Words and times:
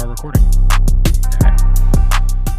are 0.00 0.08
recording. 0.08 0.42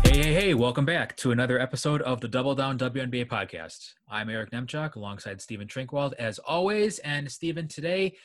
Hey, 0.04 0.18
hey, 0.18 0.34
hey, 0.34 0.54
welcome 0.54 0.86
back 0.86 1.16
to 1.18 1.32
another 1.32 1.60
episode 1.60 2.02
of 2.02 2.20
the 2.20 2.28
Double 2.28 2.54
Down 2.54 2.78
WNBA 2.78 3.28
podcast. 3.28 3.94
I'm 4.10 4.30
Eric 4.30 4.52
Nemchuk 4.52 4.96
alongside 4.96 5.40
Stephen 5.40 5.68
Trinkwald 5.68 6.14
as 6.20 6.40
always. 6.40 7.00
And 7.00 7.32
Stephen, 7.32 7.68
today 7.68 8.18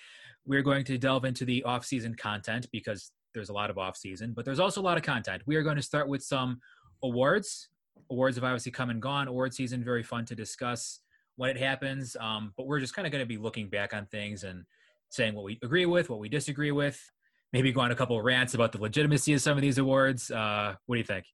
we're 0.47 0.63
going 0.63 0.85
to 0.87 0.99
delve 0.99 1.25
into 1.25 1.45
the 1.45 1.63
off-season 1.63 2.17
content 2.17 2.67
because 2.73 3.13
there's 3.35 3.51
a 3.51 3.53
lot 3.53 3.71
of 3.71 3.79
off-season, 3.79 4.33
but 4.33 4.45
there's 4.45 4.59
also 4.59 4.81
a 4.81 4.83
lot 4.83 4.97
of 4.97 5.05
content. 5.05 5.43
We 5.47 5.57
are 5.57 5.63
going 5.63 5.77
to 5.77 5.83
start 5.83 6.09
with 6.09 6.23
some 6.23 6.61
awards. 7.03 7.69
Awards 8.11 8.37
have 8.37 8.45
obviously 8.45 8.73
come 8.73 8.91
and 8.91 9.01
gone. 9.01 9.29
Award 9.29 9.55
season, 9.55 9.85
very 9.85 10.03
fun 10.03 10.25
to 10.27 10.35
discuss 10.35 11.01
when 11.37 11.51
it 11.51 11.59
happens. 11.59 12.17
Um, 12.19 12.53
but 12.57 12.67
we're 12.67 12.81
just 12.81 12.95
kind 12.95 13.07
of 13.07 13.13
going 13.13 13.23
to 13.23 13.29
be 13.29 13.39
looking 13.39 13.69
back 13.69 13.95
on 13.95 14.07
things 14.07 14.43
and 14.43 14.65
saying 15.11 15.35
what 15.35 15.45
we 15.45 15.59
agree 15.63 15.87
with, 15.87 16.11
what 16.11 16.19
we 16.19 16.29
disagree 16.29 16.73
with, 16.73 17.01
maybe 17.55 17.71
go 17.71 17.81
on 17.81 17.93
a 17.93 17.95
couple 17.95 18.19
of 18.19 18.25
rants 18.25 18.55
about 18.55 18.73
the 18.73 18.79
legitimacy 18.79 19.33
of 19.33 19.41
some 19.41 19.57
of 19.57 19.63
these 19.63 19.79
awards. 19.79 20.29
Uh, 20.29 20.75
what 20.87 20.97
do 20.97 20.99
you 20.99 21.05
think? 21.05 21.25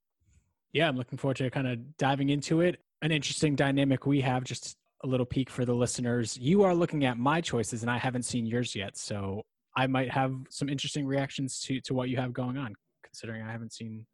Yeah, 0.74 0.86
I'm 0.86 0.96
looking 0.96 1.16
forward 1.16 1.38
to 1.38 1.48
kind 1.48 1.66
of 1.66 1.96
diving 1.96 2.28
into 2.28 2.60
it. 2.60 2.78
An 3.00 3.10
interesting 3.10 3.56
dynamic 3.56 4.04
we 4.04 4.20
have, 4.20 4.44
just 4.44 4.76
a 5.02 5.06
little 5.06 5.24
peek 5.24 5.48
for 5.48 5.64
the 5.64 5.72
listeners. 5.72 6.36
You 6.36 6.62
are 6.62 6.74
looking 6.74 7.06
at 7.06 7.16
my 7.16 7.40
choices, 7.40 7.80
and 7.80 7.90
I 7.90 7.96
haven't 7.96 8.24
seen 8.24 8.44
yours 8.44 8.76
yet. 8.76 8.98
So 8.98 9.42
I 9.74 9.86
might 9.86 10.10
have 10.10 10.34
some 10.50 10.68
interesting 10.68 11.06
reactions 11.06 11.58
to, 11.62 11.80
to 11.80 11.94
what 11.94 12.10
you 12.10 12.18
have 12.18 12.34
going 12.34 12.58
on, 12.58 12.74
considering 13.02 13.42
I 13.42 13.50
haven't 13.50 13.72
seen 13.72 14.04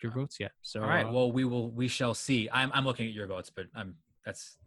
your 0.00 0.12
votes 0.12 0.36
yet. 0.38 0.52
So 0.62 0.80
all 0.80 0.88
right, 0.88 1.06
uh, 1.06 1.12
well 1.12 1.32
we 1.32 1.44
will 1.44 1.72
we 1.72 1.88
shall 1.88 2.14
see. 2.14 2.48
I'm 2.52 2.70
I'm 2.72 2.84
looking 2.84 3.08
at 3.08 3.12
your 3.12 3.26
votes, 3.26 3.50
but 3.54 3.66
I'm 3.74 3.96
that's 4.24 4.58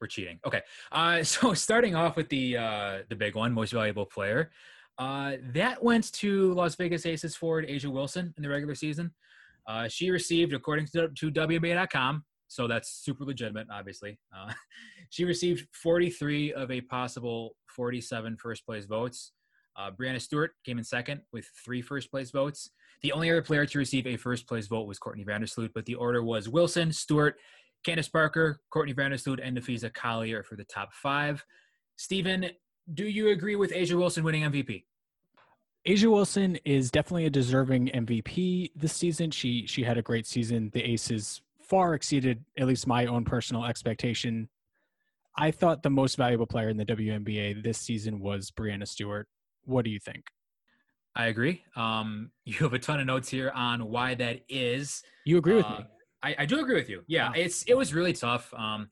we're 0.00 0.06
cheating. 0.06 0.40
Okay. 0.46 0.62
Uh, 0.90 1.22
so 1.34 1.52
starting 1.52 1.94
off 1.94 2.16
with 2.16 2.30
the 2.30 2.56
uh, 2.56 2.98
the 3.10 3.16
big 3.16 3.34
one, 3.34 3.52
most 3.52 3.72
valuable 3.72 4.06
player. 4.06 4.50
Uh, 4.98 5.32
that 5.52 5.82
went 5.82 6.12
to 6.12 6.52
Las 6.54 6.74
Vegas 6.76 7.06
Aces 7.06 7.34
forward 7.34 7.66
A'ja 7.68 7.86
Wilson 7.86 8.32
in 8.36 8.42
the 8.42 8.48
regular 8.48 8.74
season. 8.74 9.12
Uh, 9.66 9.88
she 9.88 10.10
received, 10.10 10.52
according 10.52 10.86
to, 10.86 11.08
to 11.08 11.30
so 12.48 12.68
that's 12.68 12.90
super 12.90 13.24
legitimate, 13.24 13.66
obviously. 13.72 14.18
Uh, 14.36 14.52
she 15.10 15.24
received 15.24 15.66
43 15.72 16.52
of 16.52 16.70
a 16.70 16.82
possible 16.82 17.56
47 17.68 18.36
first 18.36 18.66
place 18.66 18.84
votes. 18.84 19.32
Uh, 19.74 19.90
Breanna 19.90 20.20
Stewart 20.20 20.52
came 20.64 20.76
in 20.76 20.84
second 20.84 21.22
with 21.32 21.46
three 21.64 21.80
first 21.80 22.10
place 22.10 22.30
votes. 22.30 22.70
The 23.02 23.12
only 23.12 23.30
other 23.30 23.40
player 23.40 23.64
to 23.64 23.78
receive 23.78 24.06
a 24.06 24.16
first 24.16 24.46
place 24.46 24.66
vote 24.66 24.86
was 24.86 24.98
Courtney 24.98 25.24
Vandersloot, 25.24 25.70
but 25.74 25.86
the 25.86 25.94
order 25.94 26.22
was 26.22 26.48
Wilson, 26.48 26.92
Stewart, 26.92 27.36
Candace 27.84 28.08
Parker, 28.08 28.60
Courtney 28.70 28.94
Vandersloot, 28.94 29.40
and 29.42 29.56
Napheesa 29.56 29.92
Collier 29.92 30.42
for 30.42 30.56
the 30.56 30.64
top 30.64 30.92
five. 30.92 31.44
Stephen, 31.96 32.50
do 32.92 33.04
you 33.04 33.30
agree 33.30 33.56
with 33.56 33.72
A'ja 33.72 33.96
Wilson 33.96 34.24
winning 34.24 34.42
MVP? 34.42 34.84
Asia 35.84 36.10
Wilson 36.10 36.56
is 36.64 36.90
definitely 36.90 37.26
a 37.26 37.30
deserving 37.30 37.88
MVP 37.88 38.70
this 38.76 38.92
season. 38.92 39.30
She 39.30 39.66
she 39.66 39.82
had 39.82 39.98
a 39.98 40.02
great 40.02 40.26
season. 40.26 40.70
The 40.72 40.82
Aces 40.82 41.42
far 41.60 41.94
exceeded 41.94 42.44
at 42.58 42.66
least 42.66 42.86
my 42.86 43.06
own 43.06 43.24
personal 43.24 43.64
expectation. 43.64 44.48
I 45.36 45.50
thought 45.50 45.82
the 45.82 45.90
most 45.90 46.16
valuable 46.16 46.46
player 46.46 46.68
in 46.68 46.76
the 46.76 46.84
WNBA 46.84 47.64
this 47.64 47.78
season 47.78 48.20
was 48.20 48.50
Breanna 48.50 48.86
Stewart. 48.86 49.26
What 49.64 49.84
do 49.84 49.90
you 49.90 49.98
think? 49.98 50.26
I 51.16 51.26
agree. 51.26 51.64
Um, 51.74 52.30
you 52.44 52.54
have 52.58 52.74
a 52.74 52.78
ton 52.78 53.00
of 53.00 53.06
notes 53.06 53.28
here 53.28 53.50
on 53.50 53.88
why 53.88 54.14
that 54.14 54.42
is. 54.48 55.02
You 55.24 55.38
agree 55.38 55.56
with 55.56 55.66
uh, 55.66 55.78
me? 55.78 55.86
I, 56.22 56.36
I, 56.40 56.46
do 56.46 56.60
agree 56.60 56.76
with 56.76 56.88
you. 56.88 57.02
Yeah, 57.08 57.28
wow. 57.28 57.34
it's 57.34 57.64
it 57.64 57.74
was 57.74 57.92
really 57.92 58.12
tough. 58.12 58.52
Um, 58.54 58.88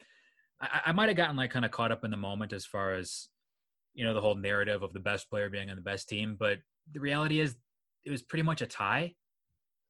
I, 0.60 0.80
I 0.86 0.92
might 0.92 1.08
have 1.08 1.16
gotten 1.16 1.36
like 1.36 1.50
kind 1.50 1.64
of 1.64 1.70
caught 1.70 1.92
up 1.92 2.04
in 2.04 2.10
the 2.10 2.16
moment 2.16 2.52
as 2.52 2.64
far 2.64 2.94
as 2.94 3.28
you 3.94 4.04
know 4.04 4.14
the 4.14 4.20
whole 4.20 4.34
narrative 4.34 4.82
of 4.82 4.92
the 4.92 5.00
best 5.00 5.28
player 5.30 5.50
being 5.50 5.70
on 5.70 5.76
the 5.76 5.82
best 5.82 6.08
team, 6.08 6.36
but 6.38 6.58
the 6.92 7.00
reality 7.00 7.40
is 7.40 7.56
it 8.04 8.10
was 8.10 8.22
pretty 8.22 8.42
much 8.42 8.62
a 8.62 8.66
tie. 8.66 9.14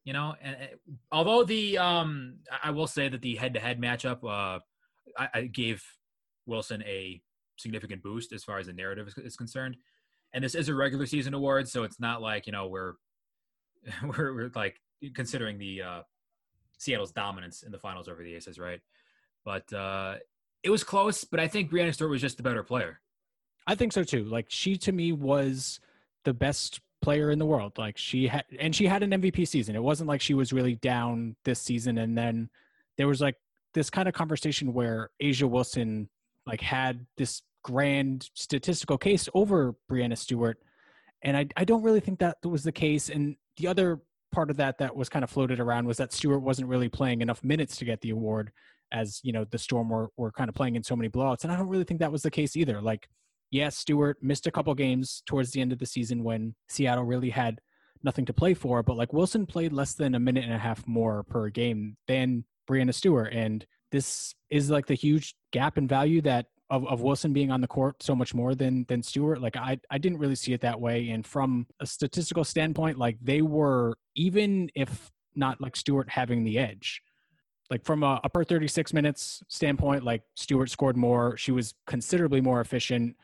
You 0.05 0.15
know, 0.15 0.35
and, 0.43 0.57
although 1.13 1.45
the 1.45 1.79
um, 1.79 2.39
I 2.63 2.71
will 2.71 2.87
say 2.87 3.09
that 3.09 3.21
the 3.21 3.37
head-to-head 3.37 3.81
matchup, 3.81 4.25
uh, 4.25 4.61
I, 5.19 5.29
I 5.35 5.43
gave 5.43 5.85
Wilson 6.47 6.83
a 6.85 7.21
significant 7.59 8.03
boost 8.03 8.33
as 8.33 8.43
far 8.43 8.59
as 8.59 8.67
the 8.67 8.73
narrative 8.73 9.09
is, 9.09 9.15
is, 9.19 9.37
concerned. 9.37 9.77
And 10.33 10.43
this 10.43 10.55
is 10.55 10.71
a 10.71 10.75
regular 10.75 11.05
season 11.05 11.35
award, 11.35 11.69
so 11.69 11.83
it's 11.83 12.01
not 12.01 12.23
like 12.23 12.47
you 12.47 12.53
know 12.53 12.69
we're 12.69 12.95
we're, 14.03 14.35
we're 14.35 14.51
like 14.55 14.81
considering 15.15 15.59
the 15.59 15.83
uh, 15.83 16.01
Seattle's 16.79 17.13
dominance 17.13 17.63
in 17.63 17.73
the 17.73 17.79
finals 17.79 18.09
over 18.09 18.23
the 18.23 18.35
Aces, 18.35 18.59
right? 18.59 18.81
But 19.45 19.71
uh, 19.73 20.15
it 20.63 20.71
was 20.71 20.83
close. 20.83 21.25
But 21.25 21.41
I 21.41 21.49
think 21.49 21.71
Breanna 21.71 21.93
Stewart 21.93 22.11
was 22.11 22.21
just 22.21 22.39
the 22.39 22.43
better 22.43 22.63
player. 22.63 23.01
I 23.67 23.75
think 23.75 23.93
so 23.93 24.05
too. 24.05 24.25
Like 24.25 24.47
she 24.49 24.77
to 24.79 24.93
me 24.93 25.13
was 25.13 25.81
the 26.25 26.35
best 26.35 26.81
player 27.03 27.31
in 27.31 27.39
the 27.39 27.47
world. 27.47 27.79
Like 27.79 27.97
she 27.97 28.29
had, 28.29 28.45
and 28.59 28.75
she 28.75 28.87
had 28.87 29.03
an 29.03 29.11
MVP 29.11 29.47
season. 29.49 29.75
It 29.75 29.83
wasn't 29.83 30.09
like 30.09 30.21
she 30.21 30.35
was 30.35 30.53
really 30.53 30.77
down 30.77 31.37
this 31.45 31.61
season. 31.61 31.99
And 31.99 32.17
then 32.17 32.51
there 32.97 33.09
was 33.09 33.21
like 33.21 33.37
this 33.75 33.91
kind 33.91 34.09
of 34.09 34.15
conversation 34.15 34.73
where 34.73 35.11
A'ja 35.23 35.49
Wilson 35.49 36.09
like 36.47 36.61
had 36.61 37.07
this 37.17 37.43
grand 37.63 38.29
statistical 38.35 38.99
case 38.99 39.29
over 39.35 39.75
Breanna 39.91 40.17
Stewart. 40.17 40.59
And 41.23 41.37
I, 41.37 41.47
I 41.57 41.65
don't 41.65 41.83
really 41.83 42.01
think 42.01 42.19
that 42.21 42.39
was 42.45 42.65
the 42.65 42.73
case. 42.73 43.09
And 43.09 43.37
the 43.57 43.67
other 43.67 44.01
part 44.33 44.51
of 44.51 44.57
that 44.57 44.79
that 44.79 44.95
was 44.95 45.09
kind 45.09 45.23
of 45.23 45.31
floated 45.31 45.61
around 45.61 45.87
was 45.87 45.97
that 45.99 46.13
Stewart 46.13 46.43
wasn't 46.43 46.69
really 46.69 46.89
playing 46.89 47.21
enough 47.21 47.43
minutes 47.45 47.77
to 47.77 47.85
get 47.85 48.01
the 48.01 48.11
award 48.11 48.53
as, 48.93 49.21
you 49.23 49.33
know, 49.33 49.45
the 49.45 49.59
Storm 49.59 49.89
were, 49.89 50.11
were 50.17 50.33
kind 50.33 50.49
of 50.49 50.55
playing 50.55 50.77
in 50.77 50.83
so 50.83 50.97
many 50.97 51.09
blowouts. 51.09 51.45
And 51.45 51.53
I 51.53 51.57
don't 51.57 51.69
really 51.69 51.85
think 51.85 52.01
that 52.01 52.13
was 52.13 52.23
the 52.23 52.31
case 52.31 52.57
either. 52.57 52.81
Like 52.81 53.09
yes, 53.51 53.77
Stewart 53.77 54.19
missed 54.23 54.47
a 54.47 54.51
couple 54.51 54.75
games 54.75 55.23
towards 55.27 55.51
the 55.51 55.61
end 55.61 55.73
of 55.73 55.79
the 55.79 55.87
season 55.87 56.25
when 56.25 56.55
Seattle 56.69 57.05
really 57.05 57.31
had 57.31 57.61
nothing 58.03 58.25
to 58.27 58.33
play 58.33 58.55
for, 58.55 58.83
but 58.83 58.97
like 58.97 59.13
Wilson 59.13 59.47
played 59.47 59.73
less 59.73 59.95
than 59.95 60.15
a 60.15 60.21
minute 60.21 60.45
and 60.45 60.53
a 60.53 60.59
half 60.59 60.87
more 60.87 61.23
per 61.25 61.49
game 61.51 61.97
than 62.07 62.45
Breanna 62.69 62.95
Stewart. 62.95 63.33
And 63.33 63.67
this 63.91 64.35
is 64.49 64.71
like 64.71 64.87
the 64.87 64.95
huge 64.95 65.35
gap 65.53 65.77
in 65.77 65.87
value 65.87 66.21
that 66.23 66.47
of, 66.71 66.87
of 66.87 67.01
Wilson 67.01 67.33
being 67.33 67.51
on 67.51 67.61
the 67.61 67.67
court 67.67 68.01
so 68.03 68.15
much 68.15 68.33
more 68.33 68.55
than 68.55 68.85
than 68.89 69.03
Stewart. 69.03 69.41
Like 69.41 69.57
I 69.57 69.79
I 69.91 69.99
didn't 69.99 70.19
really 70.19 70.37
see 70.37 70.53
it 70.53 70.61
that 70.61 70.81
way. 70.81 71.11
And 71.11 71.27
from 71.27 71.67
a 71.81 71.87
statistical 71.87 72.45
standpoint, 72.45 72.97
like 72.97 73.19
they 73.21 73.43
were 73.43 73.99
even 74.15 74.71
if 74.75 75.11
not 75.35 75.61
like 75.61 75.77
Stewart 75.77 76.09
having 76.09 76.45
the 76.45 76.59
edge. 76.59 77.03
Like 77.71 77.85
from 77.85 78.03
a, 78.03 78.21
a 78.25 78.29
per 78.29 78.43
36 78.43 78.93
minutes 78.93 79.43
standpoint, 79.49 80.05
like 80.05 80.23
Stewart 80.35 80.71
scored 80.71 80.97
more. 80.97 81.37
She 81.37 81.53
was 81.53 81.75
considerably 81.87 82.41
more 82.41 82.61
efficient 82.61 83.17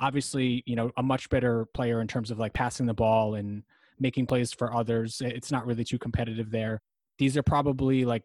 obviously, 0.00 0.62
you 0.66 0.74
know, 0.74 0.90
a 0.96 1.02
much 1.02 1.28
better 1.30 1.66
player 1.74 2.00
in 2.00 2.08
terms 2.08 2.30
of 2.30 2.38
like 2.38 2.52
passing 2.52 2.86
the 2.86 2.94
ball 2.94 3.34
and 3.34 3.62
making 3.98 4.26
plays 4.26 4.52
for 4.52 4.74
others. 4.74 5.20
It's 5.24 5.52
not 5.52 5.66
really 5.66 5.84
too 5.84 5.98
competitive 5.98 6.50
there. 6.50 6.80
These 7.18 7.36
are 7.36 7.42
probably 7.42 8.04
like, 8.04 8.24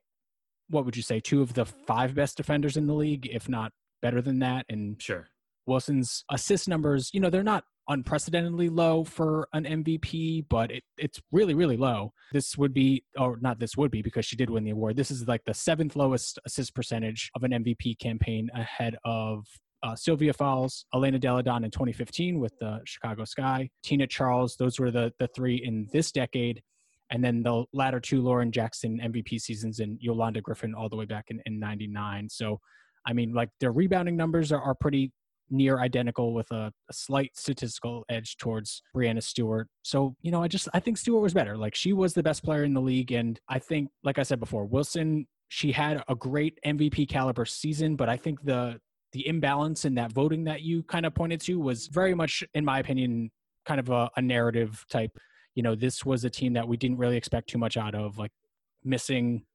what 0.70 0.86
would 0.86 0.96
you 0.96 1.04
say, 1.04 1.20
two 1.20 1.42
of 1.42 1.54
the 1.54 1.66
five 1.66 2.16
best 2.16 2.38
defenders 2.38 2.78
in 2.78 2.88
the 2.88 2.94
league, 2.94 3.28
if 3.32 3.48
not 3.50 3.72
better 4.02 4.22
than 4.22 4.40
that. 4.40 4.66
And 4.70 5.00
sure, 5.02 5.28
Wilson's 5.68 6.24
assist 6.32 6.68
numbers, 6.68 7.12
you 7.14 7.20
know, 7.20 7.30
they're 7.30 7.44
not 7.44 7.66
unprecedentedly 7.88 8.70
low 8.70 9.04
for 9.04 9.48
an 9.54 9.66
MVP, 9.66 10.46
but 10.50 10.72
it, 10.72 10.84
it's 10.98 11.22
really, 11.32 11.54
really 11.54 11.78
low. 11.78 12.14
This 12.32 12.58
would 12.58 12.74
be, 12.74 13.04
or 13.18 13.38
not 13.42 13.60
this 13.60 13.78
would 13.78 13.92
be 13.92 14.02
because 14.02 14.26
she 14.26 14.36
did 14.36 14.50
win 14.50 14.64
the 14.64 14.72
award. 14.72 14.96
This 14.96 15.12
is 15.12 15.28
like 15.28 15.44
the 15.46 15.54
seventh 15.54 15.96
lowest 15.96 16.40
assist 16.46 16.74
percentage 16.74 17.30
of 17.36 17.44
an 17.44 17.52
MVP 17.52 18.00
campaign 18.00 18.50
ahead 18.56 18.96
of 19.04 19.46
uh, 19.86 19.96
Sylvia 19.96 20.34
Fowles, 20.34 20.86
Elena 20.96 21.20
Delle 21.20 21.44
Donne 21.44 21.64
in 21.64 21.72
2015 21.72 22.40
with 22.40 22.58
the 22.60 22.82
Chicago 22.86 23.24
Sky, 23.24 23.70
Tina 23.84 24.08
Charles. 24.08 24.56
Those 24.58 24.80
were 24.80 24.90
the 24.90 25.14
the 25.20 25.28
three 25.28 25.62
in 25.64 25.88
this 25.94 26.12
decade, 26.12 26.64
and 27.12 27.24
then 27.24 27.44
the 27.44 27.66
latter 27.72 28.00
two 28.00 28.22
Lauren 28.22 28.52
Jackson 28.52 29.00
MVP 29.04 29.40
seasons 29.40 29.80
and 29.80 29.98
Yolanda 30.02 30.42
Griffith 30.42 30.72
all 30.76 30.90
the 30.90 30.96
way 30.96 31.06
back 31.06 31.26
in, 31.30 31.40
in 31.46 31.60
'99. 31.60 32.30
So, 32.30 32.60
I 33.06 33.14
mean, 33.14 33.34
like 33.34 33.50
their 33.60 33.72
rebounding 33.72 34.18
numbers 34.18 34.52
are, 34.52 34.62
are 34.62 34.74
pretty 34.74 35.12
near 35.52 35.80
identical 35.80 36.34
with 36.34 36.50
a, 36.50 36.74
a, 36.90 36.94
slight 36.94 37.30
statistical 37.36 38.04
edge 38.10 38.36
towards 38.38 38.82
Breanna 38.96 39.22
Stewart. 39.22 39.68
So, 39.84 40.16
you 40.24 40.32
know, 40.32 40.42
I 40.42 40.48
just 40.48 40.68
I 40.74 40.80
think 40.80 40.98
Stewart 40.98 41.22
was 41.22 41.36
better. 41.36 41.56
Like 41.56 41.76
she 41.76 41.94
was 41.94 42.16
the 42.16 42.24
best 42.24 42.44
player 42.44 42.64
in 42.64 42.74
the 42.74 42.82
league 42.82 43.12
and 43.12 43.40
I 43.48 43.60
think 43.60 43.92
like 44.04 44.18
I 44.18 44.24
said 44.24 44.40
before, 44.40 44.66
Wilson 44.66 45.28
she 45.50 45.72
had 45.72 46.04
a 46.08 46.16
great 46.16 46.58
MVP 46.66 47.08
caliber 47.08 47.46
season, 47.46 47.96
but 47.96 48.10
I 48.10 48.18
think 48.18 48.44
the 48.44 48.80
the 49.16 49.26
imbalance 49.28 49.86
in 49.86 49.96
that 49.96 50.12
voting 50.12 50.44
that 50.44 50.62
you 50.62 50.84
kind 50.84 51.06
of 51.06 51.16
pointed 51.16 51.40
to 51.40 51.58
was 51.58 51.88
very 51.88 52.14
much, 52.14 52.44
in 52.54 52.66
my 52.66 52.80
opinion, 52.80 53.32
kind 53.66 53.80
of 53.80 53.90
a, 53.90 54.10
a 54.18 54.22
narrative 54.22 54.86
type. 54.90 55.18
You 55.56 55.64
know, 55.64 55.74
this 55.74 56.06
was 56.06 56.26
a 56.26 56.30
team 56.30 56.52
that 56.52 56.68
we 56.68 56.76
didn't 56.76 56.98
really 56.98 57.16
expect 57.16 57.50
too 57.50 57.58
much 57.58 57.78
out 57.78 57.96
of, 57.96 58.18
like 58.18 58.34
missing 58.84 59.46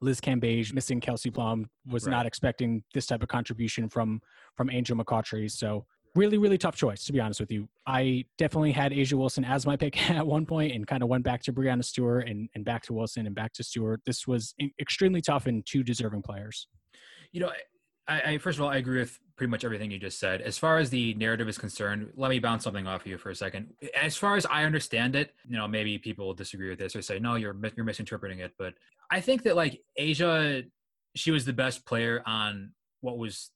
Liz 0.00 0.20
Cambage, 0.20 0.74
missing 0.74 1.00
Kelsey 1.00 1.30
Plum, 1.30 1.70
was 1.86 2.04
right. 2.04 2.10
not 2.10 2.26
expecting 2.26 2.82
this 2.92 3.06
type 3.06 3.22
of 3.22 3.28
contribution 3.28 3.88
from 3.88 4.20
from 4.56 4.68
Angel 4.68 4.96
McCoughtry. 4.96 5.48
So 5.48 5.86
really, 6.16 6.36
really 6.36 6.58
tough 6.58 6.74
choice, 6.74 7.04
to 7.04 7.12
be 7.12 7.20
honest 7.20 7.38
with 7.38 7.52
you. 7.52 7.68
I 7.86 8.24
definitely 8.38 8.72
had 8.72 8.90
A'ja 8.90 9.12
Wilson 9.12 9.44
as 9.44 9.66
my 9.66 9.76
pick 9.76 10.10
at 10.10 10.26
one 10.26 10.46
point 10.46 10.74
and 10.74 10.84
kind 10.84 11.04
of 11.04 11.08
went 11.08 11.22
back 11.22 11.44
to 11.44 11.52
Breanna 11.52 11.84
Stewart 11.84 12.28
and, 12.28 12.48
and 12.56 12.64
back 12.64 12.82
to 12.86 12.92
Wilson 12.92 13.26
and 13.26 13.36
back 13.36 13.52
to 13.52 13.62
Stewart. 13.62 14.00
This 14.04 14.26
was 14.26 14.52
extremely 14.80 15.20
tough 15.20 15.46
and 15.46 15.64
two 15.64 15.84
deserving 15.84 16.22
players. 16.22 16.66
You 17.30 17.42
know, 17.42 17.52
I, 18.10 18.20
I, 18.32 18.38
first 18.38 18.58
of 18.58 18.64
all, 18.64 18.70
I 18.70 18.76
agree 18.76 18.98
with 18.98 19.18
pretty 19.36 19.52
much 19.52 19.64
everything 19.64 19.90
you 19.90 19.98
just 19.98 20.18
said. 20.18 20.42
As 20.42 20.58
far 20.58 20.78
as 20.78 20.90
the 20.90 21.14
narrative 21.14 21.48
is 21.48 21.56
concerned, 21.56 22.10
let 22.16 22.28
me 22.28 22.40
bounce 22.40 22.64
something 22.64 22.86
off 22.86 23.02
of 23.02 23.06
you 23.06 23.16
for 23.16 23.30
a 23.30 23.34
second. 23.36 23.72
As 23.98 24.16
far 24.16 24.36
as 24.36 24.44
I 24.46 24.64
understand 24.64 25.14
it, 25.14 25.32
you 25.48 25.56
know, 25.56 25.68
maybe 25.68 25.96
people 25.96 26.26
will 26.26 26.34
disagree 26.34 26.68
with 26.68 26.78
this 26.80 26.96
or 26.96 27.02
say, 27.02 27.20
no, 27.20 27.36
you're 27.36 27.56
you're 27.76 27.86
misinterpreting 27.86 28.40
it. 28.40 28.52
But 28.58 28.74
I 29.10 29.20
think 29.20 29.44
that 29.44 29.54
like 29.54 29.80
A'ja, 29.98 30.68
she 31.14 31.30
was 31.30 31.44
the 31.44 31.52
best 31.52 31.86
player 31.86 32.22
on 32.26 32.72
what 33.00 33.16
was 33.16 33.50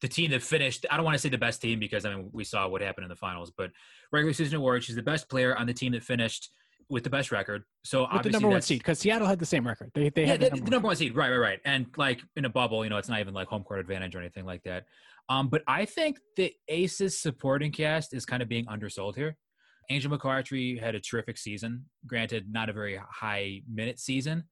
the 0.00 0.08
team 0.08 0.32
that 0.32 0.42
finished. 0.42 0.84
I 0.90 0.96
don't 0.96 1.04
want 1.04 1.14
to 1.14 1.20
say 1.20 1.28
the 1.28 1.38
best 1.38 1.62
team 1.62 1.78
because 1.78 2.04
I 2.04 2.14
mean 2.14 2.30
we 2.32 2.42
saw 2.42 2.66
what 2.66 2.82
happened 2.82 3.04
in 3.04 3.10
the 3.10 3.16
finals, 3.16 3.52
but 3.56 3.70
regular 4.12 4.34
season 4.34 4.56
award, 4.56 4.82
she's 4.82 4.96
the 4.96 5.02
best 5.02 5.28
player 5.28 5.56
on 5.56 5.68
the 5.68 5.72
team 5.72 5.92
that 5.92 6.02
finished 6.02 6.50
with 6.88 7.04
the 7.04 7.10
best 7.10 7.32
record. 7.32 7.64
So 7.84 8.06
with 8.12 8.22
the 8.22 8.30
number 8.30 8.48
one 8.48 8.62
seed 8.62 8.78
because 8.78 8.98
Seattle 8.98 9.26
had 9.26 9.38
the 9.38 9.46
same 9.46 9.66
record. 9.66 9.90
They 9.94 10.10
they 10.10 10.22
yeah, 10.22 10.32
had 10.32 10.40
the, 10.40 10.50
number, 10.50 10.64
the 10.64 10.70
number 10.70 10.86
one 10.86 10.96
seed, 10.96 11.16
right, 11.16 11.30
right, 11.30 11.38
right. 11.38 11.60
And 11.64 11.86
like 11.96 12.20
in 12.36 12.44
a 12.44 12.48
bubble, 12.48 12.84
you 12.84 12.90
know, 12.90 12.98
it's 12.98 13.08
not 13.08 13.20
even 13.20 13.34
like 13.34 13.48
home 13.48 13.62
court 13.62 13.80
advantage 13.80 14.14
or 14.14 14.20
anything 14.20 14.44
like 14.44 14.62
that. 14.64 14.84
Um, 15.28 15.48
but 15.48 15.62
I 15.66 15.84
think 15.84 16.18
the 16.36 16.52
Aces 16.68 17.18
supporting 17.18 17.72
cast 17.72 18.12
is 18.12 18.26
kind 18.26 18.42
of 18.42 18.48
being 18.48 18.66
undersold 18.68 19.16
here. 19.16 19.36
Angel 19.90 20.16
McCoughtry 20.16 20.80
had 20.80 20.94
a 20.94 21.00
terrific 21.00 21.38
season. 21.38 21.86
Granted, 22.06 22.46
not 22.50 22.68
a 22.68 22.72
very 22.72 22.98
high 23.10 23.62
minute 23.70 23.98
season, 23.98 24.44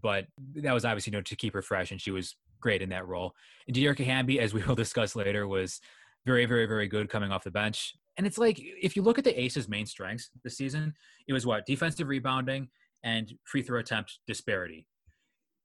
but 0.00 0.26
that 0.54 0.72
was 0.72 0.84
obviously 0.84 1.12
you 1.12 1.18
know 1.18 1.22
to 1.22 1.36
keep 1.36 1.54
her 1.54 1.62
fresh, 1.62 1.90
and 1.90 2.00
she 2.00 2.10
was 2.10 2.36
great 2.60 2.82
in 2.82 2.88
that 2.90 3.06
role. 3.06 3.34
And 3.66 3.76
Dearica 3.76 4.04
Hamby, 4.04 4.40
as 4.40 4.54
we 4.54 4.62
will 4.62 4.74
discuss 4.84 5.16
later, 5.16 5.46
was 5.46 5.80
very, 6.24 6.46
very, 6.46 6.66
very 6.66 6.88
good 6.88 7.08
coming 7.08 7.30
off 7.30 7.44
the 7.44 7.50
bench. 7.50 7.94
And 8.16 8.26
it's 8.26 8.38
like 8.38 8.58
if 8.58 8.96
you 8.96 9.02
look 9.02 9.18
at 9.18 9.24
the 9.24 9.38
Aces' 9.38 9.68
main 9.68 9.86
strengths 9.86 10.30
this 10.42 10.56
season, 10.56 10.94
it 11.28 11.32
was 11.32 11.46
what 11.46 11.66
defensive 11.66 12.08
rebounding 12.08 12.68
and 13.04 13.32
free 13.44 13.62
throw 13.62 13.78
attempt 13.78 14.18
disparity. 14.26 14.86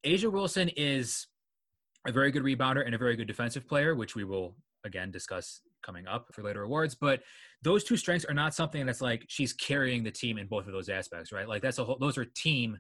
A'ja 0.06 0.32
Wilson 0.32 0.70
is 0.70 1.28
a 2.08 2.12
very 2.12 2.32
good 2.32 2.44
rebounder 2.44 2.86
and 2.86 2.96
a 2.96 2.98
very 2.98 3.16
good 3.16 3.28
defensive 3.28 3.68
player, 3.68 3.96
which 3.96 4.16
we 4.16 4.24
will 4.24 4.56
again 4.84 5.12
discuss 5.12 5.62
coming 5.86 6.08
up 6.08 6.28
for 6.34 6.44
later 6.44 6.64
awards. 6.64 6.96
But 6.96 7.22
those 7.64 7.84
two 7.84 7.98
strengths 7.98 8.26
are 8.26 8.34
not 8.34 8.54
something 8.54 8.86
that's 8.86 9.02
like 9.02 9.26
she's 9.28 9.54
carrying 9.54 10.04
the 10.04 10.12
team 10.12 10.38
in 10.38 10.48
both 10.48 10.68
of 10.68 10.74
those 10.74 10.90
aspects, 10.90 11.32
right? 11.32 11.48
Like 11.48 11.62
that's 11.62 11.78
a 11.78 11.84
whole. 11.84 11.98
Those 12.00 12.18
are 12.18 12.26
team, 12.26 12.78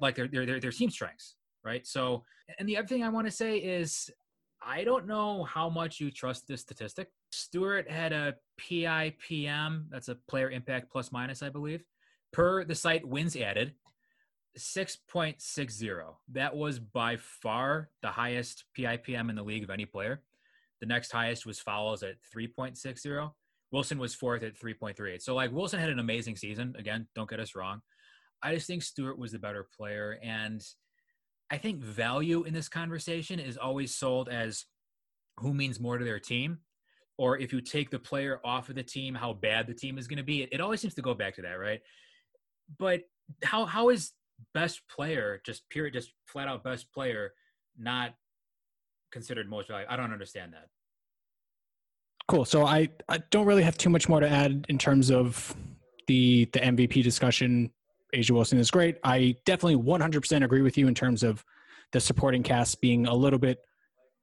like 0.00 0.14
they're 0.14 0.28
they're 0.28 0.60
they're, 0.60 0.70
team 0.70 0.90
strengths, 0.90 1.36
right? 1.64 1.86
So, 1.86 2.24
and 2.58 2.68
the 2.68 2.76
other 2.76 2.86
thing 2.86 3.02
I 3.02 3.08
want 3.08 3.26
to 3.26 3.30
say 3.30 3.58
is 3.58 4.10
I 4.66 4.84
don't 4.84 5.06
know 5.06 5.44
how 5.44 5.68
much 5.68 6.00
you 6.00 6.10
trust 6.10 6.48
this 6.48 6.62
statistic. 6.62 7.08
Stewart 7.32 7.90
had 7.90 8.12
a 8.12 8.36
PIPM, 8.60 9.84
that's 9.90 10.08
a 10.08 10.14
player 10.14 10.50
impact 10.50 10.90
plus 10.90 11.12
minus, 11.12 11.42
I 11.42 11.50
believe, 11.50 11.84
per 12.32 12.64
the 12.64 12.74
site 12.74 13.06
wins 13.06 13.36
added, 13.36 13.74
6.60. 14.58 16.14
That 16.32 16.56
was 16.56 16.78
by 16.78 17.16
far 17.16 17.90
the 18.02 18.08
highest 18.08 18.64
PIPM 18.78 19.28
in 19.28 19.36
the 19.36 19.42
league 19.42 19.64
of 19.64 19.70
any 19.70 19.84
player. 19.84 20.22
The 20.80 20.86
next 20.86 21.12
highest 21.12 21.46
was 21.46 21.60
Fowles 21.60 22.02
at 22.02 22.16
3.60. 22.34 23.32
Wilson 23.72 23.98
was 23.98 24.14
fourth 24.14 24.42
at 24.44 24.58
3.38. 24.58 25.20
So, 25.20 25.34
like, 25.34 25.50
Wilson 25.52 25.80
had 25.80 25.90
an 25.90 25.98
amazing 25.98 26.36
season. 26.36 26.76
Again, 26.78 27.08
don't 27.14 27.28
get 27.28 27.40
us 27.40 27.56
wrong. 27.56 27.82
I 28.42 28.54
just 28.54 28.66
think 28.66 28.82
Stewart 28.82 29.18
was 29.18 29.32
the 29.32 29.38
better 29.38 29.66
player. 29.76 30.18
And 30.22 30.64
I 31.50 31.58
think 31.58 31.80
value 31.80 32.44
in 32.44 32.54
this 32.54 32.68
conversation 32.68 33.38
is 33.38 33.56
always 33.56 33.94
sold 33.94 34.28
as 34.28 34.64
who 35.38 35.52
means 35.54 35.80
more 35.80 35.98
to 35.98 36.04
their 36.04 36.18
team 36.18 36.58
or 37.18 37.38
if 37.38 37.52
you 37.52 37.60
take 37.60 37.90
the 37.90 37.98
player 37.98 38.40
off 38.44 38.68
of 38.68 38.74
the 38.74 38.82
team 38.82 39.14
how 39.14 39.32
bad 39.32 39.66
the 39.66 39.74
team 39.74 39.98
is 39.98 40.08
going 40.08 40.16
to 40.16 40.24
be. 40.24 40.42
It, 40.42 40.50
it, 40.52 40.60
always 40.60 40.80
seems 40.80 40.94
to 40.94 41.02
go 41.02 41.14
back 41.14 41.34
to 41.36 41.42
that 41.42 41.54
right? 41.54 41.80
But 42.78 43.02
how 43.42 43.66
how 43.66 43.90
is 43.90 44.12
best 44.52 44.82
player 44.88 45.40
just 45.46 45.68
period 45.70 45.94
just 45.94 46.12
flat 46.26 46.48
out 46.48 46.64
best 46.64 46.92
player 46.92 47.32
not 47.78 48.14
considered 49.12 49.48
most 49.48 49.68
valuable 49.68 49.92
i 49.92 49.96
don't 49.96 50.12
understand 50.12 50.52
that. 50.52 50.68
Cool. 52.26 52.44
So 52.44 52.64
I, 52.64 52.88
I 53.08 53.18
don't 53.30 53.46
really 53.46 53.62
have 53.62 53.76
too 53.76 53.90
much 53.90 54.08
more 54.08 54.20
to 54.20 54.28
add 54.28 54.64
in 54.68 54.78
terms 54.78 55.10
of 55.10 55.54
the 56.06 56.46
the 56.52 56.60
mvp 56.60 57.02
discussion 57.02 57.70
A'ja 58.14 58.30
Wilson 58.30 58.58
is 58.58 58.70
great. 58.70 58.96
I 59.04 59.36
definitely 59.44 59.82
100% 59.82 60.44
agree 60.44 60.62
with 60.62 60.78
you 60.78 60.88
in 60.88 60.94
terms 60.94 61.22
of 61.22 61.44
the 61.92 62.00
supporting 62.00 62.42
cast 62.42 62.80
being 62.80 63.06
a 63.06 63.14
little 63.14 63.38
bit 63.38 63.58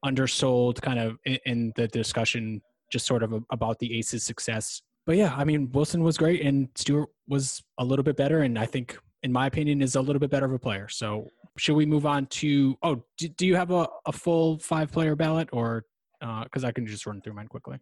undersold 0.03 0.81
kind 0.81 0.99
of 0.99 1.17
in, 1.25 1.37
in 1.45 1.73
the 1.75 1.87
discussion 1.87 2.61
just 2.91 3.05
sort 3.05 3.23
of 3.23 3.33
about 3.51 3.79
the 3.79 3.97
Aces 3.97 4.23
success. 4.23 4.81
But 5.05 5.17
yeah, 5.17 5.33
I 5.35 5.43
mean, 5.43 5.71
Wilson 5.71 6.03
was 6.03 6.17
great 6.17 6.41
and 6.41 6.69
Stewart 6.75 7.09
was 7.27 7.63
a 7.79 7.85
little 7.85 8.03
bit 8.03 8.17
better. 8.17 8.41
And 8.41 8.59
I 8.59 8.65
think, 8.65 8.97
in 9.23 9.31
my 9.31 9.47
opinion, 9.47 9.81
is 9.81 9.95
a 9.95 10.01
little 10.01 10.19
bit 10.19 10.29
better 10.29 10.45
of 10.45 10.53
a 10.53 10.59
player. 10.59 10.87
So 10.89 11.27
should 11.57 11.75
we 11.75 11.85
move 11.85 12.05
on 12.05 12.27
to, 12.27 12.77
oh, 12.83 13.03
do, 13.17 13.29
do 13.29 13.47
you 13.47 13.55
have 13.55 13.71
a, 13.71 13.87
a 14.05 14.11
full 14.11 14.59
five 14.59 14.91
player 14.91 15.15
ballot 15.15 15.49
or, 15.51 15.85
because 16.19 16.63
uh, 16.63 16.67
I 16.67 16.71
can 16.71 16.85
just 16.85 17.05
run 17.05 17.21
through 17.21 17.33
mine 17.33 17.47
quickly. 17.47 17.79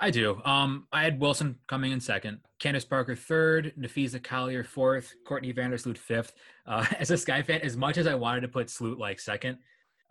I 0.00 0.10
do. 0.10 0.40
Um, 0.44 0.86
I 0.92 1.04
had 1.04 1.20
Wilson 1.20 1.58
coming 1.66 1.92
in 1.92 2.00
second, 2.00 2.40
Candace 2.58 2.86
Parker 2.86 3.14
third, 3.14 3.74
Napheesa 3.78 4.22
Collier 4.22 4.64
fourth, 4.64 5.14
Courtney 5.26 5.52
Vandersloot 5.52 5.98
fifth. 5.98 6.32
Uh, 6.66 6.86
as 6.98 7.10
a 7.10 7.18
Sky 7.18 7.42
fan, 7.42 7.60
as 7.60 7.76
much 7.76 7.98
as 7.98 8.06
I 8.06 8.14
wanted 8.14 8.40
to 8.40 8.48
put 8.48 8.70
Sloot 8.70 8.98
like 8.98 9.20
second, 9.20 9.58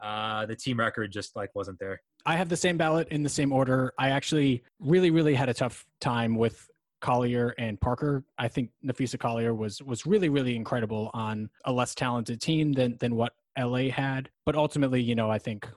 uh, 0.02 0.46
the 0.46 0.56
team 0.56 0.80
record 0.80 1.12
just 1.12 1.36
like 1.36 1.54
wasn't 1.56 1.80
there. 1.80 2.02
I 2.26 2.36
have 2.36 2.50
the 2.50 2.58
same 2.58 2.78
ballot 2.78 3.08
in 3.10 3.24
the 3.24 3.30
same 3.30 3.52
order. 3.52 3.94
I 3.98 4.10
actually 4.10 4.64
really, 4.80 5.10
really 5.10 5.34
had 5.34 5.50
a 5.50 5.54
tough 5.54 5.86
time 6.00 6.36
with 6.36 6.70
Collier 7.02 7.56
and 7.58 7.80
Parker. 7.82 8.24
I 8.38 8.48
think 8.48 8.70
Napheesa 8.86 9.20
Collier 9.20 9.56
was 9.56 9.82
was 9.82 10.06
really, 10.06 10.30
really 10.30 10.56
incredible 10.56 11.10
on 11.16 11.50
a 11.66 11.72
less 11.72 11.96
talented 11.96 12.40
team 12.42 12.74
than 12.74 12.98
than 12.98 13.16
what 13.16 13.34
LA 13.58 13.90
had. 13.90 14.30
But 14.46 14.56
ultimately, 14.56 15.02
you 15.02 15.16
know, 15.16 15.32
I 15.32 15.40
think 15.40 15.68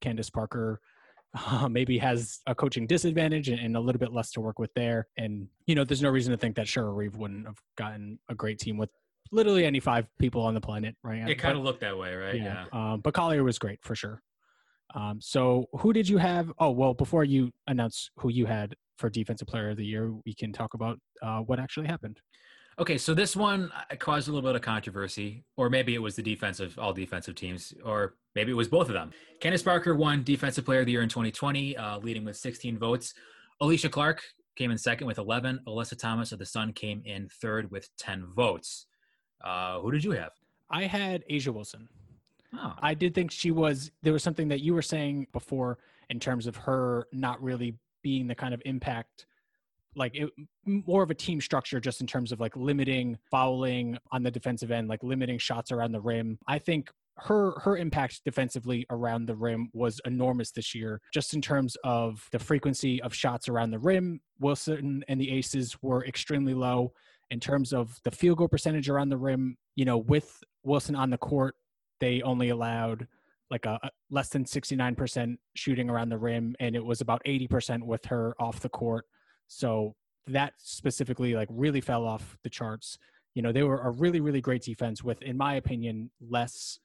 Candace 0.00 0.30
Parker 0.30 0.80
uh, 1.34 1.68
maybe 1.68 1.98
has 1.98 2.40
a 2.46 2.54
coaching 2.54 2.86
disadvantage 2.86 3.48
and, 3.48 3.58
and, 3.58 3.76
a 3.76 3.80
little 3.80 3.98
bit 3.98 4.12
less 4.12 4.30
to 4.32 4.40
work 4.40 4.58
with 4.58 4.72
there. 4.74 5.08
And, 5.16 5.48
you 5.66 5.74
know, 5.74 5.84
there's 5.84 6.02
no 6.02 6.10
reason 6.10 6.30
to 6.32 6.36
think 6.36 6.56
that 6.56 6.66
Cheryl 6.66 6.94
Reeve 6.94 7.16
wouldn't 7.16 7.46
have 7.46 7.58
gotten 7.76 8.18
a 8.28 8.34
great 8.34 8.58
team 8.58 8.76
with 8.76 8.90
literally 9.30 9.64
any 9.64 9.80
five 9.80 10.06
people 10.18 10.42
on 10.42 10.54
the 10.54 10.60
planet, 10.60 10.94
right? 11.02 11.28
It 11.28 11.36
kind 11.36 11.56
of 11.56 11.64
looked 11.64 11.80
that 11.80 11.96
way, 11.96 12.14
right? 12.14 12.36
Yeah. 12.36 12.66
yeah. 12.72 12.92
Um, 12.92 13.00
but 13.00 13.14
Collier 13.14 13.44
was 13.44 13.58
great 13.58 13.78
for 13.82 13.94
sure. 13.94 14.22
Um, 14.94 15.20
so 15.22 15.66
who 15.78 15.92
did 15.92 16.08
you 16.08 16.18
have? 16.18 16.52
Oh, 16.58 16.70
well, 16.70 16.92
before 16.92 17.24
you 17.24 17.50
announce 17.66 18.10
who 18.18 18.30
you 18.30 18.44
had 18.44 18.74
for 18.98 19.08
Defensive 19.08 19.48
Player 19.48 19.70
of 19.70 19.78
the 19.78 19.86
Year, 19.86 20.12
we 20.26 20.34
can 20.34 20.52
talk 20.52 20.74
about 20.74 20.98
uh, 21.22 21.38
what 21.40 21.58
actually 21.58 21.86
happened. 21.86 22.20
Okay, 22.78 22.96
so 22.96 23.12
this 23.12 23.36
one 23.36 23.70
uh, 23.76 23.96
caused 23.96 24.28
a 24.28 24.32
little 24.32 24.48
bit 24.48 24.56
of 24.56 24.62
controversy, 24.62 25.44
or 25.56 25.68
maybe 25.68 25.94
it 25.94 25.98
was 25.98 26.16
the 26.16 26.22
defensive, 26.22 26.78
all 26.78 26.92
defensive 26.92 27.34
teams, 27.34 27.74
or 27.84 28.14
maybe 28.34 28.50
it 28.50 28.56
was 28.56 28.68
both 28.68 28.88
of 28.88 28.94
them. 28.94 29.10
Candace 29.40 29.62
Parker 29.62 29.94
won 29.94 30.22
Defensive 30.22 30.64
Player 30.64 30.80
of 30.80 30.86
the 30.86 30.92
Year 30.92 31.02
in 31.02 31.08
2020, 31.08 31.76
uh, 31.76 31.98
leading 31.98 32.24
with 32.24 32.36
16 32.36 32.78
votes. 32.78 33.12
Alysha 33.60 33.90
Clark 33.90 34.22
came 34.56 34.70
in 34.70 34.78
second 34.78 35.06
with 35.06 35.18
11. 35.18 35.60
Alyssa 35.66 35.98
Thomas 35.98 36.32
of 36.32 36.38
the 36.38 36.46
Sun 36.46 36.72
came 36.72 37.02
in 37.04 37.28
third 37.28 37.70
with 37.70 37.88
10 37.98 38.26
votes. 38.34 38.86
Uh, 39.44 39.78
who 39.80 39.90
did 39.90 40.02
you 40.02 40.12
have? 40.12 40.32
I 40.70 40.84
had 40.84 41.24
A'ja 41.30 41.52
Wilson. 41.52 41.88
Oh. 42.54 42.74
I 42.80 42.94
did 42.94 43.14
think 43.14 43.30
she 43.30 43.50
was. 43.50 43.90
There 44.02 44.12
was 44.12 44.22
something 44.22 44.48
that 44.48 44.60
you 44.60 44.72
were 44.74 44.82
saying 44.82 45.26
before 45.32 45.78
in 46.10 46.20
terms 46.20 46.46
of 46.46 46.56
her 46.56 47.08
not 47.12 47.42
really 47.42 47.76
being 48.02 48.26
the 48.26 48.34
kind 48.34 48.52
of 48.54 48.62
impact 48.64 49.26
like 49.94 50.14
it, 50.14 50.30
more 50.64 51.02
of 51.02 51.10
a 51.10 51.14
team 51.14 51.40
structure 51.40 51.80
just 51.80 52.00
in 52.00 52.06
terms 52.06 52.32
of 52.32 52.40
like 52.40 52.56
limiting 52.56 53.18
fouling 53.30 53.98
on 54.10 54.22
the 54.22 54.30
defensive 54.30 54.70
end 54.70 54.88
like 54.88 55.02
limiting 55.02 55.38
shots 55.38 55.72
around 55.72 55.92
the 55.92 56.00
rim. 56.00 56.38
I 56.46 56.58
think 56.58 56.90
her 57.18 57.52
her 57.60 57.76
impact 57.76 58.22
defensively 58.24 58.86
around 58.90 59.26
the 59.26 59.36
rim 59.36 59.68
was 59.74 60.00
enormous 60.06 60.50
this 60.50 60.74
year 60.74 61.00
just 61.12 61.34
in 61.34 61.42
terms 61.42 61.76
of 61.84 62.26
the 62.32 62.38
frequency 62.38 63.02
of 63.02 63.14
shots 63.14 63.48
around 63.48 63.70
the 63.70 63.78
rim. 63.78 64.20
Wilson 64.40 65.04
and 65.08 65.20
the 65.20 65.30
aces 65.30 65.76
were 65.82 66.04
extremely 66.06 66.54
low 66.54 66.92
in 67.30 67.38
terms 67.38 67.72
of 67.72 67.98
the 68.04 68.10
field 68.10 68.38
goal 68.38 68.48
percentage 68.48 68.88
around 68.88 69.10
the 69.10 69.18
rim. 69.18 69.56
You 69.76 69.84
know 69.84 69.98
with 69.98 70.42
wilson 70.64 70.94
on 70.94 71.10
the 71.10 71.18
court 71.18 71.54
they 72.00 72.22
only 72.22 72.48
allowed 72.48 73.06
like 73.50 73.66
a, 73.66 73.78
a 73.82 73.90
less 74.10 74.30
than 74.30 74.44
69% 74.44 75.36
shooting 75.54 75.90
around 75.90 76.08
the 76.08 76.18
rim 76.18 76.56
and 76.58 76.74
it 76.74 76.84
was 76.84 77.02
about 77.02 77.22
80% 77.26 77.84
with 77.84 78.04
her 78.06 78.34
off 78.40 78.60
the 78.60 78.68
court 78.70 79.04
so 79.48 79.94
that 80.26 80.54
specifically 80.58 81.34
like 81.34 81.48
really 81.50 81.80
fell 81.80 82.04
off 82.04 82.36
the 82.42 82.50
charts. 82.50 82.98
You 83.34 83.42
know, 83.42 83.52
they 83.52 83.62
were 83.62 83.80
a 83.80 83.90
really, 83.90 84.20
really 84.20 84.40
great 84.40 84.62
defense 84.62 85.02
with, 85.02 85.22
in 85.22 85.36
my 85.36 85.54
opinion, 85.54 86.10
less 86.20 86.78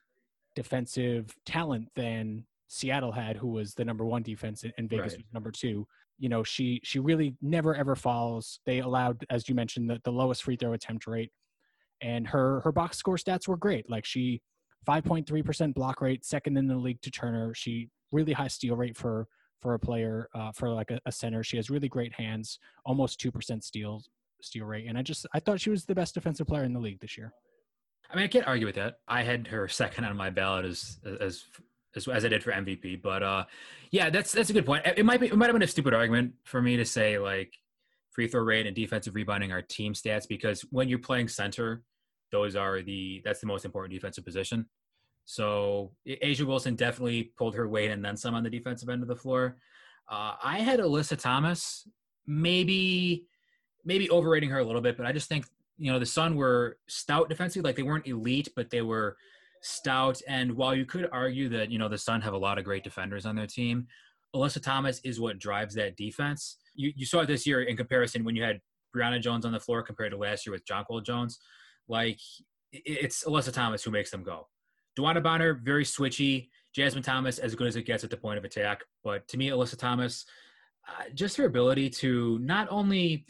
defensive 0.56 1.36
talent 1.46 1.90
than 1.96 2.46
Seattle 2.68 3.12
had, 3.12 3.38
who 3.38 3.48
was 3.48 3.74
the 3.74 3.86
number 3.86 4.06
one 4.06 4.24
defense 4.24 4.64
and 4.78 4.90
Vegas 4.90 5.14
right. 5.14 5.20
was 5.20 5.34
number 5.34 5.52
two. 5.52 5.88
You 6.20 6.30
know, 6.30 6.44
she 6.44 6.82
she 6.84 7.00
really 7.00 7.36
never 7.42 7.76
ever 7.76 7.96
falls. 7.96 8.60
They 8.66 8.80
allowed, 8.80 9.24
as 9.30 9.48
you 9.48 9.56
mentioned, 9.56 9.90
the, 9.90 10.02
the 10.04 10.12
lowest 10.12 10.44
free 10.44 10.56
throw 10.56 10.74
attempt 10.74 11.06
rate. 11.06 11.32
And 12.02 12.28
her 12.28 12.62
her 12.62 12.72
box 12.72 12.98
score 12.98 13.18
stats 13.18 13.48
were 13.48 13.58
great. 13.58 13.90
Like 13.90 14.06
she 14.06 14.42
5.3% 14.88 15.74
block 15.74 16.02
rate, 16.02 16.26
second 16.26 16.58
in 16.58 16.68
the 16.68 16.76
league 16.76 17.02
to 17.02 17.12
Turner. 17.12 17.54
She 17.54 17.90
really 18.12 18.34
high 18.34 18.48
steal 18.48 18.76
rate 18.76 18.96
for 18.96 19.28
for 19.62 19.74
a 19.74 19.80
player 19.80 20.30
uh, 20.34 20.52
for 20.52 20.70
like 20.70 20.92
a, 20.92 21.00
a, 21.06 21.12
center. 21.12 21.44
She 21.44 21.58
has 21.58 21.70
really 21.70 21.90
great 21.90 22.14
hands, 22.14 22.60
almost 22.86 23.20
two 23.20 23.32
percent 23.32 23.64
steal 23.64 24.04
steal 24.42 24.66
rate, 24.66 24.86
and 24.88 24.98
I 24.98 25.02
just 25.02 25.26
I 25.34 25.40
thought 25.40 25.60
she 25.60 25.70
was 25.70 25.86
the 25.86 25.96
best 25.96 26.14
defensive 26.14 26.48
player 26.48 26.64
in 26.64 26.74
the 26.74 26.80
league 26.80 27.00
this 27.00 27.18
year. 27.18 27.34
I 28.10 28.16
mean, 28.16 28.26
I 28.26 28.28
can't 28.28 28.48
argue 28.48 28.66
with 28.66 28.76
that. 28.76 29.00
I 29.08 29.24
had 29.24 29.48
her 29.48 29.68
second 29.68 30.06
on 30.06 30.16
my 30.16 30.30
ballot 30.30 30.66
as 30.66 31.00
as 31.22 31.44
as, 31.96 32.08
as 32.08 32.26
I 32.26 32.30
did 32.30 32.44
for 32.44 32.52
MVP. 32.52 33.02
But 33.02 33.24
uh, 33.24 33.46
yeah, 33.92 34.10
that's 34.10 34.32
that's 34.32 34.50
a 34.50 34.54
good 34.54 34.66
point. 34.66 34.86
It 34.86 35.06
might 35.06 35.20
be 35.20 35.28
it 35.28 35.36
might 35.36 35.48
have 35.48 35.56
been 35.56 35.64
a 35.64 35.68
stupid 35.68 35.94
argument 35.94 36.34
for 36.44 36.62
me 36.62 36.78
to 36.78 36.86
say 36.86 37.18
like 37.18 37.54
free 38.12 38.28
throw 38.28 38.42
rate 38.42 38.66
and 38.66 38.76
defensive 38.76 39.16
rebounding 39.16 39.52
are 39.52 39.62
team 39.62 39.94
stats 39.94 40.28
because 40.28 40.62
when 40.72 40.88
you're 40.88 41.00
playing 41.00 41.28
center, 41.28 41.84
those 42.32 42.56
are 42.56 42.82
the 42.82 43.22
that's 43.26 43.42
the 43.42 43.48
most 43.48 43.66
important 43.66 43.94
defensive 43.94 44.24
position. 44.24 44.68
So 45.28 45.92
A'ja 46.08 46.46
Wilson 46.46 46.76
definitely 46.76 47.34
pulled 47.38 47.54
her 47.56 47.68
weight 47.68 47.92
and 47.92 48.04
then 48.04 48.16
some 48.16 48.34
on 48.34 48.44
the 48.44 48.50
defensive 48.50 48.88
end 48.88 49.02
of 49.02 49.10
the 49.10 49.16
floor. 49.16 49.58
Uh, 50.10 50.36
I 50.42 50.60
had 50.60 50.80
Alyssa 50.80 51.20
Thomas, 51.20 51.86
maybe 52.26 53.26
maybe 53.84 54.10
overrating 54.10 54.50
her 54.50 54.60
a 54.60 54.64
little 54.64 54.82
bit, 54.82 54.96
but 54.96 55.06
I 55.06 55.12
just 55.12 55.28
think 55.28 55.46
you 55.78 55.92
know 55.92 56.00
the 56.00 56.06
Sun 56.06 56.38
were 56.38 56.78
stout 56.88 57.28
defensively, 57.28 57.68
like 57.68 57.76
they 57.76 57.84
weren't 57.84 58.08
elite, 58.08 58.48
but 58.56 58.70
they 58.70 58.82
were 58.82 59.18
stout. 59.62 60.22
And 60.30 60.54
while 60.54 60.74
you 60.74 60.86
could 60.86 61.10
argue 61.12 61.50
that 61.50 61.72
you 61.72 61.78
know 61.78 61.90
the 61.90 61.98
Sun 61.98 62.22
have 62.22 62.34
a 62.34 62.38
lot 62.38 62.58
of 62.58 62.64
great 62.64 62.86
defenders 62.86 63.26
on 63.26 63.36
their 63.36 63.48
team, 63.48 63.86
Alyssa 64.34 64.64
Thomas 64.64 65.02
is 65.04 65.20
what 65.20 65.40
drives 65.40 65.76
that 65.76 65.98
defense. 65.98 66.56
You 66.74 66.94
you 66.96 67.06
saw 67.06 67.20
it 67.20 67.28
this 67.28 67.46
year 67.46 67.64
in 67.64 67.76
comparison 67.76 68.24
when 68.24 68.38
you 68.38 68.44
had 68.44 68.62
Brionna 68.96 69.22
Jones 69.22 69.46
on 69.46 69.52
the 69.52 69.60
floor 69.60 69.84
compared 69.84 70.14
to 70.14 70.18
last 70.18 70.46
year 70.46 70.54
with 70.54 70.66
Jonquel 70.66 71.06
Jones. 71.06 71.38
Like 71.90 72.20
it's 72.72 73.26
Alyssa 73.26 73.52
Thomas 73.52 73.84
who 73.84 73.92
makes 73.92 74.10
them 74.10 74.24
go. 74.24 74.48
DeWanna 74.98 75.22
Bonner, 75.22 75.54
very 75.54 75.84
switchy. 75.84 76.50
Jasmine 76.74 77.04
Thomas, 77.04 77.40
as 77.40 77.56
good 77.56 77.68
as 77.68 77.76
it 77.76 77.84
gets 77.84 78.04
at 78.04 78.10
the 78.10 78.18
point 78.18 78.38
of 78.38 78.46
attack. 78.46 78.84
But 79.04 79.28
to 79.30 79.38
me, 79.38 79.50
Alyssa 79.50 79.78
Thomas, 79.78 80.26
uh, 80.88 81.10
just 81.14 81.36
her 81.38 81.46
ability 81.46 81.90
to 81.90 82.38
not 82.40 82.68
only 82.70 83.26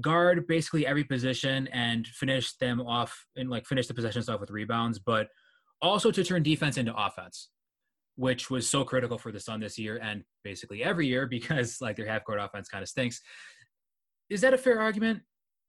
guard 0.00 0.46
basically 0.46 0.86
every 0.86 1.04
position 1.04 1.66
and 1.68 2.06
finish 2.06 2.56
them 2.58 2.80
off 2.80 3.26
and 3.36 3.48
like 3.48 3.66
finish 3.66 3.86
the 3.86 3.94
possessions 3.94 4.28
off 4.28 4.40
with 4.40 4.50
rebounds, 4.50 4.98
but 4.98 5.28
also 5.82 6.10
to 6.10 6.22
turn 6.22 6.42
defense 6.42 6.76
into 6.76 6.94
offense, 6.94 7.48
which 8.16 8.50
was 8.50 8.68
so 8.68 8.84
critical 8.84 9.18
for 9.18 9.32
the 9.32 9.40
Sun 9.40 9.60
this 9.60 9.78
year 9.78 9.98
and 10.02 10.22
basically 10.44 10.84
every 10.84 11.06
year 11.06 11.26
because 11.30 11.80
like 11.80 11.96
their 11.96 12.06
half 12.06 12.24
court 12.24 12.38
offense 12.40 12.68
kind 12.68 12.82
of 12.82 12.88
stinks. 12.88 13.20
Is 14.28 14.42
that 14.42 14.54
a 14.54 14.58
fair 14.58 14.80
argument? 14.80 15.22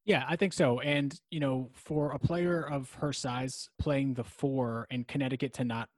Yeah, 0.06 0.26
I 0.28 0.36
think 0.36 0.54
so. 0.54 0.80
And, 0.80 1.14
you 1.30 1.40
know, 1.40 1.70
for 1.74 2.12
a 2.12 2.20
player 2.20 2.68
of 2.68 2.92
her 2.94 3.14
size 3.14 3.70
playing 3.80 4.16
the 4.16 4.24
four 4.24 4.88
and 4.90 5.08
Connecticut 5.08 5.54
to 5.56 5.64
not 5.64 5.90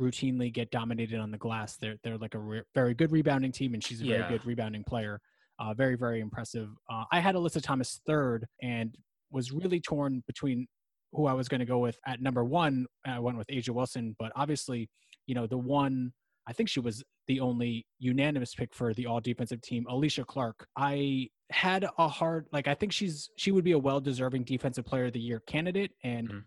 routinely 0.00 0.52
get 0.52 0.70
dominated 0.70 1.20
on 1.20 1.30
the 1.30 1.38
glass, 1.38 1.76
they're, 1.76 1.96
they're 2.02 2.16
like 2.16 2.34
a 2.34 2.38
re- 2.38 2.62
very 2.74 2.94
good 2.94 3.12
rebounding 3.12 3.52
team, 3.52 3.74
and 3.74 3.84
she's 3.84 4.00
a 4.00 4.06
yeah. 4.06 4.18
very 4.18 4.38
good 4.38 4.46
rebounding 4.46 4.84
player. 4.84 5.20
Uh, 5.58 5.74
very, 5.74 5.94
very 5.94 6.20
impressive. 6.20 6.70
Uh, 6.90 7.04
I 7.12 7.20
had 7.20 7.34
Alyssa 7.34 7.62
Thomas 7.62 8.00
third 8.06 8.46
and 8.62 8.96
was 9.30 9.52
really 9.52 9.78
torn 9.78 10.22
between 10.26 10.66
who 11.12 11.26
I 11.26 11.34
was 11.34 11.48
going 11.48 11.60
to 11.60 11.66
go 11.66 11.78
with 11.78 11.98
at 12.06 12.22
number 12.22 12.44
one. 12.44 12.86
I 13.04 13.18
went 13.18 13.36
with 13.36 13.46
A'ja 13.48 13.70
Wilson, 13.70 14.16
but 14.18 14.32
obviously, 14.36 14.88
you 15.26 15.34
know, 15.34 15.46
the 15.46 15.58
one 15.58 16.12
I 16.46 16.52
think 16.54 16.68
she 16.68 16.80
was 16.80 17.04
the 17.26 17.40
only 17.40 17.86
unanimous 17.98 18.54
pick 18.54 18.74
for 18.74 18.94
the 18.94 19.06
all 19.06 19.20
defensive 19.20 19.60
team, 19.60 19.84
Alysha 19.88 20.26
Clark. 20.26 20.66
I 20.76 21.28
had 21.50 21.86
a 21.98 22.08
hard 22.08 22.46
like 22.52 22.68
I 22.68 22.74
think 22.74 22.92
she's 22.92 23.30
she 23.36 23.52
would 23.52 23.64
be 23.64 23.72
a 23.72 23.78
well 23.78 24.00
deserving 24.00 24.44
defensive 24.44 24.84
player 24.84 25.06
of 25.06 25.12
the 25.12 25.20
year 25.20 25.40
candidate 25.40 25.92
and 26.02 26.28
mm-hmm. 26.28 26.38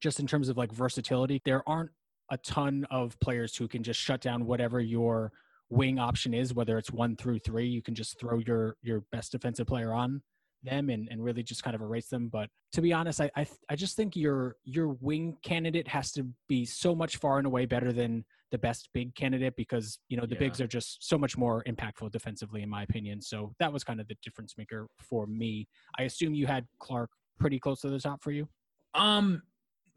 just 0.00 0.20
in 0.20 0.26
terms 0.26 0.48
of 0.48 0.56
like 0.56 0.72
versatility, 0.72 1.40
there 1.44 1.68
aren't 1.68 1.90
a 2.30 2.36
ton 2.38 2.86
of 2.90 3.18
players 3.20 3.56
who 3.56 3.68
can 3.68 3.82
just 3.82 4.00
shut 4.00 4.20
down 4.20 4.46
whatever 4.46 4.80
your 4.80 5.32
wing 5.68 5.98
option 5.98 6.34
is, 6.34 6.54
whether 6.54 6.78
it's 6.78 6.90
one 6.90 7.16
through 7.16 7.38
three, 7.40 7.66
you 7.66 7.82
can 7.82 7.94
just 7.94 8.18
throw 8.18 8.38
your 8.38 8.76
your 8.82 9.02
best 9.12 9.32
defensive 9.32 9.66
player 9.66 9.92
on 9.92 10.22
them 10.62 10.90
and, 10.90 11.08
and 11.10 11.22
really 11.22 11.42
just 11.42 11.62
kind 11.62 11.74
of 11.74 11.82
erase 11.82 12.08
them. 12.08 12.28
But 12.28 12.48
to 12.72 12.80
be 12.80 12.92
honest, 12.92 13.20
I, 13.20 13.30
I 13.36 13.46
I 13.68 13.76
just 13.76 13.96
think 13.96 14.16
your 14.16 14.56
your 14.64 14.88
wing 15.00 15.36
candidate 15.42 15.88
has 15.88 16.12
to 16.12 16.26
be 16.48 16.64
so 16.64 16.94
much 16.94 17.16
far 17.16 17.38
and 17.38 17.46
away 17.46 17.66
better 17.66 17.92
than 17.92 18.24
the 18.50 18.58
best 18.58 18.88
big 18.94 19.14
candidate 19.14 19.54
because 19.56 19.98
you 20.08 20.16
know 20.16 20.26
the 20.26 20.34
yeah. 20.34 20.40
bigs 20.40 20.60
are 20.60 20.66
just 20.66 21.06
so 21.06 21.18
much 21.18 21.36
more 21.36 21.64
impactful 21.64 22.10
defensively 22.12 22.62
in 22.62 22.68
my 22.68 22.82
opinion. 22.82 23.20
So 23.20 23.54
that 23.58 23.72
was 23.72 23.84
kind 23.84 24.00
of 24.00 24.08
the 24.08 24.16
difference 24.22 24.54
maker 24.56 24.86
for 24.98 25.26
me. 25.26 25.68
I 25.98 26.04
assume 26.04 26.34
you 26.34 26.46
had 26.46 26.66
Clark 26.78 27.10
pretty 27.38 27.58
close 27.58 27.80
to 27.80 27.88
the 27.88 27.98
top 27.98 28.22
for 28.22 28.30
you. 28.30 28.48
Um, 28.94 29.42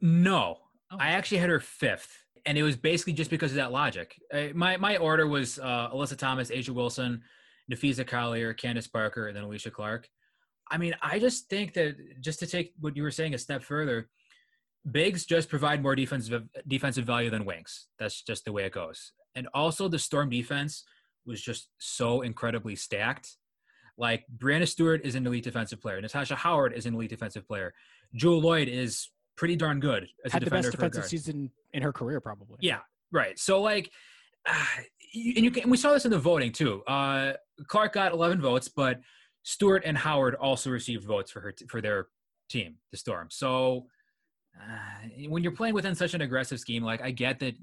no, 0.02 0.58
oh. 0.92 0.98
I 1.00 1.10
actually 1.10 1.38
had 1.38 1.50
her 1.50 1.60
fifth 1.60 2.18
and 2.46 2.58
it 2.58 2.64
was 2.64 2.76
basically 2.76 3.14
just 3.14 3.30
because 3.30 3.52
of 3.52 3.58
that 3.58 3.72
logic. 3.72 4.16
Uh, 4.34 4.48
my 4.54 4.78
my 4.78 4.98
order 4.98 5.28
was 5.28 5.60
uh, 5.60 5.90
Alyssa 5.92 6.18
Thomas, 6.18 6.50
A'ja 6.50 6.70
Wilson, 6.70 7.22
Napheesa 7.72 8.06
Collier, 8.06 8.54
Candace 8.54 8.88
Parker, 8.88 9.28
and 9.28 9.38
then 9.38 9.44
Alysha 9.44 9.72
Clark. 9.72 10.08
I 10.72 10.78
mean, 10.78 10.94
I 11.02 11.20
just 11.20 11.50
think 11.50 11.74
that 11.74 11.96
just 12.22 12.40
to 12.40 12.48
take 12.48 12.74
what 12.80 12.96
you 12.96 13.04
were 13.04 13.12
saying 13.12 13.34
a 13.34 13.38
step 13.38 13.64
further, 13.64 14.10
bigs 14.92 15.26
just 15.26 15.50
provide 15.50 15.82
more 15.82 15.96
defensive 15.96 16.44
defensive 16.68 17.06
value 17.06 17.30
than 17.30 17.46
wings. 17.46 17.88
That's 17.98 18.22
just 18.22 18.46
the 18.46 18.52
way 18.52 18.64
it 18.66 18.74
goes. 18.74 19.14
And 19.36 19.48
also, 19.54 19.88
the 19.88 20.00
Storm 20.00 20.30
defense 20.30 20.84
was 21.26 21.42
just 21.42 21.70
so 21.78 22.22
incredibly 22.22 22.76
stacked. 22.76 23.38
Like 23.98 24.26
Breanna 24.38 24.68
Stewart 24.68 25.02
is 25.04 25.16
an 25.16 25.28
elite 25.28 25.44
defensive 25.44 25.82
player. 25.82 26.00
Natasha 26.02 26.36
Howard 26.36 26.74
is 26.74 26.86
an 26.86 26.96
elite 26.96 27.10
defensive 27.10 27.48
player. 27.48 27.74
Jewell 28.16 28.42
Lloyd 28.42 28.68
is 28.68 29.10
pretty 29.36 29.56
darn 29.56 29.80
good 29.80 30.08
as 30.26 30.32
Had 30.32 30.42
a 30.42 30.46
defender. 30.46 30.72
the 30.72 30.78
best 30.78 30.94
defensive 30.94 31.06
season 31.10 31.52
in 31.74 31.84
her 31.84 31.94
career, 31.94 32.20
probably. 32.20 32.58
Yeah, 32.62 32.80
right. 33.12 33.38
So 33.38 33.62
like, 33.62 33.92
uh, 34.48 34.66
and 35.14 35.44
you 35.44 35.52
can, 35.52 35.70
we 35.70 35.78
saw 35.78 35.94
this 35.94 36.06
in 36.06 36.12
the 36.12 36.20
voting 36.20 36.52
too. 36.52 36.82
Uh, 36.88 37.34
Clark 37.68 37.94
got 37.94 38.14
11 38.14 38.42
votes, 38.42 38.68
but 38.70 39.00
Stewart 39.44 39.84
and 39.86 39.98
Howard 39.98 40.36
also 40.36 40.70
received 40.70 41.04
votes 41.04 41.32
for 41.32 41.42
her 41.42 41.52
t- 41.52 41.66
for 41.68 41.82
their 41.82 42.08
team, 42.50 42.76
the 42.92 42.98
Storm. 42.98 43.28
So 43.30 43.88
uh, 44.58 45.28
when 45.28 45.44
you're 45.44 45.52
playing 45.52 45.74
within 45.74 45.96
such 45.96 46.14
an 46.14 46.22
aggressive 46.22 46.60
scheme, 46.60 46.84
like 46.84 47.02
I 47.02 47.12
get 47.12 47.40
that 47.40 47.56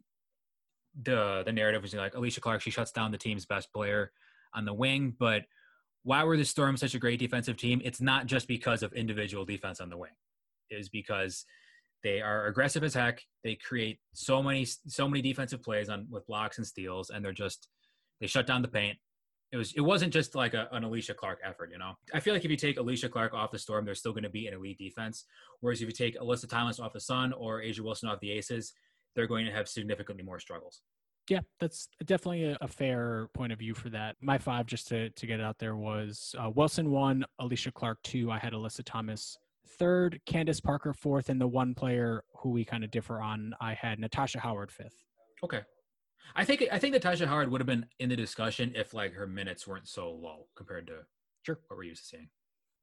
the 1.02 1.43
the 1.45 1.52
narrative 1.52 1.83
was 1.83 1.95
like 1.95 2.14
Alysha 2.14 2.40
Clark, 2.40 2.62
she 2.62 2.71
shuts 2.71 2.93
down 2.93 3.11
the 3.11 3.19
team's 3.19 3.47
best 3.47 3.73
player 3.73 4.12
on 4.55 4.64
the 4.64 4.75
wing, 4.75 5.14
but 5.19 5.43
why 6.02 6.23
were 6.25 6.37
the 6.37 6.45
Storm 6.45 6.76
such 6.76 6.95
a 6.95 6.99
great 6.99 7.19
defensive 7.19 7.57
team? 7.57 7.81
It's 7.85 8.00
not 8.00 8.26
just 8.26 8.47
because 8.47 8.83
of 8.83 8.93
individual 8.93 9.45
defense 9.45 9.81
on 9.81 9.90
the 9.90 9.99
wing. 9.99 10.12
It 10.71 10.76
is 10.76 10.88
because 10.88 11.45
they 12.02 12.21
are 12.21 12.47
aggressive 12.47 12.85
as 12.85 12.95
heck. 12.95 13.21
They 13.43 13.57
create 13.57 13.99
so 14.14 14.43
many 14.43 14.64
so 14.64 15.09
many 15.09 15.21
defensive 15.21 15.62
plays 15.62 15.88
on 15.88 16.07
with 16.11 16.26
blocks 16.26 16.59
and 16.59 16.66
steals, 16.66 17.11
and 17.11 17.25
they're 17.25 17.33
just 17.33 17.69
they 18.21 18.26
shut 18.26 18.47
down 18.47 18.62
the 18.62 18.69
paint. 18.69 18.99
It 19.53 19.57
was 19.57 19.73
it 19.75 19.81
wasn't 19.81 20.12
just 20.12 20.35
like 20.35 20.55
a, 20.55 20.69
an 20.73 20.83
Alysha 20.83 21.15
Clark 21.15 21.41
effort, 21.45 21.71
you 21.71 21.79
know. 21.79 21.93
I 22.12 22.21
feel 22.21 22.35
like 22.35 22.45
if 22.45 22.50
you 22.50 22.57
take 22.57 22.79
Alysha 22.79 23.11
Clark 23.11 23.33
off 23.33 23.53
the 23.53 23.59
Storm, 23.59 23.85
there's 23.85 24.00
still 24.00 24.12
going 24.12 24.25
to 24.25 24.31
be 24.31 24.47
an 24.47 24.55
elite 24.55 24.79
defense. 24.79 25.25
Whereas 25.61 25.81
if 25.81 25.87
you 25.87 25.95
take 25.95 26.19
Alyssa 26.19 26.49
Thomas 26.49 26.81
off 26.81 26.93
the 26.93 27.00
Sun 27.00 27.33
or 27.33 27.61
A'ja 27.61 27.81
Wilson 27.81 28.09
off 28.09 28.21
the 28.21 28.33
Aces, 28.33 28.73
they're 29.15 29.26
going 29.26 29.47
to 29.47 29.53
have 29.53 29.69
significantly 29.69 30.25
more 30.25 30.41
struggles. 30.41 30.83
Yeah, 31.29 31.41
that's 31.59 31.88
definitely 32.05 32.45
a, 32.45 32.59
a, 32.61 32.69
fair 32.69 33.29
point 33.35 33.53
of 33.53 33.59
view 33.59 33.75
for 33.75 33.88
that. 33.91 34.15
My 34.21 34.38
five, 34.38 34.67
just 34.67 34.87
to, 34.88 35.11
to 35.11 35.26
get 35.26 35.41
it 35.41 35.43
out 35.43 35.59
there, 35.59 35.75
was 35.75 36.35
uh, 36.38 36.50
Wilson 36.50 36.91
one, 36.91 37.25
Alysha 37.41 37.75
Clark 37.75 37.99
two. 38.05 38.31
I 38.31 38.38
had 38.38 38.53
Alyssa 38.53 38.83
Thomas 38.85 39.37
third, 39.79 40.21
Candace 40.26 40.61
Parker 40.61 40.93
fourth, 40.93 41.29
and 41.29 41.41
the 41.41 41.47
one 41.47 41.75
player 41.75 42.23
who 42.37 42.50
we 42.50 42.65
kind 42.65 42.85
of 42.85 42.93
differ 42.93 43.21
on, 43.21 43.55
I 43.61 43.75
had 43.75 43.99
Natasha 43.99 44.38
Howard 44.38 44.71
fifth. 44.71 45.03
Okay. 45.43 45.62
I 46.35 46.45
think 46.45 46.64
I 46.73 46.78
think 46.78 46.95
Natasha 46.95 47.26
Howard 47.26 47.50
would 47.50 47.61
have 47.61 47.66
been 47.66 47.87
in 47.99 48.09
the 48.09 48.16
discussion 48.16 48.73
if 48.75 48.95
like 48.95 49.14
her 49.14 49.26
minutes 49.26 49.66
weren't 49.66 49.88
so 49.88 50.11
low 50.11 50.47
compared 50.54 50.87
to 50.88 50.99
sure 51.42 51.59
what 51.68 51.76
we're 51.76 51.85
used 51.85 52.02
to 52.02 52.09
seeing. 52.09 52.28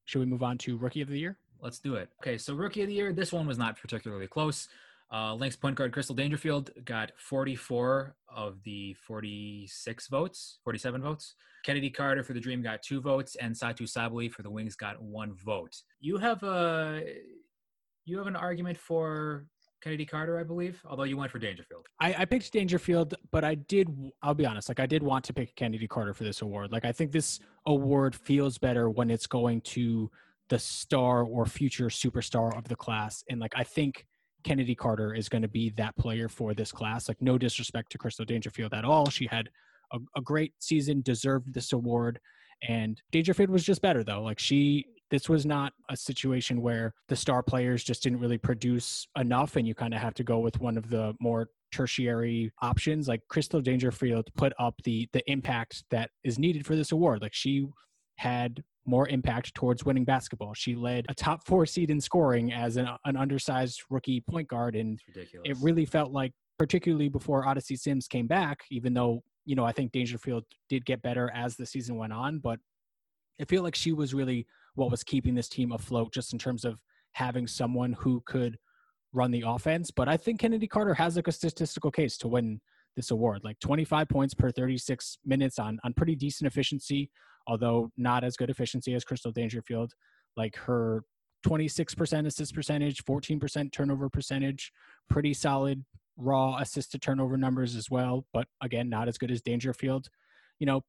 Should 0.05 0.19
we 0.19 0.25
move 0.25 0.43
on 0.43 0.57
to 0.59 0.77
rookie 0.77 1.01
of 1.01 1.09
the 1.09 1.19
year? 1.19 1.37
Let's 1.61 1.79
do 1.79 1.95
it. 1.95 2.09
Okay, 2.21 2.37
so 2.37 2.53
rookie 2.53 2.81
of 2.81 2.87
the 2.87 2.93
year, 2.93 3.13
this 3.13 3.31
one 3.31 3.47
was 3.47 3.57
not 3.57 3.79
particularly 3.79 4.27
close. 4.27 4.67
Uh, 5.13 5.33
Lynx 5.35 5.55
point 5.55 5.75
guard 5.75 5.93
Crystal 5.93 6.15
Dangerfield 6.15 6.71
got 6.85 7.11
44 7.17 8.15
of 8.35 8.61
the 8.63 8.95
46 8.95 10.07
votes, 10.07 10.57
47 10.63 11.01
votes. 11.01 11.35
Chennedy 11.63 11.89
Carter 11.89 12.23
for 12.23 12.33
the 12.33 12.39
Dream 12.39 12.61
got 12.61 12.81
two 12.81 12.99
votes, 12.99 13.35
and 13.35 13.55
Satou 13.55 13.83
Sabally 13.83 14.29
for 14.29 14.41
the 14.41 14.49
Wings 14.49 14.75
got 14.75 15.01
one 15.01 15.33
vote. 15.33 15.81
You 16.01 16.17
have 16.17 16.43
a 16.43 17.01
you 18.05 18.17
have 18.17 18.27
an 18.27 18.35
argument 18.35 18.77
for 18.77 19.45
Chennedy 19.83 20.05
Carter, 20.05 20.39
I 20.39 20.43
believe, 20.43 20.81
although 20.85 21.03
you 21.03 21.17
went 21.17 21.31
for 21.31 21.39
Dangerfield. 21.39 21.87
I, 21.99 22.15
I, 22.19 22.25
picked 22.25 22.51
Dangerfield, 22.53 23.15
but 23.31 23.43
I 23.43 23.55
did, 23.55 23.89
I'll 24.21 24.33
be 24.33 24.45
honest, 24.45 24.69
like 24.69 24.79
I 24.79 24.85
did 24.85 25.03
want 25.03 25.25
to 25.25 25.33
pick 25.33 25.55
Chennedy 25.57 25.87
Carter 25.87 26.13
for 26.13 26.23
this 26.23 26.41
award. 26.41 26.71
Like 26.71 26.85
I 26.85 26.93
think 26.93 27.11
this 27.11 27.39
award 27.65 28.15
feels 28.15 28.57
better 28.57 28.89
when 28.89 29.09
it's 29.09 29.27
going 29.27 29.61
to 29.61 30.09
the 30.49 30.57
star 30.57 31.23
or 31.23 31.45
future 31.45 31.87
superstar 31.87 32.57
of 32.57 32.65
the 32.65 32.75
class. 32.75 33.23
And 33.29 33.41
like 33.41 33.53
I 33.55 33.63
think 33.63 34.05
Chennedy 34.45 34.75
Carter 34.75 35.13
is 35.13 35.29
going 35.29 35.41
to 35.41 35.47
be 35.47 35.71
that 35.71 35.95
player 35.97 36.29
for 36.29 36.53
this 36.53 36.71
class. 36.71 37.07
Like, 37.07 37.21
no 37.21 37.37
disrespect 37.37 37.91
to 37.91 37.97
Crystal 37.97 38.25
Dangerfield 38.25 38.73
at 38.73 38.85
all. 38.85 39.09
She 39.09 39.27
had 39.27 39.49
a, 39.91 39.99
a 40.15 40.21
great 40.21 40.53
season, 40.59 41.01
deserved 41.01 41.53
this 41.53 41.73
award. 41.73 42.19
And 42.67 43.01
Dangerfield 43.11 43.49
was 43.49 43.63
just 43.63 43.81
better, 43.81 44.03
though. 44.03 44.21
Like, 44.21 44.39
she, 44.39 44.85
this 45.13 45.29
was 45.29 45.45
not 45.45 45.73
a 45.89 45.95
situation 45.95 46.59
where 46.59 46.91
the 47.07 47.15
star 47.15 47.43
players 47.43 47.83
just 47.83 48.01
didn't 48.01 48.19
really 48.19 48.39
produce 48.39 49.07
enough, 49.15 49.57
and 49.57 49.67
you 49.67 49.75
kind 49.75 49.93
of 49.93 50.01
have 50.01 50.15
to 50.15 50.23
go 50.23 50.39
with 50.39 50.59
one 50.59 50.75
of 50.75 50.89
the 50.89 51.13
more 51.19 51.49
tertiary 51.71 52.51
options. 52.63 53.07
Like, 53.07 53.21
Crystal 53.29 53.61
Dangerfield 53.61 54.27
put 54.35 54.53
up 54.57 54.73
the 54.83 55.07
the 55.13 55.21
impact 55.31 55.83
that 55.91 56.09
is 56.23 56.39
needed 56.39 56.65
for 56.65 56.75
this 56.75 56.91
award. 56.93 57.21
Like, 57.21 57.35
she 57.35 57.67
had 58.17 58.63
more 58.87 59.07
impact 59.07 59.53
towards 59.53 59.85
winning 59.85 60.03
basketball. 60.03 60.55
She 60.55 60.73
led 60.73 61.05
a 61.09 61.13
top 61.13 61.45
four 61.45 61.67
seed 61.67 61.91
in 61.91 62.01
scoring 62.01 62.51
as 62.51 62.77
an, 62.77 62.89
an 63.05 63.15
undersized 63.15 63.83
rookie 63.91 64.19
point 64.19 64.47
guard, 64.47 64.75
and 64.75 64.99
it 65.45 65.57
really 65.61 65.85
felt 65.85 66.11
like 66.11 66.31
particularly 66.57 67.07
before 67.07 67.47
Odyssey 67.47 67.75
Sims 67.75 68.07
came 68.07 68.25
back, 68.25 68.61
even 68.71 68.95
though, 68.95 69.21
you 69.45 69.55
know, 69.55 69.63
I 69.63 69.73
think 69.73 69.91
Dangerfield 69.91 70.43
did 70.69 70.85
get 70.85 71.03
better 71.03 71.31
as 71.35 71.55
the 71.55 71.67
season 71.67 71.97
went 71.97 72.13
on, 72.13 72.39
but 72.39 72.59
I 73.39 73.45
feel 73.45 73.61
like 73.61 73.75
she 73.75 73.91
was 73.91 74.15
really 74.15 74.47
what 74.75 74.91
was 74.91 75.03
keeping 75.03 75.35
this 75.35 75.49
team 75.49 75.71
afloat 75.71 76.13
just 76.13 76.33
in 76.33 76.39
terms 76.39 76.65
of 76.65 76.79
having 77.13 77.47
someone 77.47 77.93
who 77.93 78.21
could 78.25 78.57
run 79.13 79.31
the 79.31 79.43
offense. 79.45 79.91
But 79.91 80.09
I 80.09 80.17
think 80.17 80.41
Chennedy 80.41 80.67
Carter 80.67 80.93
has 80.95 81.15
like 81.15 81.27
a 81.27 81.31
statistical 81.31 81.91
case 81.91 82.17
to 82.19 82.27
win 82.27 82.59
this 82.95 83.11
award, 83.11 83.41
like 83.43 83.59
25 83.59 84.09
points 84.09 84.33
per 84.33 84.51
36 84.51 85.17
minutes 85.25 85.59
on 85.59 85.79
on 85.83 85.93
pretty 85.93 86.15
decent 86.15 86.47
efficiency, 86.47 87.09
although 87.47 87.91
not 87.97 88.23
as 88.23 88.37
good 88.37 88.49
efficiency 88.49 88.93
as 88.93 89.03
Crystal 89.03 89.31
Dangerfield. 89.31 89.93
Like 90.35 90.55
her 90.55 91.03
26% 91.45 92.25
assist 92.25 92.55
percentage, 92.55 93.03
14% 93.05 93.71
turnover 93.71 94.09
percentage, 94.09 94.71
pretty 95.09 95.33
solid 95.33 95.83
raw 96.17 96.57
assist 96.57 96.91
to 96.91 96.99
turnover 96.99 97.37
numbers 97.37 97.75
as 97.75 97.89
well, 97.89 98.25
but 98.33 98.47
again, 98.61 98.89
not 98.89 99.07
as 99.07 99.17
good 99.17 99.31
as 99.31 99.41
Dangerfield. 99.41 100.09
You 100.59 100.67
know, 100.67 100.81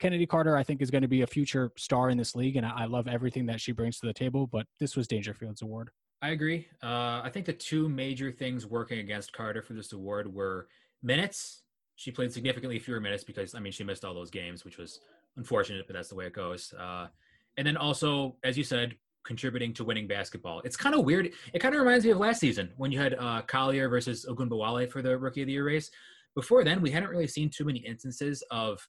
Chennedy 0.00 0.26
Carter, 0.26 0.56
I 0.56 0.62
think, 0.62 0.82
is 0.82 0.90
going 0.90 1.02
to 1.02 1.08
be 1.08 1.22
a 1.22 1.26
future 1.26 1.70
star 1.76 2.10
in 2.10 2.18
this 2.18 2.34
league, 2.34 2.56
and 2.56 2.66
I 2.66 2.84
love 2.86 3.08
everything 3.08 3.46
that 3.46 3.60
she 3.60 3.72
brings 3.72 3.98
to 4.00 4.06
the 4.06 4.12
table, 4.12 4.46
but 4.46 4.66
this 4.80 4.96
was 4.96 5.06
Dangerfield's 5.06 5.62
award. 5.62 5.90
I 6.20 6.30
agree. 6.30 6.66
Uh, 6.82 7.20
I 7.22 7.30
think 7.32 7.46
the 7.46 7.52
two 7.52 7.88
major 7.88 8.32
things 8.32 8.66
working 8.66 8.98
against 8.98 9.32
Carter 9.32 9.62
for 9.62 9.74
this 9.74 9.92
award 9.92 10.32
were 10.32 10.68
minutes. 11.02 11.62
She 11.96 12.10
played 12.10 12.32
significantly 12.32 12.78
fewer 12.78 13.00
minutes 13.00 13.24
because, 13.24 13.54
I 13.54 13.60
mean, 13.60 13.72
she 13.72 13.84
missed 13.84 14.04
all 14.04 14.14
those 14.14 14.30
games, 14.30 14.64
which 14.64 14.78
was 14.78 15.00
unfortunate, 15.36 15.86
but 15.86 15.94
that's 15.94 16.08
the 16.08 16.14
way 16.14 16.26
it 16.26 16.32
goes. 16.32 16.72
Uh, 16.78 17.08
and 17.56 17.66
then 17.66 17.76
also, 17.76 18.36
as 18.42 18.56
you 18.56 18.64
said, 18.64 18.96
contributing 19.24 19.72
to 19.74 19.84
winning 19.84 20.06
basketball. 20.06 20.60
It's 20.64 20.76
kind 20.76 20.94
of 20.94 21.04
weird. 21.04 21.30
It 21.52 21.58
kind 21.58 21.74
of 21.74 21.80
reminds 21.80 22.04
me 22.04 22.10
of 22.10 22.18
last 22.18 22.40
season 22.40 22.70
when 22.76 22.92
you 22.92 22.98
had 22.98 23.14
uh, 23.14 23.42
Collier 23.42 23.88
versus 23.88 24.26
Ogunbowale 24.28 24.90
for 24.90 25.02
the 25.02 25.16
Rookie 25.16 25.42
of 25.42 25.46
the 25.46 25.52
Year 25.52 25.64
race. 25.64 25.90
Before 26.34 26.64
then, 26.64 26.82
we 26.82 26.90
hadn't 26.90 27.10
really 27.10 27.26
seen 27.26 27.48
too 27.48 27.64
many 27.64 27.78
instances 27.80 28.42
of 28.50 28.86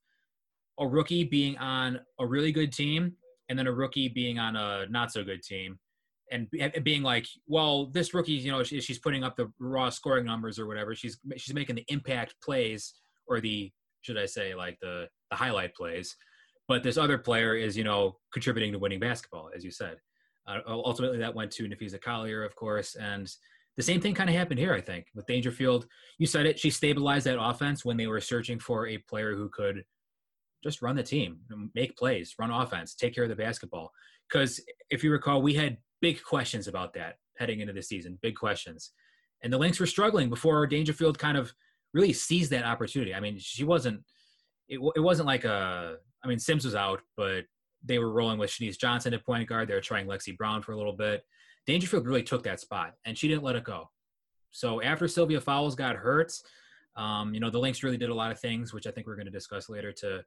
a 0.79 0.88
rookie 0.88 1.24
being 1.24 1.58
on 1.58 2.00
a 2.20 2.25
really 2.25 2.51
good 2.51 2.72
team 2.72 3.13
and 3.50 3.58
then 3.58 3.67
a 3.67 3.72
rookie 3.72 4.10
being 4.10 4.39
on 4.39 4.55
a 4.55 4.86
not 4.89 5.12
so 5.12 5.24
good 5.24 5.41
team 5.41 5.79
and 6.32 6.50
being 6.84 7.03
like, 7.03 7.27
well, 7.48 7.88
this 7.88 8.13
rookie, 8.13 8.34
you 8.34 8.51
know, 8.51 8.63
she's 8.63 9.00
putting 9.00 9.24
up 9.24 9.36
the 9.36 9.51
raw 9.60 9.89
scoring 9.89 10.25
numbers 10.25 10.58
or 10.58 10.65
whatever. 10.67 10.96
She's 10.96 11.20
she's 11.38 11.53
making 11.53 11.75
the 11.75 11.86
impact 11.88 12.36
plays 12.44 12.94
or 13.27 13.39
the 13.39 13.72
should 14.01 14.17
I 14.17 14.25
say 14.25 14.55
like 14.55 14.77
the 14.82 15.08
the 15.29 15.36
highlight 15.36 15.75
plays, 15.75 16.15
but 16.67 16.84
this 16.84 16.98
other 16.98 17.17
player 17.17 17.55
is 17.55 17.77
you 17.77 17.84
know 17.84 18.17
contributing 18.34 18.72
to 18.74 18.79
winning 18.79 19.00
basketball, 19.00 19.50
as 19.55 19.63
you 19.63 19.72
said. 19.72 19.98
Uh, 20.48 20.60
ultimately, 20.67 21.17
that 21.17 21.34
went 21.34 21.51
to 21.51 21.67
Napheesa 21.67 22.00
Collier, 22.00 22.44
of 22.44 22.55
course, 22.55 22.96
and 22.96 23.32
the 23.77 23.84
same 23.84 24.00
thing 24.00 24.13
kind 24.13 24.29
of 24.29 24.36
happened 24.36 24.60
here. 24.60 24.74
I 24.74 24.82
think 24.82 25.08
with 25.15 25.25
Dangerfield, 25.25 25.88
you 26.17 26.27
said 26.27 26.46
it. 26.46 26.60
She 26.60 26.70
stabilized 26.70 27.25
that 27.25 27.41
offense 27.41 27.84
when 27.84 27.98
they 27.98 28.08
were 28.08 28.22
searching 28.22 28.60
for 28.60 28.88
a 28.88 28.98
player 29.00 29.36
who 29.36 29.50
could 29.50 29.84
just 30.65 30.81
run 30.81 30.95
the 30.95 31.03
team, 31.03 31.38
make 31.75 31.95
plays, 31.95 32.36
run 32.39 32.51
offense, 32.51 32.95
take 32.95 33.13
care 33.13 33.24
of 33.24 33.29
the 33.29 33.36
basketball. 33.36 33.91
Because 34.27 34.60
if 34.89 35.03
you 35.03 35.12
recall, 35.12 35.41
we 35.41 35.53
had 35.53 35.77
big 36.01 36.24
questions 36.24 36.67
about 36.67 36.93
that 36.95 37.17
heading 37.38 37.60
into 37.60 37.74
the 37.74 37.84
season, 37.84 38.17
big 38.22 38.36
questions. 38.36 38.91
And 39.43 39.53
the 39.53 39.57
Lynx 39.57 39.79
were 39.79 39.86
struggling 39.86 40.29
before 40.29 40.65
Dangerfield 40.65 41.19
kind 41.19 41.38
of 41.38 41.53
really 41.93 42.13
seized 42.13 42.51
that 42.51 42.65
opportunity. 42.65 43.13
I 43.13 43.19
mean, 43.19 43.38
she 43.38 43.63
wasn't, 43.63 44.01
it, 44.67 44.79
it 44.95 45.00
wasn't 45.00 45.27
like 45.27 45.43
a, 45.43 45.98
I 46.24 46.27
mean, 46.27 46.39
Sims 46.39 46.65
was 46.65 46.74
out, 46.74 47.01
but 47.15 47.43
they 47.84 48.00
were 48.00 48.12
rolling 48.12 48.39
with 48.39 48.50
Shenise 48.50 48.79
Johnson 48.79 49.13
at 49.13 49.24
point 49.25 49.48
guard. 49.48 49.67
They 49.67 49.75
were 49.75 49.81
trying 49.81 50.07
Lexi 50.07 50.36
Brown 50.36 50.63
for 50.63 50.72
a 50.72 50.77
little 50.77 50.93
bit. 50.93 51.24
Dangerfield 51.67 52.07
really 52.07 52.24
took 52.24 52.43
that 52.43 52.60
spot, 52.60 52.93
and 53.05 53.17
she 53.17 53.27
didn't 53.27 53.43
let 53.43 53.55
it 53.55 53.63
go. 53.63 53.89
So 54.51 54.81
after 54.81 55.07
Sylvia 55.07 55.41
Fowles 55.41 55.75
got 55.75 55.95
hurt, 55.95 56.31
um, 56.95 57.34
you 57.34 57.39
know, 57.39 57.50
the 57.50 57.60
Lynx 57.60 57.84
really 57.84 57.98
did 57.98 58.10
a 58.10 58.15
lot 58.15 58.31
of 58.31 58.39
things, 58.39 58.74
which 58.74 58.88
I 58.88 58.91
think 58.91 59.05
we're 59.05 59.15
going 59.15 59.25
to 59.25 59.31
discuss 59.31 59.69
later, 59.69 59.91
to 59.93 60.24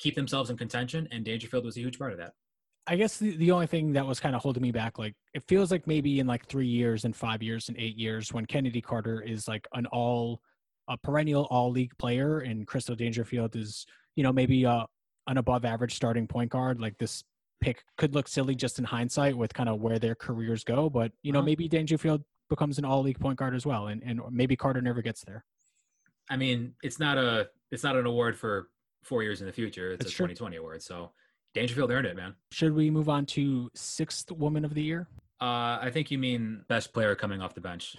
keep 0.00 0.16
themselves 0.16 0.50
in 0.50 0.56
contention, 0.56 1.06
and 1.12 1.24
Dangerfield 1.24 1.64
was 1.64 1.76
a 1.76 1.80
huge 1.80 1.98
part 1.98 2.12
of 2.12 2.18
that. 2.18 2.32
I 2.86 2.96
guess 2.96 3.18
the, 3.18 3.36
the 3.36 3.52
only 3.52 3.66
thing 3.66 3.92
that 3.92 4.06
was 4.06 4.18
kind 4.18 4.34
of 4.34 4.42
holding 4.42 4.62
me 4.62 4.72
back, 4.72 4.98
like 4.98 5.14
it 5.34 5.44
feels 5.46 5.70
like 5.70 5.86
maybe 5.86 6.18
in 6.18 6.26
like 6.26 6.46
three 6.46 6.66
years 6.66 7.04
and 7.04 7.14
five 7.14 7.42
years 7.42 7.68
and 7.68 7.76
eight 7.78 7.96
years 7.96 8.32
when 8.32 8.46
Chennedy 8.46 8.80
Carter 8.80 9.20
is 9.20 9.46
like 9.46 9.68
an 9.74 9.86
all 9.86 10.40
a 10.88 10.96
perennial 10.96 11.46
all 11.50 11.70
league 11.70 11.96
player 11.98 12.40
and 12.40 12.66
Crystal 12.66 12.96
Dangerfield 12.96 13.54
is, 13.54 13.86
you 14.16 14.24
know, 14.24 14.32
maybe 14.32 14.66
uh, 14.66 14.84
an 15.28 15.36
above 15.36 15.64
average 15.64 15.94
starting 15.94 16.26
point 16.26 16.50
guard. 16.50 16.80
Like 16.80 16.98
this 16.98 17.22
pick 17.60 17.84
could 17.96 18.14
look 18.14 18.26
silly 18.26 18.56
just 18.56 18.78
in 18.78 18.84
hindsight 18.84 19.36
with 19.36 19.54
kind 19.54 19.68
of 19.68 19.80
where 19.80 20.00
their 20.00 20.16
careers 20.16 20.64
go, 20.64 20.90
but 20.90 21.12
you 21.22 21.32
know, 21.32 21.40
uh-huh. 21.40 21.46
maybe 21.46 21.68
Dangerfield 21.68 22.24
becomes 22.48 22.78
an 22.78 22.84
all 22.84 23.02
league 23.02 23.20
point 23.20 23.38
guard 23.38 23.54
as 23.54 23.64
well. 23.64 23.86
And, 23.86 24.02
and 24.02 24.20
maybe 24.32 24.56
Carter 24.56 24.80
never 24.80 25.02
gets 25.02 25.22
there. 25.22 25.44
I 26.28 26.36
mean, 26.36 26.72
it's 26.82 26.98
not 26.98 27.18
a, 27.18 27.50
it's 27.70 27.84
not 27.84 27.94
an 27.94 28.06
award 28.06 28.36
for 28.36 28.68
four 29.02 29.22
years 29.22 29.40
in 29.40 29.46
the 29.46 29.52
future. 29.52 29.92
It's, 29.92 30.04
it's 30.04 30.12
a 30.12 30.16
true. 30.16 30.26
2020 30.26 30.56
award. 30.56 30.82
So 30.82 31.10
Dangerfield 31.54 31.90
earned 31.90 32.06
it, 32.06 32.16
man. 32.16 32.34
Should 32.52 32.74
we 32.74 32.90
move 32.90 33.08
on 33.08 33.26
to 33.26 33.70
sixth 33.74 34.30
woman 34.30 34.64
of 34.64 34.74
the 34.74 34.82
year? 34.82 35.08
Uh, 35.40 35.78
I 35.80 35.90
think 35.92 36.10
you 36.10 36.18
mean 36.18 36.64
best 36.68 36.92
player 36.92 37.14
coming 37.14 37.40
off 37.40 37.54
the 37.54 37.60
bench. 37.60 37.96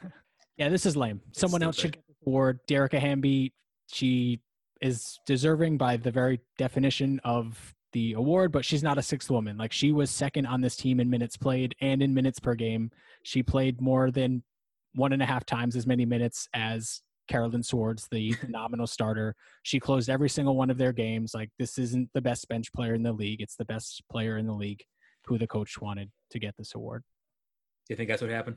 yeah, 0.56 0.68
this 0.68 0.86
is 0.86 0.96
lame. 0.96 1.20
It's 1.30 1.40
Someone 1.40 1.60
stupid. 1.60 1.66
else 1.66 1.76
should 1.76 1.92
get 1.92 2.04
the 2.06 2.30
award. 2.30 2.60
Dearica 2.68 2.98
Hamby, 2.98 3.52
she 3.88 4.40
is 4.80 5.18
deserving 5.26 5.76
by 5.76 5.96
the 5.96 6.10
very 6.10 6.40
definition 6.56 7.20
of 7.24 7.74
the 7.92 8.12
award, 8.12 8.52
but 8.52 8.64
she's 8.64 8.82
not 8.82 8.98
a 8.98 9.02
sixth 9.02 9.30
woman. 9.30 9.56
Like 9.56 9.72
she 9.72 9.92
was 9.92 10.10
second 10.10 10.46
on 10.46 10.60
this 10.60 10.76
team 10.76 11.00
in 11.00 11.10
minutes 11.10 11.36
played 11.36 11.74
and 11.80 12.02
in 12.02 12.14
minutes 12.14 12.38
per 12.38 12.54
game. 12.54 12.90
She 13.22 13.42
played 13.42 13.80
more 13.80 14.10
than 14.10 14.42
one 14.94 15.12
and 15.12 15.22
a 15.22 15.26
half 15.26 15.44
times 15.44 15.76
as 15.76 15.86
many 15.86 16.04
minutes 16.04 16.48
as 16.54 17.02
Carolyn 17.28 17.62
Swords, 17.62 18.08
the 18.10 18.34
nominal 18.48 18.86
starter. 18.86 19.34
She 19.62 19.80
closed 19.80 20.10
every 20.10 20.28
single 20.28 20.56
one 20.56 20.70
of 20.70 20.78
their 20.78 20.92
games. 20.92 21.34
Like 21.34 21.50
this 21.58 21.78
isn't 21.78 22.10
the 22.14 22.20
best 22.20 22.48
bench 22.48 22.72
player 22.72 22.94
in 22.94 23.02
the 23.02 23.12
league; 23.12 23.40
it's 23.40 23.56
the 23.56 23.64
best 23.64 24.02
player 24.10 24.36
in 24.36 24.46
the 24.46 24.54
league, 24.54 24.84
who 25.26 25.38
the 25.38 25.46
coach 25.46 25.80
wanted 25.80 26.10
to 26.30 26.38
get 26.38 26.54
this 26.56 26.74
award. 26.74 27.02
Do 27.86 27.92
you 27.92 27.96
think 27.96 28.08
that's 28.08 28.22
what 28.22 28.30
happened? 28.30 28.56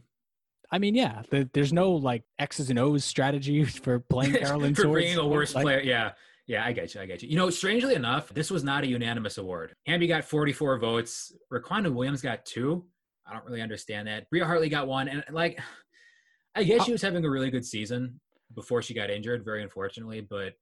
I 0.71 0.79
mean, 0.79 0.95
yeah. 0.95 1.21
The, 1.29 1.49
there's 1.53 1.71
no 1.71 1.91
like 1.91 2.23
X's 2.39 2.69
and 2.69 2.79
O's 2.79 3.05
strategy 3.05 3.63
for 3.65 3.99
playing 3.99 4.33
Carolyn 4.39 4.75
for 4.75 4.83
Swords. 4.83 4.93
bringing 4.93 5.17
a 5.17 5.27
worse 5.27 5.55
like, 5.55 5.63
player. 5.63 5.81
Yeah, 5.81 6.11
yeah. 6.45 6.65
I 6.65 6.71
get 6.73 6.93
you. 6.93 7.01
I 7.01 7.05
get 7.05 7.23
you. 7.23 7.29
You 7.29 7.37
know, 7.37 7.49
strangely 7.49 7.95
enough, 7.95 8.29
this 8.33 8.51
was 8.51 8.63
not 8.63 8.83
a 8.83 8.87
unanimous 8.87 9.37
award. 9.37 9.75
Hamby 9.85 10.07
got 10.07 10.23
44 10.23 10.79
votes. 10.79 11.31
Riquna 11.51 11.93
Williams 11.93 12.21
got 12.21 12.45
two. 12.45 12.85
I 13.25 13.33
don't 13.33 13.45
really 13.45 13.61
understand 13.61 14.07
that. 14.07 14.29
Bria 14.29 14.45
Hartley 14.45 14.69
got 14.69 14.87
one, 14.87 15.07
and 15.09 15.23
like, 15.31 15.59
I 16.55 16.63
guess 16.63 16.81
uh, 16.81 16.83
she 16.85 16.91
was 16.91 17.01
having 17.01 17.23
a 17.23 17.29
really 17.29 17.51
good 17.51 17.65
season 17.65 18.19
before 18.53 18.81
she 18.81 18.93
got 18.93 19.09
injured, 19.09 19.45
very 19.45 19.63
unfortunately. 19.63 20.21
But 20.21 20.53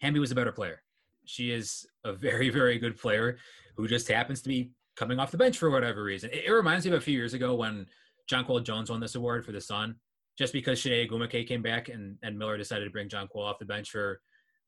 Hamby 0.00 0.20
was 0.20 0.30
a 0.30 0.34
better 0.34 0.52
player. 0.52 0.82
She 1.24 1.50
is 1.50 1.86
a 2.04 2.12
very, 2.12 2.48
very 2.60 2.78
good 2.78 2.98
player 2.98 3.38
who 3.76 3.88
just 3.88 4.08
happens 4.08 4.42
to 4.42 4.48
be 4.48 4.72
coming 4.96 5.18
off 5.18 5.30
the 5.30 5.38
bench 5.38 5.58
for 5.58 5.70
whatever 5.70 6.02
reason. 6.02 6.30
It, 6.32 6.44
it 6.46 6.52
reminds 6.52 6.84
me 6.84 6.92
of 6.92 6.98
a 6.98 7.04
few 7.04 7.16
years 7.16 7.34
ago 7.34 7.54
when 7.54 7.86
Jonquel 8.30 8.64
Jones 8.64 8.90
won 8.90 9.00
this 9.00 9.14
award 9.14 9.44
for 9.44 9.52
the 9.52 9.60
Sun, 9.60 9.96
just 10.38 10.52
because 10.52 10.80
Chiney 10.80 11.06
Ogwumike 11.06 11.46
came 11.46 11.62
back 11.62 11.88
and, 11.88 12.16
and 12.22 12.38
Miller 12.38 12.56
decided 12.56 12.84
to 12.84 12.90
bring 12.90 13.08
Jonquel 13.08 13.36
off 13.36 13.58
the 13.58 13.64
bench 13.64 13.90
for 13.90 14.20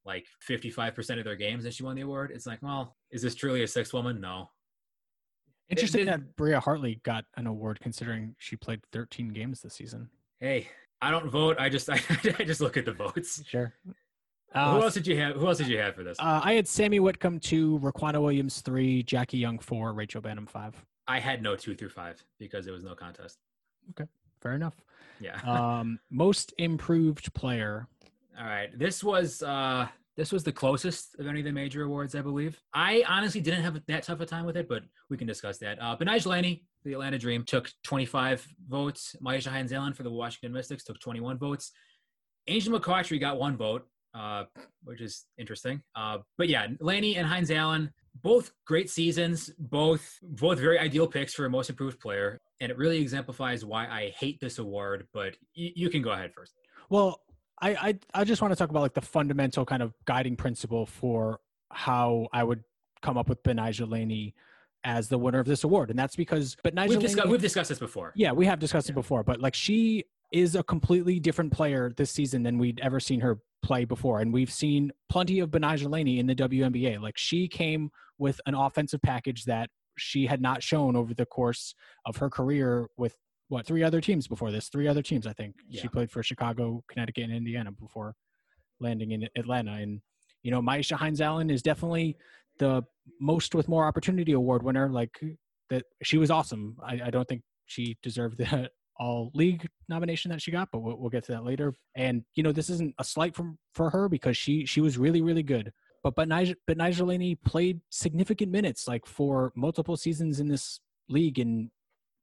like 0.05 0.27
55% 0.49 1.19
of 1.19 1.25
their 1.25 1.37
games 1.37 1.65
and 1.65 1.75
she 1.75 1.83
won 1.83 1.97
the 1.97 2.03
award. 2.03 2.31
It's 2.33 2.47
like, 2.47 2.63
well, 2.63 2.97
is 3.11 3.23
this 3.23 3.35
truly 3.35 3.63
a 3.63 3.67
sixth 3.67 3.93
woman? 3.93 4.21
No. 4.21 4.51
Interesting 5.69 6.03
it, 6.03 6.05
it, 6.05 6.11
that 6.11 6.37
Bria 6.37 6.61
Hartley 6.61 7.01
got 7.05 7.25
an 7.37 7.47
award 7.47 7.79
considering 7.81 8.35
she 8.39 8.57
played 8.57 8.81
13 8.93 9.29
games 9.29 9.61
this 9.61 9.75
season. 9.75 10.09
Hey, 10.41 10.69
I 11.01 11.11
don't 11.11 11.31
vote. 11.31 11.57
I 11.59 11.69
just 11.69 11.89
I, 11.89 11.95
I 12.39 12.45
just 12.45 12.61
look 12.61 12.77
at 12.77 12.85
the 12.85 12.93
votes. 12.93 13.43
Sure. 13.47 13.73
Uh, 14.55 14.75
who 14.75 14.83
else 14.83 14.95
did 14.95 15.07
you 15.07 15.17
have? 15.19 15.37
Who 15.37 15.47
else 15.47 15.59
did 15.59 15.69
you 15.69 15.79
have 15.79 15.95
for 15.95 16.03
this? 16.03 16.19
Uh, 16.19 16.41
I 16.43 16.55
had 16.55 16.67
Sammy 16.67 17.01
Whitcomb 17.01 17.39
two, 17.39 17.79
Riquna 17.81 18.21
Williams 18.21 18.61
three, 18.61 19.03
Jackie 19.03 19.39
Young 19.39 19.59
four, 19.59 19.93
Rachel 19.93 20.23
Banham 20.23 20.49
five. 20.49 20.75
I 21.07 21.21
had 21.21 21.43
no 21.43 21.55
two 21.57 21.75
through 21.75 21.91
five 21.91 22.23
because 22.39 22.67
it 22.67 22.71
was 22.71 22.83
no 22.85 22.95
contest. 22.95 23.39
Okay, 23.91 24.09
fair 24.41 24.55
enough. 24.55 24.75
Yeah. 25.21 25.39
um, 25.45 25.99
most 26.11 26.55
improved 26.59 27.33
player. 27.35 27.87
All 28.39 28.47
right, 28.47 28.77
this 28.79 29.03
was 29.03 29.43
uh, 29.43 29.89
this 30.19 30.33
was 30.33 30.43
the 30.43 30.51
closest 30.51 31.15
of 31.21 31.29
any 31.29 31.39
of 31.39 31.45
the 31.45 31.53
major 31.53 31.85
awards, 31.85 32.17
I 32.17 32.23
believe. 32.23 32.61
I 32.75 33.05
honestly 33.07 33.41
didn't 33.41 33.63
have 33.63 33.81
that 33.87 34.03
tough 34.03 34.19
a 34.19 34.27
time 34.27 34.45
with 34.45 34.57
it, 34.57 34.69
but 34.69 34.83
we 35.09 35.17
can 35.17 35.29
discuss 35.29 35.59
that. 35.59 35.81
Uh, 35.81 35.97
Betnijah 35.97 36.27
Laney, 36.27 36.65
the 36.85 36.93
Atlanta 36.93 37.21
Dream, 37.21 37.45
took 37.45 37.71
25 37.85 38.45
votes. 38.69 39.15
Myisha 39.23 39.47
Hines-Allen 39.47 39.93
for 39.93 40.03
the 40.03 40.11
Washington 40.11 40.53
Mystics 40.53 40.83
took 40.83 40.99
21 40.99 41.39
votes. 41.39 41.71
Angel 42.49 42.77
McCoughtry 42.77 43.21
got 43.21 43.39
one 43.39 43.57
vote, 43.57 43.87
uh, 44.13 44.43
which 44.83 45.01
is 45.01 45.27
interesting. 45.39 45.81
Uh, 45.95 46.19
but 46.37 46.49
yeah, 46.49 46.67
Laney 46.81 47.15
and 47.15 47.25
Hines-Allen, 47.25 47.89
both 48.21 48.51
great 48.67 48.91
seasons, 48.91 49.53
both 49.57 50.19
both 50.21 50.59
very 50.59 50.81
ideal 50.81 51.07
picks 51.07 51.33
for 51.33 51.45
a 51.47 51.51
most 51.51 51.71
improved 51.71 52.01
player, 52.01 52.41
and 52.61 52.73
it 52.73 52.77
really 52.77 53.01
exemplifies 53.01 53.65
why 53.65 53.87
I 53.87 54.13
hate 54.19 54.41
this 54.41 54.59
award. 54.59 55.07
But 55.15 55.37
y- 55.57 55.71
you 55.77 55.89
can 55.89 56.03
go 56.03 56.11
ahead 56.11 56.33
first. 56.35 56.55
Well, 56.91 57.21
I, 57.61 57.71
I 57.71 57.99
I 58.15 58.25
just 58.25 58.43
want 58.43 58.53
to 58.53 58.57
talk 58.57 58.71
about 58.71 58.83
like 58.83 58.95
the 58.95 59.01
fundamental 59.01 59.65
kind 59.65 59.83
of 59.83 59.95
guiding 60.05 60.37
principle 60.37 60.87
for 60.87 61.41
how 61.71 62.29
I 62.33 62.45
would 62.45 62.63
come 63.03 63.17
up 63.17 63.29
with 63.29 63.43
Betnijah 63.43 63.91
Laney 63.91 64.35
as 64.85 65.09
the 65.09 65.19
winner 65.19 65.39
of 65.39 65.47
this 65.47 65.65
award, 65.65 65.91
and 65.91 65.99
that's 65.99 66.17
because 66.17 66.57
Betnijah 66.65 66.89
we've, 66.89 66.91
Laney, 66.91 67.03
discussed, 67.03 67.29
we've 67.29 67.41
discussed 67.41 67.69
this 67.69 67.79
before. 67.79 68.13
Yeah, 68.15 68.33
we 68.33 68.47
have 68.47 68.59
discussed 68.59 68.89
yeah. 68.89 68.93
it 68.93 68.97
before, 68.97 69.23
but 69.23 69.41
like 69.41 69.55
she 69.55 70.05
is 70.33 70.55
a 70.55 70.63
completely 70.63 71.19
different 71.19 71.53
player 71.53 71.93
this 71.97 72.11
season 72.11 72.43
than 72.43 72.59
we'd 72.59 72.81
ever 72.81 73.01
seen 73.01 73.21
her 73.21 73.39
play 73.63 73.85
before. 73.85 74.21
And 74.21 74.33
we've 74.33 74.53
seen 74.53 74.93
plenty 75.09 75.41
of 75.41 75.51
Betnijah 75.51 75.91
Laney 75.91 76.19
in 76.19 76.27
the 76.27 76.35
WNBA. 76.35 77.01
Like 77.01 77.17
she 77.17 77.49
came 77.49 77.91
with 78.19 78.41
an 78.47 78.55
offensive 78.55 79.01
package 79.03 79.45
that 79.45 79.71
she 79.97 80.27
had 80.27 80.41
not 80.41 80.63
shown 80.63 80.97
over 80.97 81.15
the 81.15 81.27
course 81.27 81.75
of 82.05 82.17
her 82.19 82.31
career 82.31 82.89
with 82.97 83.17
what 83.49 83.67
three 83.67 83.83
other 83.83 84.01
teams 84.01 84.29
before 84.29 84.51
this? 84.51 84.69
Three 84.69 84.89
other 84.89 85.03
teams, 85.03 85.27
I 85.27 85.33
think. 85.33 85.57
Yeah. 85.69 85.83
She 85.83 85.89
played 85.89 86.11
for 86.11 86.23
Chicago, 86.23 86.83
Connecticut, 86.91 87.25
and 87.25 87.33
Indiana 87.33 87.73
before 87.73 88.15
landing 88.81 89.13
in 89.13 89.29
Atlanta. 89.37 89.73
And 89.73 90.01
you 90.43 90.51
know, 90.51 90.61
Myisha 90.61 90.97
Hines 90.97 91.21
Allen 91.21 91.51
is 91.51 91.63
definitely 91.63 92.17
the 92.59 92.83
most 93.21 93.55
with 93.55 93.69
more 93.69 93.87
opportunity 93.87 94.33
award 94.33 94.63
winner. 94.63 94.89
Like 94.89 95.19
that, 95.71 95.85
she 96.03 96.19
was 96.19 96.31
awesome. 96.31 96.77
I, 96.83 97.01
I 97.07 97.11
don't 97.11 97.27
think 97.27 97.43
she 97.67 97.97
deserved 98.03 98.39
the 98.39 98.71
all 99.01 99.31
league 99.35 99.67
nomination 99.89 100.31
that 100.31 100.43
she 100.43 100.51
got, 100.51 100.69
but 100.73 100.81
we'll, 100.81 100.97
we'll 100.99 101.11
get 101.11 101.25
to 101.25 101.33
that 101.33 101.45
later. 101.45 101.75
And 101.95 102.25
you 102.35 102.43
know, 102.43 102.53
this 102.53 102.69
isn't 102.71 102.95
a 102.99 103.05
slight 103.05 103.35
from 103.35 103.59
for 103.75 103.91
her 103.91 104.09
because 104.09 104.37
she 104.37 104.67
she 104.67 104.81
was 104.81 104.99
really 104.99 105.23
really 105.23 105.43
good. 105.43 105.73
But 106.03 106.15
but 106.15 106.29
Nigel 106.29 106.55
but 106.67 106.77
Nigel 106.77 107.09
Laney 107.09 107.35
played 107.35 107.81
significant 107.91 108.53
minutes 108.53 108.87
like 108.87 109.07
for 109.07 109.53
multiple 109.57 109.97
seasons 109.97 110.41
in 110.41 110.49
this 110.49 110.81
league 111.09 111.39
and 111.39 111.71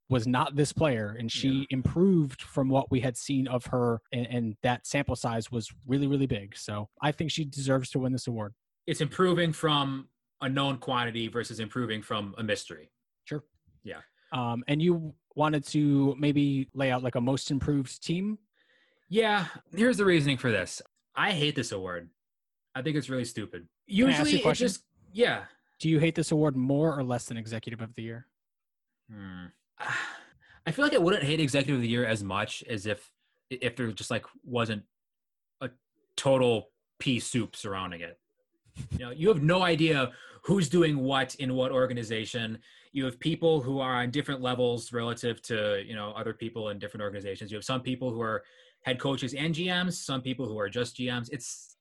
was 0.09 0.27
not 0.27 0.55
this 0.55 0.71
player 0.71 1.15
and 1.17 1.31
she 1.31 1.49
Yeah. 1.49 1.65
improved 1.71 2.41
from 2.41 2.69
what 2.69 2.91
we 2.91 2.99
had 2.99 3.17
seen 3.17 3.47
of 3.47 3.65
her 3.67 4.01
and, 4.11 4.27
and 4.27 4.55
that 4.61 4.85
sample 4.85 5.15
size 5.15 5.51
was 5.51 5.71
really 5.87 6.05
really 6.07 6.27
big 6.27 6.55
so 6.55 6.89
i 7.01 7.11
think 7.11 7.31
she 7.31 7.43
deserves 7.45 7.89
to 7.91 7.99
win 7.99 8.11
this 8.11 8.27
award 8.27 8.53
It's 8.87 9.01
improving 9.01 9.51
from 9.51 10.07
a 10.41 10.49
known 10.49 10.77
quantity 10.77 11.27
versus 11.27 11.59
improving 11.59 12.01
from 12.03 12.35
a 12.37 12.43
mystery. 12.43 12.91
sure 13.23 13.43
Yeah. 13.83 14.01
um, 14.31 14.63
and 14.67 14.81
you 14.81 15.13
wanted 15.35 15.65
to 15.67 16.15
maybe 16.19 16.69
lay 16.73 16.91
out 16.91 17.01
like 17.03 17.15
a 17.15 17.21
most 17.21 17.49
improved 17.51 18.03
team 18.03 18.37
Yeah, 19.09 19.47
here's 19.75 19.97
the 19.97 20.05
reasoning 20.05 20.37
for 20.37 20.51
this. 20.51 20.81
I 21.15 21.31
hate 21.31 21.55
this 21.55 21.71
award. 21.71 22.09
I 22.73 22.81
think 22.81 22.95
it's 22.97 23.09
really 23.09 23.23
stupid. 23.25 23.61
I 23.63 23.91
ask 23.91 23.97
you 23.97 24.05
a 24.05 24.09
Usually, 24.09 24.41
it 24.51 24.53
just 24.55 24.83
yeah. 25.13 25.45
do 25.79 25.89
you 25.89 25.99
hate 25.99 26.15
this 26.15 26.31
award 26.31 26.55
more 26.57 26.97
or 26.97 27.03
less 27.03 27.25
than 27.25 27.37
executive 27.37 27.81
of 27.81 27.93
the 27.95 28.03
year 28.03 28.27
Hmm. 29.11 29.45
I 30.67 30.71
feel 30.71 30.83
like 30.83 30.95
I 30.95 30.99
wouldn't 30.99 31.23
hate 31.23 31.39
Executive 31.39 31.75
of 31.75 31.81
the 31.81 31.87
Year 31.87 32.05
as 32.05 32.23
much 32.23 32.63
as 32.69 32.85
if 32.85 33.11
if 33.51 33.75
there 33.75 33.91
just 33.91 34.09
like 34.09 34.25
wasn't 34.43 34.83
a 35.61 35.69
total 36.17 36.71
pea 36.99 37.19
soup 37.19 37.55
surrounding 37.55 38.01
it. 38.01 38.19
You 38.91 38.97
know, 38.99 39.11
you 39.11 39.27
have 39.29 39.43
no 39.43 39.61
idea 39.61 40.11
who's 40.43 40.67
doing 40.67 40.97
what 40.97 41.35
in 41.35 41.53
what 41.53 41.71
organization. 41.71 42.59
You 42.91 43.05
have 43.05 43.19
people 43.19 43.61
who 43.61 43.79
are 43.79 43.95
on 43.95 44.11
different 44.11 44.41
levels 44.41 44.91
relative 44.91 45.41
to 45.43 45.83
you 45.85 45.95
know 45.95 46.11
other 46.11 46.33
people 46.33 46.69
in 46.69 46.79
different 46.79 47.03
organizations. 47.03 47.51
You 47.51 47.57
have 47.57 47.65
some 47.65 47.81
people 47.81 48.11
who 48.11 48.21
are 48.21 48.43
head 48.81 48.99
coaches 48.99 49.33
and 49.33 49.53
GMs, 49.53 49.93
some 49.93 50.21
people 50.21 50.47
who 50.47 50.59
are 50.59 50.69
just 50.69 50.97
GMs. 50.97 51.29
It's 51.31 51.74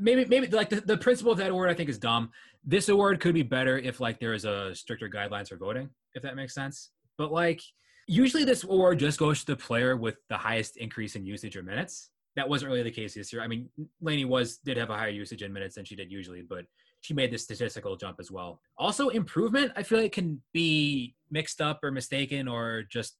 maybe 0.00 0.24
maybe 0.24 0.46
like 0.48 0.70
the, 0.70 0.80
the 0.80 0.96
principle 0.96 1.32
of 1.32 1.38
that 1.38 1.50
award 1.50 1.70
I 1.70 1.74
think 1.74 1.88
is 1.88 1.98
dumb. 1.98 2.30
This 2.64 2.88
award 2.88 3.20
could 3.20 3.34
be 3.34 3.42
better 3.42 3.78
if 3.78 4.00
like 4.00 4.20
there 4.20 4.34
is 4.34 4.44
a 4.44 4.74
stricter 4.74 5.08
guidelines 5.08 5.48
for 5.48 5.56
voting, 5.56 5.90
if 6.14 6.22
that 6.22 6.36
makes 6.36 6.54
sense. 6.54 6.90
But 7.16 7.32
like 7.32 7.60
usually 8.06 8.44
this 8.44 8.64
award 8.64 8.98
just 8.98 9.18
goes 9.18 9.40
to 9.40 9.46
the 9.46 9.56
player 9.56 9.96
with 9.96 10.16
the 10.28 10.36
highest 10.36 10.76
increase 10.76 11.14
in 11.14 11.26
usage 11.26 11.56
or 11.56 11.62
minutes. 11.62 12.10
That 12.36 12.48
wasn't 12.48 12.70
really 12.70 12.82
the 12.82 12.90
case 12.90 13.14
this 13.14 13.32
year. 13.32 13.42
I 13.42 13.48
mean, 13.48 13.68
Laney 14.00 14.24
was 14.24 14.58
did 14.58 14.76
have 14.76 14.90
a 14.90 14.96
higher 14.96 15.08
usage 15.08 15.42
in 15.42 15.52
minutes 15.52 15.74
than 15.74 15.84
she 15.84 15.96
did 15.96 16.10
usually, 16.10 16.42
but 16.42 16.64
she 17.00 17.14
made 17.14 17.30
the 17.30 17.38
statistical 17.38 17.96
jump 17.96 18.18
as 18.20 18.30
well. 18.30 18.60
Also, 18.76 19.08
improvement 19.08 19.72
I 19.76 19.82
feel 19.82 20.00
like 20.00 20.12
can 20.12 20.42
be 20.52 21.14
mixed 21.30 21.60
up 21.60 21.80
or 21.82 21.90
mistaken 21.90 22.48
or 22.48 22.84
just 22.90 23.16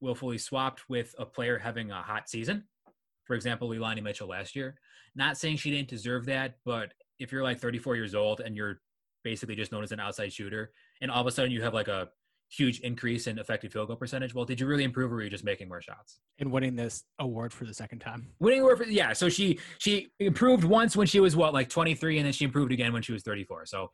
willfully 0.00 0.38
swapped 0.38 0.88
with 0.88 1.14
a 1.18 1.26
player 1.26 1.58
having 1.58 1.90
a 1.90 2.02
hot 2.02 2.28
season. 2.28 2.64
For 3.28 3.34
example, 3.34 3.68
Leilani 3.68 4.02
Mitchell 4.02 4.26
last 4.26 4.56
year. 4.56 4.74
Not 5.14 5.36
saying 5.36 5.58
she 5.58 5.70
didn't 5.70 5.88
deserve 5.88 6.26
that, 6.26 6.56
but 6.64 6.92
if 7.20 7.30
you're 7.30 7.42
like 7.44 7.60
34 7.60 7.94
years 7.94 8.14
old 8.14 8.40
and 8.40 8.56
you're 8.56 8.80
basically 9.22 9.54
just 9.54 9.70
known 9.70 9.84
as 9.84 9.92
an 9.92 10.00
outside 10.00 10.32
shooter, 10.32 10.72
and 11.02 11.10
all 11.10 11.20
of 11.20 11.26
a 11.26 11.30
sudden 11.30 11.52
you 11.52 11.62
have 11.62 11.74
like 11.74 11.88
a 11.88 12.08
huge 12.50 12.80
increase 12.80 13.26
in 13.26 13.38
effective 13.38 13.70
field 13.70 13.88
goal 13.88 13.96
percentage, 13.96 14.34
well, 14.34 14.46
did 14.46 14.58
you 14.58 14.66
really 14.66 14.82
improve 14.82 15.12
or 15.12 15.16
were 15.16 15.22
you 15.22 15.30
just 15.30 15.44
making 15.44 15.68
more 15.68 15.82
shots? 15.82 16.18
and 16.38 16.50
winning 16.50 16.74
this 16.74 17.04
award 17.18 17.52
for 17.52 17.64
the 17.64 17.74
second 17.74 17.98
time 17.98 18.28
Winning 18.38 18.60
award, 18.60 18.78
for, 18.78 18.84
yeah. 18.84 19.12
So 19.12 19.28
she 19.28 19.58
she 19.78 20.08
improved 20.20 20.64
once 20.64 20.96
when 20.96 21.06
she 21.06 21.20
was 21.20 21.36
what 21.36 21.52
like 21.52 21.68
23, 21.68 22.18
and 22.18 22.26
then 22.26 22.32
she 22.32 22.44
improved 22.44 22.72
again 22.72 22.92
when 22.92 23.02
she 23.02 23.12
was 23.12 23.22
34. 23.22 23.66
So 23.66 23.90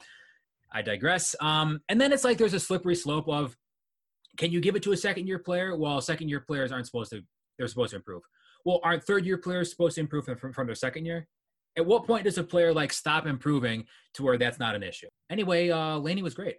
I 0.73 0.83
digress. 0.83 1.35
Um, 1.41 1.81
and 1.89 2.01
then 2.01 2.13
it's 2.13 2.25
like 2.25 2.39
there's 2.39 2.55
a 2.55 2.61
slippery 2.61 2.95
slope 2.95 3.29
of 3.29 3.57
can 4.37 4.51
you 4.51 4.61
give 4.61 4.77
it 4.77 4.83
to 4.85 4.93
a 4.93 4.97
second 4.97 5.27
year 5.27 5.39
player? 5.39 5.77
Well, 5.77 6.01
second 6.01 6.29
year 6.29 6.41
players 6.41 6.71
aren't 6.71 6.87
supposed 6.87 7.11
to. 7.13 7.23
They're 7.59 7.69
supposed 7.69 7.91
to 7.91 7.97
improve. 7.97 8.23
Well, 8.65 8.81
aren't 8.83 9.05
third 9.05 9.27
year 9.27 9.39
players 9.39 9.71
supposed 9.71 9.95
to 9.97 10.01
improve 10.01 10.25
from, 10.25 10.53
from 10.53 10.67
their 10.67 10.75
second 10.75 11.05
year? 11.05 11.27
At 11.77 11.85
what 11.87 12.07
point 12.07 12.25
does 12.25 12.39
a 12.39 12.45
player 12.45 12.73
like 12.73 12.93
stop 12.93 13.27
improving 13.27 13.85
to 14.15 14.23
where 14.23 14.39
that's 14.39 14.59
not 14.59 14.75
an 14.75 14.83
issue? 14.83 15.09
Anyway, 15.31 15.71
uh, 15.71 15.99
Laney 15.99 16.23
was 16.23 16.35
great. 16.35 16.57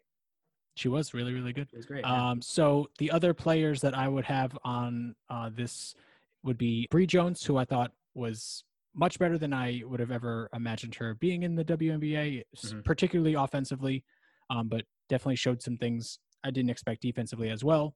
she 0.76 0.90
was 0.90 1.14
really 1.14 1.34
really 1.34 1.54
good 1.54 1.70
She 1.72 1.78
was 1.78 1.86
great. 1.86 2.02
yeah. 2.06 2.30
Um, 2.32 2.42
so 2.42 2.88
the 3.00 3.10
other 3.12 3.34
players 3.34 3.80
that 3.82 3.98
I 3.98 4.08
would 4.10 4.26
have 4.26 4.58
on 4.66 5.16
uh, 5.30 5.50
this 5.54 5.96
would 6.44 6.58
be 6.58 6.86
Bree 6.92 7.08
Jones, 7.08 7.44
who 7.44 7.58
I 7.58 7.66
thought 7.66 7.92
was 8.14 8.64
much 8.94 9.18
better 9.20 9.38
than 9.38 9.54
I 9.54 9.82
would 9.86 10.00
have 10.00 10.12
ever 10.12 10.50
imagined 10.54 10.96
her 10.96 11.16
being 11.16 11.44
in 11.44 11.56
the 11.56 11.64
WNBA, 11.66 12.44
Mhm. 12.56 12.84
particularly 12.84 13.34
offensively, 13.34 14.04
um, 14.50 14.68
but 14.70 14.86
definitely 15.10 15.36
showed 15.38 15.62
some 15.62 15.76
things 15.78 16.20
I 16.44 16.52
didn't 16.52 16.70
expect 16.70 17.02
defensively 17.02 17.50
as 17.50 17.64
well. 17.64 17.96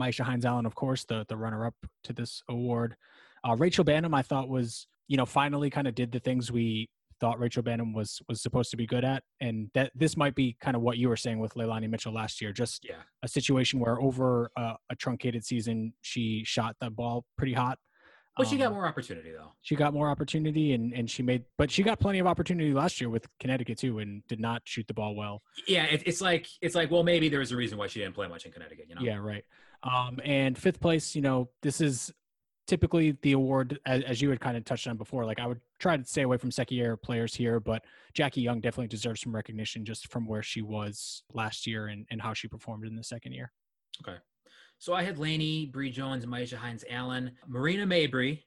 Myisha 0.00 0.24
Hines 0.24 0.44
Allen, 0.44 0.66
of 0.66 0.74
course, 0.74 1.04
the 1.04 1.24
the 1.28 1.36
runner 1.36 1.66
up 1.66 1.74
to 2.04 2.12
this 2.12 2.42
award. 2.48 2.96
Uh, 3.46 3.56
Rachel 3.56 3.84
Banham, 3.84 4.14
I 4.14 4.22
thought 4.22 4.48
was 4.48 4.86
you 5.08 5.16
know 5.16 5.26
finally 5.26 5.70
kind 5.70 5.86
of 5.88 5.94
did 5.94 6.12
the 6.12 6.20
things 6.20 6.50
we 6.50 6.88
thought 7.20 7.38
Rachel 7.38 7.62
Banham 7.62 7.94
was 7.94 8.20
was 8.28 8.40
supposed 8.40 8.70
to 8.70 8.76
be 8.76 8.86
good 8.86 9.04
at, 9.04 9.22
and 9.40 9.70
that 9.74 9.92
this 9.94 10.16
might 10.16 10.34
be 10.34 10.56
kind 10.60 10.74
of 10.74 10.82
what 10.82 10.96
you 10.96 11.08
were 11.08 11.16
saying 11.16 11.38
with 11.38 11.54
Leilani 11.54 11.88
Mitchell 11.88 12.14
last 12.14 12.40
year, 12.40 12.52
just 12.52 12.82
yeah. 12.82 13.02
a 13.22 13.28
situation 13.28 13.78
where 13.78 14.00
over 14.00 14.50
a, 14.56 14.76
a 14.90 14.96
truncated 14.96 15.44
season 15.44 15.92
she 16.00 16.42
shot 16.44 16.76
the 16.80 16.90
ball 16.90 17.24
pretty 17.36 17.52
hot. 17.52 17.78
But 18.36 18.46
she 18.48 18.56
got 18.56 18.68
Um, 18.68 18.74
more 18.74 18.86
opportunity 18.86 19.32
though. 19.32 19.52
She 19.60 19.74
got 19.76 19.92
more 19.92 20.08
opportunity, 20.08 20.72
and 20.72 20.94
and 20.94 21.10
she 21.10 21.22
made, 21.22 21.44
but 21.58 21.70
she 21.70 21.82
got 21.82 22.00
plenty 22.00 22.20
of 22.20 22.26
opportunity 22.26 22.72
last 22.72 23.00
year 23.00 23.10
with 23.10 23.26
Connecticut 23.38 23.76
too, 23.78 23.98
and 23.98 24.26
did 24.28 24.40
not 24.40 24.62
shoot 24.64 24.86
the 24.86 24.94
ball 24.94 25.14
well. 25.14 25.42
Yeah, 25.68 25.84
it, 25.84 26.02
it's 26.06 26.22
like 26.22 26.46
it's 26.62 26.74
like 26.74 26.90
well 26.90 27.02
maybe 27.02 27.28
there 27.28 27.40
was 27.40 27.52
a 27.52 27.56
reason 27.56 27.76
why 27.76 27.88
she 27.88 28.00
didn't 28.00 28.14
play 28.14 28.28
much 28.28 28.46
in 28.46 28.52
Connecticut. 28.52 28.86
You 28.88 28.94
know. 28.94 29.02
Yeah, 29.02 29.16
right. 29.16 29.44
Um, 29.82 30.18
and 30.24 30.56
fifth 30.56 30.80
place, 30.80 31.14
you 31.14 31.22
know, 31.22 31.48
this 31.62 31.80
is 31.80 32.12
typically 32.66 33.16
the 33.22 33.32
award 33.32 33.80
as, 33.86 34.02
as 34.04 34.22
you 34.22 34.30
had 34.30 34.40
kind 34.40 34.56
of 34.56 34.64
touched 34.64 34.86
on 34.86 34.96
before. 34.96 35.24
Like 35.24 35.40
I 35.40 35.46
would 35.46 35.60
try 35.78 35.96
to 35.96 36.04
stay 36.04 36.22
away 36.22 36.36
from 36.36 36.50
second 36.50 36.76
year 36.76 36.96
players 36.96 37.34
here, 37.34 37.58
but 37.58 37.84
Jackie 38.14 38.42
Young 38.42 38.60
definitely 38.60 38.88
deserves 38.88 39.22
some 39.22 39.34
recognition 39.34 39.84
just 39.84 40.08
from 40.08 40.26
where 40.26 40.42
she 40.42 40.62
was 40.62 41.22
last 41.32 41.66
year 41.66 41.88
and, 41.88 42.06
and 42.10 42.20
how 42.20 42.32
she 42.32 42.46
performed 42.46 42.86
in 42.86 42.94
the 42.94 43.02
second 43.02 43.32
year. 43.32 43.50
Okay. 44.06 44.18
So 44.78 44.94
I 44.94 45.02
had 45.02 45.18
Laney, 45.18 45.66
Bree 45.66 45.90
Jones, 45.90 46.24
Myisha 46.24 46.54
Hines 46.54 46.84
Allen, 46.88 47.32
Marina 47.46 47.86
Mabrey, 47.86 48.44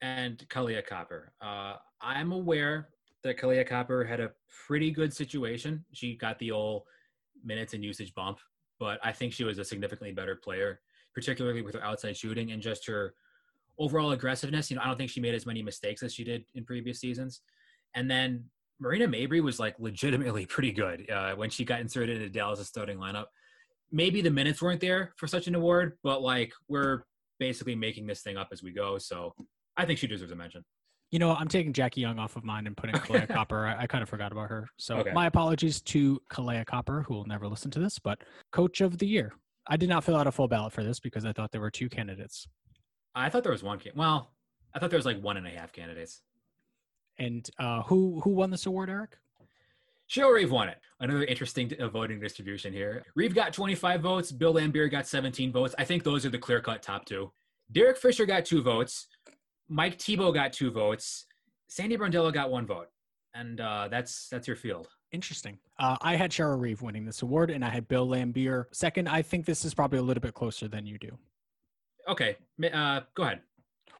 and 0.00 0.46
Kahleah 0.48 0.86
Copper. 0.86 1.32
Uh, 1.40 1.76
I'm 2.00 2.32
aware 2.32 2.88
that 3.24 3.38
Kahleah 3.38 3.66
Copper 3.66 4.04
had 4.04 4.20
a 4.20 4.32
pretty 4.66 4.90
good 4.90 5.12
situation. 5.14 5.84
She 5.92 6.16
got 6.16 6.38
the 6.38 6.50
old 6.50 6.82
minutes 7.44 7.74
and 7.74 7.82
usage 7.82 8.14
bump, 8.14 8.38
but 8.82 8.98
I 9.02 9.12
think 9.12 9.32
she 9.32 9.44
was 9.44 9.58
a 9.58 9.64
significantly 9.64 10.12
better 10.12 10.34
player, 10.34 10.80
particularly 11.14 11.62
with 11.62 11.74
her 11.74 11.84
outside 11.84 12.16
shooting 12.16 12.50
and 12.50 12.60
just 12.60 12.86
her 12.86 13.14
overall 13.78 14.10
aggressiveness. 14.12 14.70
You 14.70 14.76
know, 14.76 14.82
I 14.82 14.86
don't 14.86 14.96
think 14.96 15.10
she 15.10 15.20
made 15.20 15.34
as 15.34 15.46
many 15.46 15.62
mistakes 15.62 16.02
as 16.02 16.12
she 16.12 16.24
did 16.24 16.44
in 16.54 16.64
previous 16.64 17.00
seasons. 17.00 17.42
And 17.94 18.10
then 18.10 18.44
Marina 18.80 19.06
Mabrey 19.06 19.42
was 19.42 19.60
like 19.60 19.76
legitimately 19.78 20.46
pretty 20.54 20.72
good 20.72 21.08
uh, 21.10 21.34
when 21.34 21.50
she 21.50 21.64
got 21.64 21.80
inserted 21.80 22.16
into 22.16 22.28
Dallas' 22.28 22.66
starting 22.66 22.98
lineup 22.98 23.26
maybe 23.92 24.22
the 24.22 24.30
minutes 24.30 24.62
weren't 24.62 24.80
there 24.80 25.12
for 25.16 25.26
such 25.26 25.46
an 25.46 25.54
award, 25.54 25.98
but 26.02 26.22
like 26.22 26.52
we're 26.66 27.02
basically 27.38 27.76
making 27.76 28.06
this 28.06 28.22
thing 28.22 28.36
up 28.36 28.48
as 28.50 28.62
we 28.62 28.72
go. 28.72 28.98
So 28.98 29.34
I 29.76 29.84
think 29.84 29.98
she 29.98 30.06
deserves 30.06 30.32
a 30.32 30.36
mention. 30.36 30.64
You 31.12 31.18
know, 31.18 31.34
I'm 31.34 31.46
taking 31.46 31.74
Jackie 31.74 32.00
Young 32.00 32.18
off 32.18 32.36
of 32.36 32.42
mine 32.44 32.66
and 32.66 32.74
putting 32.74 32.96
Kahleah 32.96 33.28
Copper. 33.32 33.66
I, 33.66 33.82
I 33.82 33.86
kind 33.86 34.02
of 34.02 34.08
forgot 34.08 34.32
about 34.32 34.48
her. 34.48 34.66
So 34.78 34.96
Okay. 34.96 35.12
my 35.12 35.26
apologies 35.26 35.82
to 35.82 36.18
Kahleah 36.32 36.64
Copper, 36.64 37.02
who 37.06 37.12
will 37.14 37.26
never 37.26 37.46
listen 37.46 37.70
to 37.72 37.78
this, 37.78 37.98
but 37.98 38.22
Coach 38.50 38.80
of 38.80 38.96
the 38.98 39.06
Year. 39.06 39.34
I 39.68 39.76
did 39.76 39.90
not 39.90 40.02
fill 40.04 40.16
out 40.16 40.26
a 40.26 40.32
full 40.32 40.48
ballot 40.48 40.72
for 40.72 40.82
this 40.82 40.98
because 40.98 41.24
I 41.26 41.32
thought 41.32 41.52
there 41.52 41.60
were 41.60 41.70
two 41.70 41.88
candidates. 41.90 42.48
I 43.14 43.28
thought 43.28 43.42
there 43.42 43.52
was 43.52 43.62
one. 43.62 43.78
Can- 43.78 43.92
well, 43.94 44.32
I 44.74 44.78
thought 44.78 44.88
there 44.90 44.98
was 44.98 45.06
like 45.06 45.20
one 45.20 45.36
and 45.36 45.46
a 45.46 45.50
half 45.50 45.70
candidates. 45.72 46.22
And 47.18 47.48
uh, 47.58 47.82
who 47.82 48.20
who 48.24 48.30
won 48.30 48.50
this 48.50 48.64
award, 48.64 48.88
Eric? 48.88 49.18
Cheryl 50.10 50.32
Reeve 50.34 50.50
won 50.50 50.68
it. 50.70 50.78
Another 50.98 51.24
interesting 51.24 51.70
uh, 51.78 51.88
voting 51.88 52.20
distribution 52.20 52.72
here. 52.72 53.04
Reeve 53.14 53.34
got 53.34 53.52
25 53.52 54.00
votes. 54.00 54.32
Bill 54.32 54.54
Laimbeer 54.54 54.90
got 54.90 55.06
17 55.06 55.52
votes. 55.52 55.74
I 55.78 55.84
think 55.84 56.04
those 56.04 56.24
are 56.26 56.30
the 56.30 56.38
clear 56.38 56.60
cut 56.60 56.82
top 56.82 57.04
two. 57.04 57.30
Derek 57.70 57.98
Fisher 57.98 58.24
got 58.26 58.44
two 58.46 58.62
votes. 58.62 59.06
Mike 59.72 59.98
Thibault 59.98 60.32
got 60.32 60.52
two 60.52 60.70
votes. 60.70 61.26
Sandy 61.68 61.96
Brondello 61.96 62.32
got 62.32 62.50
one 62.50 62.66
vote. 62.66 62.88
And 63.34 63.60
uh, 63.60 63.88
that's 63.90 64.28
that's 64.28 64.46
your 64.46 64.56
field. 64.56 64.88
Interesting. 65.10 65.58
Uh, 65.78 65.96
I 66.02 66.16
had 66.16 66.30
Cheryl 66.30 66.60
Reeve 66.60 66.82
winning 66.82 67.06
this 67.06 67.22
award, 67.22 67.50
and 67.50 67.64
I 67.64 67.70
had 67.70 67.88
Bill 67.88 68.06
Laimbeer 68.06 68.66
second. 68.72 69.08
I 69.08 69.22
think 69.22 69.46
this 69.46 69.64
is 69.64 69.72
probably 69.72 69.98
a 69.98 70.02
little 70.02 70.20
bit 70.20 70.34
closer 70.34 70.68
than 70.68 70.86
you 70.86 70.98
do. 70.98 71.18
Okay, 72.08 72.36
uh, 72.72 73.00
go 73.14 73.22
ahead. 73.22 73.40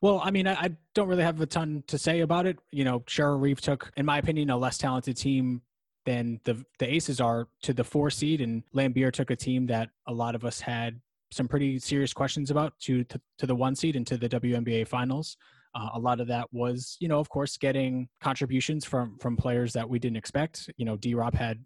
Well, 0.01 0.21
I 0.23 0.29
mean, 0.29 0.47
I, 0.47 0.53
I, 0.53 0.69
don't 0.93 1.07
really 1.07 1.23
have 1.23 1.39
a 1.39 1.45
ton 1.45 1.83
to 1.87 1.97
say 1.97 2.19
about 2.19 2.45
it. 2.45 2.59
You 2.71 2.83
know, 2.83 2.99
Cheryl 3.01 3.41
Reeve 3.41 3.61
took, 3.61 3.91
in 3.95 4.05
my 4.05 4.17
opinion, 4.17 4.49
a 4.49 4.57
less 4.57 4.77
talented 4.77 5.17
team 5.17 5.61
than 6.05 6.39
the 6.43 6.63
the 6.77 6.93
Aces 6.93 7.19
are 7.19 7.47
to 7.63 7.73
the 7.73 7.83
four 7.83 8.11
seed, 8.11 8.41
and 8.41 8.61
Laimbeer 8.75 9.11
took 9.11 9.31
a 9.31 9.35
team 9.35 9.65
that 9.67 9.89
a 10.07 10.13
lot 10.13 10.35
of 10.35 10.45
us 10.45 10.59
had 10.59 10.99
some 11.31 11.47
pretty 11.47 11.79
serious 11.79 12.13
questions 12.13 12.51
about 12.51 12.77
to 12.81 13.03
to, 13.05 13.19
to 13.39 13.47
the 13.47 13.55
one 13.55 13.75
seed 13.75 13.95
and 13.95 14.05
to 14.05 14.17
the 14.17 14.29
WNBA 14.29 14.87
finals. 14.87 15.37
Uh, 15.75 15.89
a 15.93 15.99
lot 15.99 16.19
of 16.19 16.27
that 16.27 16.47
was, 16.51 16.97
you 16.99 17.07
know, 17.07 17.19
of 17.19 17.29
course, 17.29 17.57
getting 17.57 18.07
contributions 18.21 18.85
from 18.85 19.17
from 19.19 19.35
players 19.35 19.73
that 19.73 19.89
we 19.89 19.99
didn't 19.99 20.17
expect. 20.17 20.69
You 20.77 20.85
know, 20.85 20.95
D. 20.95 21.15
Rob 21.15 21.33
had 21.33 21.63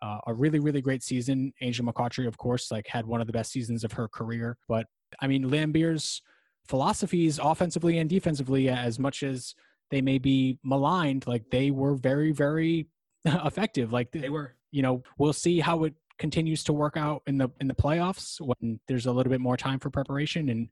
uh, 0.00 0.18
a 0.26 0.34
really 0.34 0.60
really 0.60 0.80
great 0.80 1.02
season. 1.02 1.52
Angel 1.60 1.84
McCoughtry, 1.84 2.26
of 2.26 2.38
course, 2.38 2.70
like 2.70 2.86
had 2.86 3.06
one 3.06 3.20
of 3.20 3.26
the 3.26 3.32
best 3.32 3.50
seasons 3.50 3.82
of 3.84 3.92
her 3.92 4.08
career. 4.08 4.56
But 4.68 4.86
I 5.20 5.26
mean, 5.26 5.50
Laimbeer's 5.50 6.22
philosophies, 6.68 7.40
offensively 7.42 7.98
and 7.98 8.08
defensively, 8.08 8.68
as 8.68 8.98
much 8.98 9.22
as 9.22 9.54
they 9.90 10.02
may 10.02 10.18
be 10.18 10.58
maligned, 10.62 11.26
like 11.26 11.50
they 11.50 11.70
were 11.70 11.94
very 11.94 12.32
very 12.32 12.86
effective. 13.24 13.92
Like 13.92 14.12
they 14.12 14.28
were. 14.28 14.54
You 14.70 14.82
know, 14.82 15.02
we'll 15.16 15.32
see 15.32 15.60
how 15.60 15.84
it 15.84 15.94
continues 16.18 16.62
to 16.64 16.74
work 16.74 16.96
out 16.96 17.22
in 17.26 17.38
the 17.38 17.48
in 17.60 17.68
the 17.68 17.74
playoffs 17.74 18.38
when 18.40 18.78
there's 18.86 19.06
a 19.06 19.12
little 19.12 19.30
bit 19.30 19.40
more 19.40 19.56
time 19.56 19.78
for 19.78 19.88
preparation 19.88 20.50
and 20.50 20.68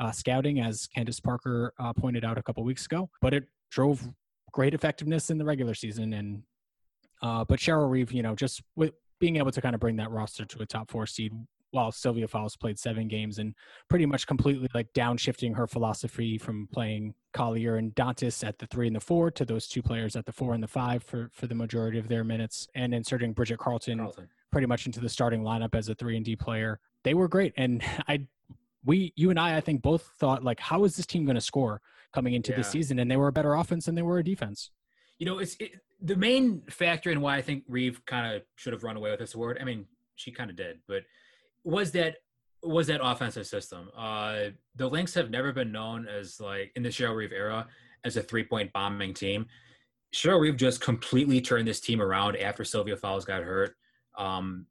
uh, 0.00 0.12
scouting, 0.12 0.60
as 0.60 0.86
Candace 0.86 1.20
Parker 1.20 1.72
uh, 1.78 1.92
pointed 1.92 2.24
out 2.24 2.38
a 2.38 2.42
couple 2.42 2.62
weeks 2.64 2.86
ago. 2.86 3.10
But 3.20 3.34
it 3.34 3.44
drove 3.70 4.08
great 4.52 4.74
effectiveness 4.74 5.30
in 5.30 5.38
the 5.38 5.44
regular 5.44 5.74
season. 5.74 6.12
And 6.12 6.42
uh, 7.22 7.44
but 7.44 7.58
Cheryl 7.58 7.90
Reeve, 7.90 8.12
you 8.12 8.22
know, 8.22 8.34
just 8.34 8.62
with 8.76 8.92
being 9.20 9.36
able 9.36 9.50
to 9.50 9.60
kind 9.60 9.74
of 9.74 9.80
bring 9.80 9.96
that 9.96 10.10
roster 10.10 10.44
to 10.44 10.62
a 10.62 10.66
top 10.66 10.90
four 10.90 11.06
seed 11.06 11.32
while 11.70 11.92
Sylvia 11.92 12.26
Fowles 12.26 12.56
played 12.56 12.78
seven 12.78 13.08
games 13.08 13.38
and 13.38 13.54
pretty 13.88 14.06
much 14.06 14.26
completely 14.26 14.68
like 14.74 14.92
downshifting 14.94 15.54
her 15.56 15.66
philosophy 15.66 16.38
from 16.38 16.68
playing 16.72 17.14
Collier 17.32 17.76
and 17.76 17.94
Dantas 17.94 18.46
at 18.46 18.58
the 18.58 18.66
three 18.66 18.86
and 18.86 18.96
the 18.96 19.00
four 19.00 19.30
to 19.32 19.44
those 19.44 19.68
two 19.68 19.82
players 19.82 20.16
at 20.16 20.24
the 20.24 20.32
four 20.32 20.54
and 20.54 20.62
the 20.62 20.68
five 20.68 21.02
for, 21.02 21.28
for 21.32 21.46
the 21.46 21.54
majority 21.54 21.98
of 21.98 22.08
their 22.08 22.24
minutes 22.24 22.68
and 22.74 22.94
inserting 22.94 23.32
Bridget 23.32 23.58
Carlton, 23.58 23.98
Carleton. 23.98 24.28
pretty 24.50 24.66
much 24.66 24.86
into 24.86 25.00
the 25.00 25.08
starting 25.08 25.42
lineup 25.42 25.74
as 25.74 25.88
a 25.88 25.94
three 25.94 26.16
and 26.16 26.24
D 26.24 26.36
player. 26.36 26.80
They 27.04 27.14
were 27.14 27.28
great. 27.28 27.52
And 27.56 27.82
I 28.08 28.26
we 28.84 29.12
you 29.16 29.30
and 29.30 29.38
I 29.38 29.56
I 29.56 29.60
think 29.60 29.82
both 29.82 30.12
thought 30.18 30.42
like 30.44 30.60
how 30.60 30.84
is 30.84 30.96
this 30.96 31.06
team 31.06 31.24
going 31.24 31.34
to 31.34 31.40
score 31.40 31.80
coming 32.12 32.34
into 32.34 32.52
yeah. 32.52 32.58
the 32.58 32.64
season 32.64 32.98
and 32.98 33.10
they 33.10 33.16
were 33.16 33.28
a 33.28 33.32
better 33.32 33.54
offense 33.54 33.86
than 33.86 33.94
they 33.94 34.02
were 34.02 34.18
a 34.18 34.24
defense. 34.24 34.70
You 35.18 35.26
know, 35.26 35.38
it's 35.38 35.56
it, 35.60 35.72
the 36.00 36.16
main 36.16 36.62
factor 36.70 37.10
in 37.10 37.20
why 37.20 37.36
I 37.36 37.42
think 37.42 37.64
Reeve 37.68 38.04
kind 38.06 38.34
of 38.36 38.42
should 38.56 38.72
have 38.72 38.84
run 38.84 38.96
away 38.96 39.10
with 39.10 39.20
this 39.20 39.34
award. 39.34 39.58
I 39.60 39.64
mean, 39.64 39.86
she 40.14 40.30
kind 40.30 40.50
of 40.50 40.56
did, 40.56 40.78
but 40.86 41.02
was 41.64 41.92
that 41.92 42.16
was 42.62 42.86
that 42.88 43.00
offensive 43.02 43.46
system. 43.46 43.90
Uh, 43.96 44.50
the 44.76 44.88
Lynx 44.88 45.14
have 45.14 45.30
never 45.30 45.52
been 45.52 45.70
known 45.72 46.06
as 46.08 46.40
like 46.40 46.72
in 46.76 46.82
the 46.82 46.88
Cheryl 46.88 47.16
Reeve 47.16 47.32
era 47.32 47.66
as 48.04 48.16
a 48.16 48.22
three 48.22 48.44
point 48.44 48.72
bombing 48.72 49.14
team. 49.14 49.46
Cheryl 50.14 50.40
Reeve 50.40 50.56
just 50.56 50.80
completely 50.80 51.40
turned 51.40 51.68
this 51.68 51.80
team 51.80 52.00
around 52.00 52.36
after 52.36 52.64
Sylvia 52.64 52.96
Fowles 52.96 53.24
got 53.24 53.42
hurt. 53.42 53.76
Um, 54.16 54.66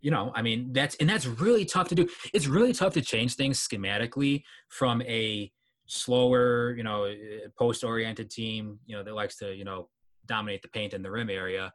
you 0.00 0.10
know, 0.10 0.32
I 0.34 0.42
mean, 0.42 0.72
that's 0.72 0.94
and 0.96 1.08
that's 1.08 1.26
really 1.26 1.64
tough 1.64 1.88
to 1.88 1.94
do. 1.94 2.08
It's 2.32 2.46
really 2.46 2.72
tough 2.72 2.94
to 2.94 3.02
change 3.02 3.34
things 3.34 3.66
schematically 3.66 4.42
from 4.68 5.02
a 5.02 5.50
slower, 5.86 6.74
you 6.76 6.82
know, 6.82 7.04
eh, 7.04 7.48
post-oriented 7.58 8.30
team, 8.30 8.78
you 8.86 8.96
know, 8.96 9.02
that 9.02 9.14
likes 9.14 9.36
to, 9.38 9.54
you 9.54 9.64
know, 9.64 9.88
dominate 10.26 10.62
the 10.62 10.68
paint 10.68 10.94
in 10.94 11.02
the 11.02 11.10
rim 11.10 11.28
area, 11.28 11.72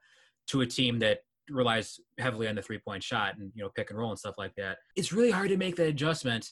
to 0.48 0.62
a 0.62 0.66
team 0.66 1.00
that 1.00 1.20
relies 1.50 2.00
heavily 2.18 2.48
on 2.48 2.56
the 2.56 2.62
three-point 2.62 3.04
shot 3.04 3.38
and 3.38 3.52
you 3.54 3.62
know 3.62 3.70
pick 3.76 3.92
and 3.92 4.00
roll 4.00 4.10
and 4.10 4.20
stuff 4.20 4.36
like 4.38 4.56
that. 4.56 4.78
It's 4.96 5.14
really 5.14 5.32
hard 5.32 5.50
to 5.50 5.58
make 5.58 5.76
that 5.76 5.88
adjustment 5.88 6.52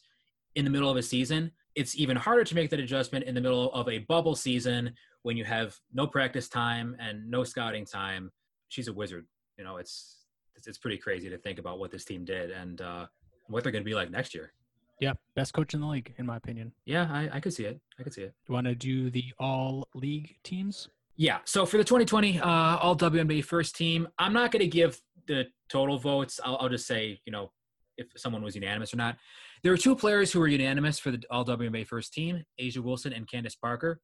in 0.56 0.66
the 0.66 0.72
middle 0.72 0.90
of 0.90 0.98
a 0.98 1.04
season. 1.04 1.52
It's 1.76 1.98
even 1.98 2.16
harder 2.16 2.44
to 2.44 2.56
make 2.56 2.70
that 2.70 2.80
adjustment 2.80 3.26
in 3.26 3.34
the 3.34 3.42
middle 3.42 3.74
of 3.74 3.90
a 3.90 4.00
bubble 4.00 4.36
season 4.36 4.94
when 5.24 5.38
you 5.38 5.46
have 5.46 5.76
no 5.94 6.06
practice 6.06 6.48
time 6.48 6.96
and 7.00 7.28
no 7.30 7.44
scouting 7.44 7.86
time. 7.86 8.32
She's 8.70 8.88
a 8.88 8.94
wizard. 8.94 9.26
You 9.58 9.64
know, 9.64 9.78
it's 9.78 10.23
it's, 10.56 10.68
it's 10.68 10.78
pretty 10.78 10.98
crazy 10.98 11.30
to 11.30 11.38
think 11.38 11.60
about 11.60 11.80
what 11.80 11.92
this 11.92 12.06
team 12.06 12.26
did 12.26 12.52
and 12.52 12.82
uh, 12.82 13.06
what 13.48 13.64
they're 13.64 13.72
going 13.72 13.84
to 13.84 13.90
be 13.90 13.96
like 13.96 14.12
next 14.12 14.34
year. 14.34 14.54
Yeah, 15.00 15.14
best 15.36 15.54
coach 15.54 15.74
in 15.74 15.82
the 15.82 15.88
league, 15.88 16.14
in 16.18 16.26
my 16.26 16.38
opinion. 16.38 16.72
Yeah, 16.86 17.10
I, 17.12 17.30
I 17.34 17.40
could 17.40 17.54
see 17.54 17.66
it. 17.66 17.80
I 18.00 18.04
could 18.04 18.14
see 18.14 18.22
it. 18.22 18.34
You 18.48 18.54
want 18.54 18.68
to 18.68 18.76
do 18.76 19.10
the 19.10 19.26
all 19.40 19.88
league 19.96 20.36
teams? 20.44 20.88
Yeah. 21.18 21.40
So 21.46 21.66
for 21.66 21.78
the 21.78 21.84
2020 21.84 22.40
uh, 22.40 22.48
All 22.48 22.96
WNBA 22.96 23.44
first 23.44 23.76
team, 23.76 24.08
I'm 24.18 24.34
not 24.34 24.52
going 24.52 24.62
to 24.62 24.68
give 24.68 25.00
the 25.28 25.46
total 25.70 25.98
votes. 25.98 26.40
I'll, 26.44 26.58
I'll, 26.58 26.70
just 26.70 26.88
say, 26.88 27.20
you 27.26 27.32
know, 27.32 27.52
if 27.98 28.08
someone 28.16 28.44
was 28.44 28.56
unanimous 28.56 28.94
or 28.94 28.98
not. 28.98 29.18
There 29.62 29.72
were 29.72 29.78
two 29.78 29.96
players 29.96 30.32
who 30.32 30.40
were 30.40 30.48
unanimous 30.48 31.00
for 31.00 31.12
the 31.12 31.22
All 31.30 31.46
WNBA 31.46 31.88
first 31.88 32.14
team: 32.14 32.44
A'ja 32.60 32.80
Wilson 32.80 33.14
and 33.14 33.30
Candace 33.30 33.56
Parker. 33.56 34.00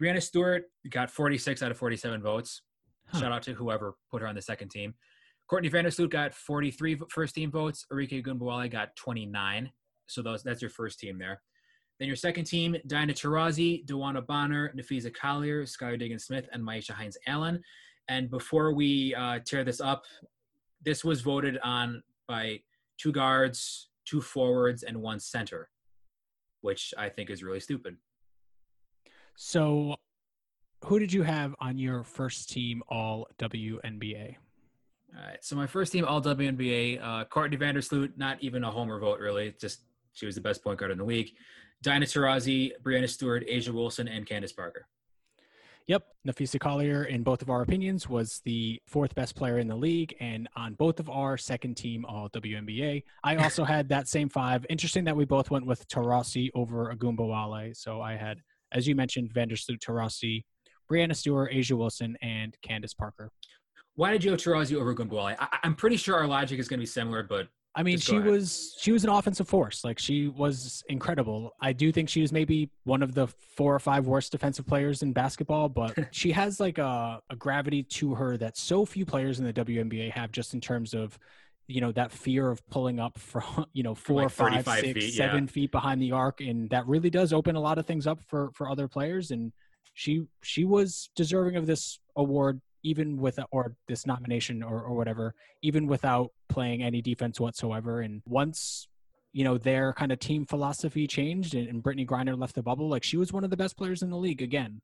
Breanna 0.00 0.22
Stewart 0.22 0.64
got 0.90 1.10
46 1.10 1.62
out 1.62 1.70
of 1.70 1.78
47 1.78 2.22
votes. 2.22 2.62
Huh. 3.08 3.20
Shout 3.20 3.32
out 3.32 3.42
to 3.44 3.54
whoever 3.54 3.94
put 4.10 4.22
her 4.22 4.28
on 4.28 4.34
the 4.34 4.42
second 4.42 4.70
team. 4.70 4.94
Courtney 5.48 5.70
Vandersloot 5.70 6.10
got 6.10 6.34
43 6.34 7.00
first 7.10 7.34
team 7.34 7.50
votes. 7.50 7.84
Arike 7.92 8.22
Ogunbowale 8.22 8.70
got 8.70 8.96
29. 8.96 9.70
So 10.06 10.22
those 10.22 10.42
that's 10.42 10.62
your 10.62 10.70
first 10.70 10.98
team 10.98 11.18
there. 11.18 11.40
Then 11.98 12.08
your 12.08 12.16
second 12.16 12.44
team, 12.44 12.76
Diana 12.86 13.12
Taurasi, 13.12 13.86
DeWanna 13.86 14.26
Bonner, 14.26 14.72
Napheesa 14.76 15.14
Collier, 15.14 15.62
Skylar 15.64 15.98
Diggins 15.98 16.24
Smith, 16.24 16.48
and 16.52 16.62
Myisha 16.62 16.90
Hines 16.90 17.16
Allen. 17.26 17.62
And 18.08 18.30
before 18.30 18.74
we 18.74 19.14
uh, 19.14 19.38
tear 19.44 19.64
this 19.64 19.80
up, 19.80 20.04
this 20.84 21.04
was 21.04 21.20
voted 21.20 21.58
on 21.62 22.02
by 22.26 22.60
two 22.98 23.12
guards, 23.12 23.90
two 24.04 24.20
forwards, 24.20 24.82
and 24.82 25.00
one 25.00 25.20
center, 25.20 25.68
which 26.62 26.92
I 26.98 27.08
think 27.08 27.30
is 27.30 27.42
really 27.42 27.60
stupid. 27.60 27.96
So, 29.36 29.94
who 30.84 30.98
did 30.98 31.12
you 31.12 31.22
have 31.22 31.54
on 31.60 31.78
your 31.78 32.02
first 32.04 32.50
team 32.50 32.82
all 32.88 33.26
WNBA? 33.38 34.36
All 35.16 35.24
right. 35.24 35.44
So 35.44 35.54
my 35.54 35.66
first 35.66 35.92
team 35.92 36.04
all 36.04 36.20
WNBA, 36.20 37.00
uh, 37.02 37.24
Courtney 37.26 37.56
Vandersloot, 37.56 38.12
not 38.16 38.38
even 38.40 38.64
a 38.64 38.70
homer 38.70 38.98
vote 38.98 39.20
really. 39.20 39.54
Just 39.60 39.82
she 40.12 40.26
was 40.26 40.34
the 40.34 40.40
best 40.40 40.62
point 40.62 40.78
guard 40.78 40.90
in 40.90 40.98
the 40.98 41.04
league. 41.04 41.32
Diana 41.82 42.06
Taurasi, 42.06 42.72
Breanna 42.82 43.08
Stewart, 43.08 43.44
A'ja 43.46 43.70
Wilson, 43.70 44.08
and 44.08 44.26
Candace 44.26 44.52
Parker. 44.52 44.86
Yep, 45.86 46.02
Napheesa 46.26 46.58
Collier, 46.58 47.04
in 47.04 47.22
both 47.22 47.42
of 47.42 47.50
our 47.50 47.60
opinions, 47.60 48.08
was 48.08 48.40
the 48.46 48.80
fourth 48.86 49.14
best 49.14 49.36
player 49.36 49.58
in 49.58 49.68
the 49.68 49.76
league, 49.76 50.16
and 50.18 50.48
on 50.56 50.72
both 50.74 50.98
of 50.98 51.10
our 51.10 51.36
second 51.36 51.76
team 51.76 52.06
All 52.06 52.30
WNBA. 52.30 53.02
I 53.22 53.36
also 53.36 53.64
had 53.74 53.90
that 53.90 54.08
same 54.08 54.30
five. 54.30 54.64
Interesting 54.70 55.04
that 55.04 55.16
we 55.16 55.26
both 55.26 55.50
went 55.50 55.66
with 55.66 55.86
Taurasi 55.88 56.48
over 56.54 56.94
Ogunbowale. 56.94 57.76
So 57.76 58.00
I 58.00 58.16
had, 58.16 58.38
as 58.72 58.88
you 58.88 58.94
mentioned, 58.94 59.34
Vandersloot, 59.34 59.78
Taurasi, 59.78 60.44
Breanna 60.90 61.14
Stewart, 61.14 61.52
A'ja 61.52 61.76
Wilson, 61.76 62.16
and 62.22 62.56
Candace 62.62 62.94
Parker. 62.94 63.30
Why 63.96 64.10
did 64.10 64.24
you 64.24 64.30
have 64.32 64.40
Taurasi 64.40 64.76
over 64.76 64.94
Ogunbowale? 64.94 65.36
I, 65.38 65.58
am 65.62 65.74
pretty 65.74 65.96
sure 65.96 66.16
our 66.16 66.26
logic 66.26 66.58
is 66.58 66.68
going 66.68 66.78
to 66.78 66.82
be 66.82 66.86
similar, 66.86 67.22
but 67.22 67.48
I 67.76 67.82
mean, 67.82 67.98
she 67.98 68.16
ahead. 68.16 68.30
was 68.30 68.76
she 68.78 68.92
was 68.92 69.02
an 69.04 69.10
offensive 69.10 69.48
force. 69.48 69.84
Like 69.84 69.98
she 69.98 70.28
was 70.28 70.84
incredible. 70.88 71.54
I 71.60 71.72
do 71.72 71.90
think 71.90 72.08
she 72.08 72.20
was 72.20 72.30
maybe 72.30 72.70
one 72.84 73.02
of 73.02 73.14
the 73.14 73.26
four 73.26 73.74
or 73.74 73.80
five 73.80 74.06
worst 74.06 74.30
defensive 74.32 74.66
players 74.66 75.02
in 75.02 75.12
basketball, 75.12 75.68
but 75.68 75.96
she 76.12 76.30
has 76.32 76.60
like 76.60 76.78
a, 76.78 77.20
a 77.30 77.36
gravity 77.36 77.82
to 77.82 78.14
her 78.14 78.36
that 78.36 78.56
so 78.56 78.84
few 78.84 79.04
players 79.04 79.40
in 79.40 79.44
the 79.44 79.52
WNBA 79.52 80.12
have, 80.12 80.30
just 80.30 80.54
in 80.54 80.60
terms 80.60 80.94
of 80.94 81.18
you 81.66 81.80
know 81.80 81.90
that 81.92 82.12
fear 82.12 82.50
of 82.50 82.64
pulling 82.68 83.00
up 83.00 83.18
from 83.18 83.66
you 83.72 83.82
know 83.82 83.94
four, 83.94 84.22
like 84.22 84.30
five, 84.30 84.64
six, 84.64 84.92
feet, 84.92 85.14
seven 85.14 85.44
yeah. 85.44 85.50
feet 85.50 85.72
behind 85.72 86.00
the 86.00 86.12
arc, 86.12 86.40
and 86.40 86.70
that 86.70 86.86
really 86.86 87.10
does 87.10 87.32
open 87.32 87.56
a 87.56 87.60
lot 87.60 87.78
of 87.78 87.86
things 87.86 88.06
up 88.06 88.20
for 88.22 88.50
for 88.52 88.70
other 88.70 88.86
players. 88.86 89.32
And 89.32 89.52
she 89.94 90.26
she 90.42 90.64
was 90.64 91.10
deserving 91.16 91.56
of 91.56 91.66
this 91.66 91.98
award 92.16 92.60
even 92.84 93.16
with 93.16 93.40
or 93.50 93.74
this 93.88 94.06
nomination 94.06 94.62
or, 94.62 94.80
or 94.82 94.94
whatever, 94.94 95.34
even 95.62 95.86
without 95.86 96.30
playing 96.48 96.82
any 96.82 97.02
defense 97.02 97.40
whatsoever. 97.40 98.02
And 98.02 98.22
once 98.26 98.86
you 99.32 99.42
know 99.42 99.58
their 99.58 99.92
kind 99.94 100.12
of 100.12 100.20
team 100.20 100.46
philosophy 100.46 101.08
changed 101.08 101.54
and, 101.54 101.66
and 101.66 101.82
Brittney 101.82 102.06
Griner 102.06 102.38
left 102.38 102.54
the 102.54 102.62
bubble, 102.62 102.88
like 102.88 103.02
she 103.02 103.16
was 103.16 103.32
one 103.32 103.42
of 103.42 103.50
the 103.50 103.56
best 103.56 103.76
players 103.76 104.02
in 104.02 104.10
the 104.10 104.16
league 104.16 104.42
again. 104.42 104.80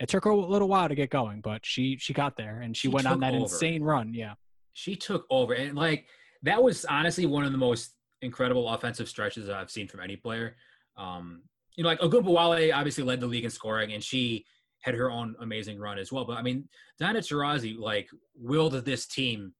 It 0.00 0.08
took 0.08 0.24
her 0.24 0.30
a 0.30 0.36
little 0.36 0.68
while 0.68 0.88
to 0.88 0.94
get 0.94 1.10
going, 1.10 1.42
but 1.42 1.66
she 1.66 1.98
she 1.98 2.14
got 2.14 2.36
there 2.36 2.60
and 2.60 2.74
she, 2.76 2.88
she 2.88 2.88
went 2.88 3.06
on 3.06 3.20
that 3.20 3.34
over. 3.34 3.42
insane 3.42 3.82
run. 3.82 4.14
Yeah, 4.14 4.34
she 4.72 4.96
took 4.96 5.26
over 5.28 5.52
and 5.52 5.76
like 5.76 6.06
that 6.42 6.62
was 6.62 6.84
honestly 6.86 7.26
one 7.26 7.44
of 7.44 7.52
the 7.52 7.58
most 7.58 7.94
incredible 8.22 8.68
offensive 8.68 9.08
stretches 9.08 9.48
I've 9.48 9.70
seen 9.70 9.88
from 9.88 10.00
any 10.00 10.16
player. 10.16 10.56
Um, 10.96 11.42
you 11.76 11.82
know, 11.82 11.90
like 11.90 12.00
Ogunbowale 12.00 12.74
obviously 12.74 13.04
led 13.04 13.20
the 13.20 13.26
league 13.26 13.44
in 13.44 13.50
scoring, 13.50 13.92
and 13.92 14.02
she 14.02 14.44
had 14.82 14.94
her 14.94 15.10
own 15.10 15.34
amazing 15.40 15.78
run 15.78 15.98
as 15.98 16.12
well. 16.12 16.24
But 16.24 16.36
I 16.36 16.42
mean, 16.42 16.68
Diana 16.98 17.20
Taurasi 17.20 17.78
like 17.78 18.08
willed 18.36 18.72
this 18.84 19.06
team 19.06 19.54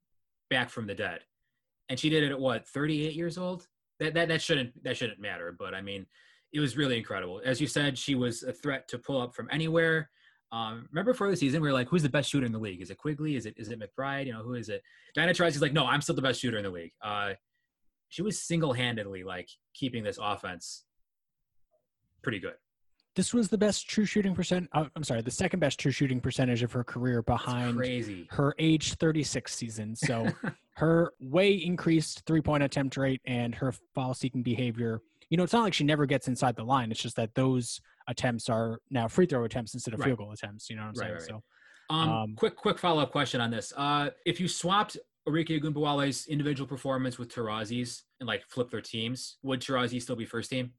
back 0.51 0.69
from 0.69 0.87
the 0.87 0.95
dead, 0.95 1.21
and 1.89 1.99
she 1.99 2.11
did 2.11 2.23
it 2.23 2.33
at 2.33 2.39
what 2.41 2.69
38 2.69 3.15
years 3.15 3.39
old. 3.39 3.67
That 4.01 4.15
that 4.15 4.29
that 4.29 4.43
shouldn't 4.43 4.83
that 4.85 4.97
shouldn't 4.97 5.21
matter. 5.21 5.55
But 5.57 5.75
I 5.75 5.81
mean, 5.81 6.07
it 6.53 6.61
was 6.61 6.77
really 6.77 6.99
incredible. 6.99 7.41
As 7.45 7.61
you 7.61 7.67
said, 7.67 7.97
she 7.97 8.15
was 8.15 8.43
a 8.43 8.53
threat 8.53 8.89
to 8.89 8.99
pull 8.99 9.21
up 9.21 9.35
from 9.35 9.49
anywhere. 9.51 10.11
Um, 10.51 10.87
remember 10.91 11.15
for 11.15 11.31
the 11.31 11.37
season, 11.37 11.63
we 11.63 11.69
were 11.69 11.73
like, 11.73 11.89
who's 11.89 12.03
the 12.03 12.11
best 12.11 12.29
shooter 12.29 12.45
in 12.45 12.53
the 12.53 12.59
league? 12.59 12.83
Is 12.83 12.91
it 12.91 12.99
Quigley? 12.99 13.37
Is 13.37 13.47
it 13.47 13.55
is 13.57 13.71
it 13.71 13.81
McBride? 13.81 14.27
You 14.27 14.35
know, 14.35 14.43
who 14.43 14.55
is 14.55 14.69
it? 14.69 14.83
Diana 15.15 15.33
Taurasi's 15.33 15.63
like, 15.63 15.73
no, 15.73 15.87
I'm 15.87 16.03
still 16.03 16.15
the 16.15 16.23
best 16.23 16.41
shooter 16.41 16.59
in 16.59 16.65
the 16.65 16.71
league. 16.71 16.93
Uh, 17.03 17.35
she 18.09 18.21
was 18.21 18.43
single 18.43 18.75
handedly 18.75 19.25
like 19.25 19.49
keeping 19.73 20.05
this 20.05 20.19
offense 20.21 20.85
pretty 22.23 22.41
good. 22.41 22.55
This 23.15 23.35
was 23.35 23.49
the 23.49 23.59
best 23.59 23.89
true 23.89 24.07
shooting 24.07 24.35
percent. 24.35 24.69
Uh, 24.73 24.87
I'm 24.97 25.05
sorry, 25.05 25.21
the 25.21 25.31
second 25.31 25.61
best 25.61 25.79
true 25.79 25.91
shooting 25.91 26.21
percentage 26.21 26.63
of 26.63 26.73
her 26.73 26.83
career 26.83 27.23
behind 27.23 27.79
her 28.31 28.55
age 28.59 28.95
36 28.95 29.55
season. 29.55 29.95
So 29.95 30.29
her 30.77 31.13
way 31.21 31.53
increased 31.53 32.23
three 32.27 32.41
point 32.41 32.63
attempt 32.63 32.97
rate 32.97 33.21
and 33.27 33.55
her 33.55 33.73
foul 33.95 34.15
seeking 34.15 34.43
behavior. 34.43 35.03
You 35.29 35.37
know, 35.37 35.45
it's 35.45 35.53
not 35.53 35.63
like 35.63 35.75
she 35.75 35.85
never 35.85 36.07
gets 36.07 36.29
inside 36.29 36.57
the 36.57 36.65
line. 36.65 36.91
It's 36.91 37.03
just 37.03 37.17
that 37.17 37.35
those 37.35 37.81
attempts 38.09 38.49
are 38.49 38.79
now 38.91 39.09
free 39.09 39.27
throw 39.27 39.45
attempts 39.45 39.75
instead 39.75 39.93
of 39.95 40.01
Right. 40.01 40.07
field 40.07 40.19
goal 40.19 40.33
attempts. 40.33 40.71
You 40.71 40.77
know 40.77 40.83
what 40.83 40.89
I'm 40.89 40.95
Right, 40.95 41.07
saying? 41.07 41.13
right, 41.15 41.23
So 41.23 41.43
Um, 41.91 42.09
Um, 42.09 42.35
quick, 42.37 42.57
quick 42.57 42.79
follow 42.79 43.03
up 43.03 43.13
question 43.13 43.41
on 43.43 43.51
this. 43.51 43.73
Uh, 43.77 44.11
if 44.25 44.41
you 44.41 44.49
swapped 44.49 44.97
Arike 45.29 45.49
Ogunbowale's 45.61 46.27
individual 46.27 46.67
performance 46.67 47.19
with 47.19 47.29
Taurasi's 47.29 48.05
and 48.21 48.27
like 48.27 48.47
flip 48.49 48.71
their 48.71 48.81
teams, 48.81 49.37
would 49.43 49.61
Taurasi 49.61 50.01
still 50.01 50.17
be 50.17 50.25
first 50.25 50.49
team? 50.51 50.73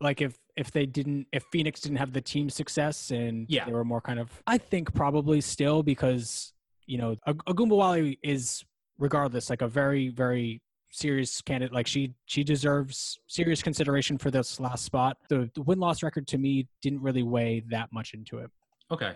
Like 0.00 0.20
if 0.20 0.38
if 0.56 0.70
they 0.70 0.86
didn't 0.86 1.26
if 1.32 1.44
Phoenix 1.52 1.80
didn't 1.80 1.98
have 1.98 2.12
the 2.12 2.20
team 2.20 2.50
success 2.50 3.10
and 3.10 3.46
Yeah. 3.48 3.64
they 3.64 3.72
were 3.72 3.84
more 3.84 4.00
kind 4.00 4.18
of 4.18 4.30
I 4.46 4.58
think 4.58 4.94
probably 4.94 5.40
still 5.40 5.82
because 5.82 6.52
you 6.86 6.98
know 6.98 7.16
Ag- 7.26 7.42
Ogunbowale 7.48 8.18
is 8.22 8.64
regardless 8.98 9.50
like 9.50 9.62
a 9.62 9.68
very 9.68 10.08
very 10.08 10.60
serious 10.90 11.40
candidate 11.42 11.72
like 11.74 11.86
she 11.86 12.14
she 12.26 12.42
deserves 12.42 13.18
serious 13.26 13.62
consideration 13.62 14.16
for 14.18 14.30
this 14.30 14.58
last 14.58 14.84
spot 14.84 15.18
the, 15.28 15.50
the 15.54 15.62
win 15.62 15.78
loss 15.78 16.02
record 16.02 16.26
to 16.26 16.38
me 16.38 16.66
didn't 16.80 17.02
really 17.02 17.22
weigh 17.22 17.62
that 17.68 17.92
much 17.92 18.14
into 18.14 18.38
it 18.38 18.50
Okay. 18.90 19.12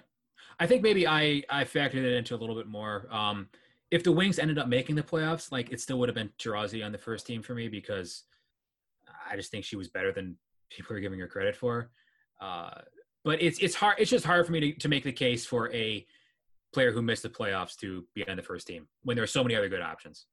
I 0.61 0.67
think 0.67 0.83
maybe 0.83 1.07
I 1.07 1.43
I 1.49 1.65
factored 1.65 1.95
it 2.05 2.13
into 2.13 2.35
a 2.35 2.37
little 2.37 2.55
bit 2.55 2.67
more. 2.67 3.07
Um, 3.11 3.49
if 3.91 4.05
the 4.05 4.13
Wings 4.13 4.39
ended 4.39 4.59
up 4.59 4.69
making 4.69 4.97
the 4.97 5.03
playoffs, 5.03 5.51
like 5.51 5.73
it 5.73 5.81
still 5.81 5.99
would 5.99 6.11
have 6.11 6.15
been 6.15 6.31
Taurasi 6.39 6.85
on 6.85 6.93
the 6.93 6.99
first 6.99 7.27
team 7.27 7.41
for 7.43 7.55
me 7.55 7.69
because 7.69 8.25
I 9.31 9.35
just 9.37 9.51
think 9.51 9.65
she 9.65 9.77
was 9.77 9.89
better 9.89 10.13
than 10.13 10.37
people 10.77 10.97
are 10.97 11.01
giving 11.01 11.19
her 11.21 11.27
credit 11.29 11.57
for. 11.57 11.91
Uh, 12.41 12.71
but 13.25 13.41
it's 13.41 13.59
it's 13.61 13.75
hard. 13.75 13.97
It's 13.99 14.11
just 14.11 14.25
hard 14.25 14.45
for 14.47 14.53
me 14.53 14.61
to, 14.61 14.73
to 14.81 14.89
make 14.89 15.05
the 15.05 15.13
case 15.13 15.47
for 15.47 15.73
a 15.73 16.07
player 16.73 16.91
who 16.91 17.03
missed 17.03 17.23
the 17.23 17.29
playoffs 17.29 17.77
to 17.77 18.05
be 18.15 18.27
on 18.29 18.37
the 18.37 18.43
first 18.43 18.67
team 18.67 18.89
when 19.03 19.15
there 19.15 19.23
are 19.25 19.29
so 19.29 19.43
many 19.45 19.55
other 19.55 19.69
good 19.69 19.83
options. 19.83 20.27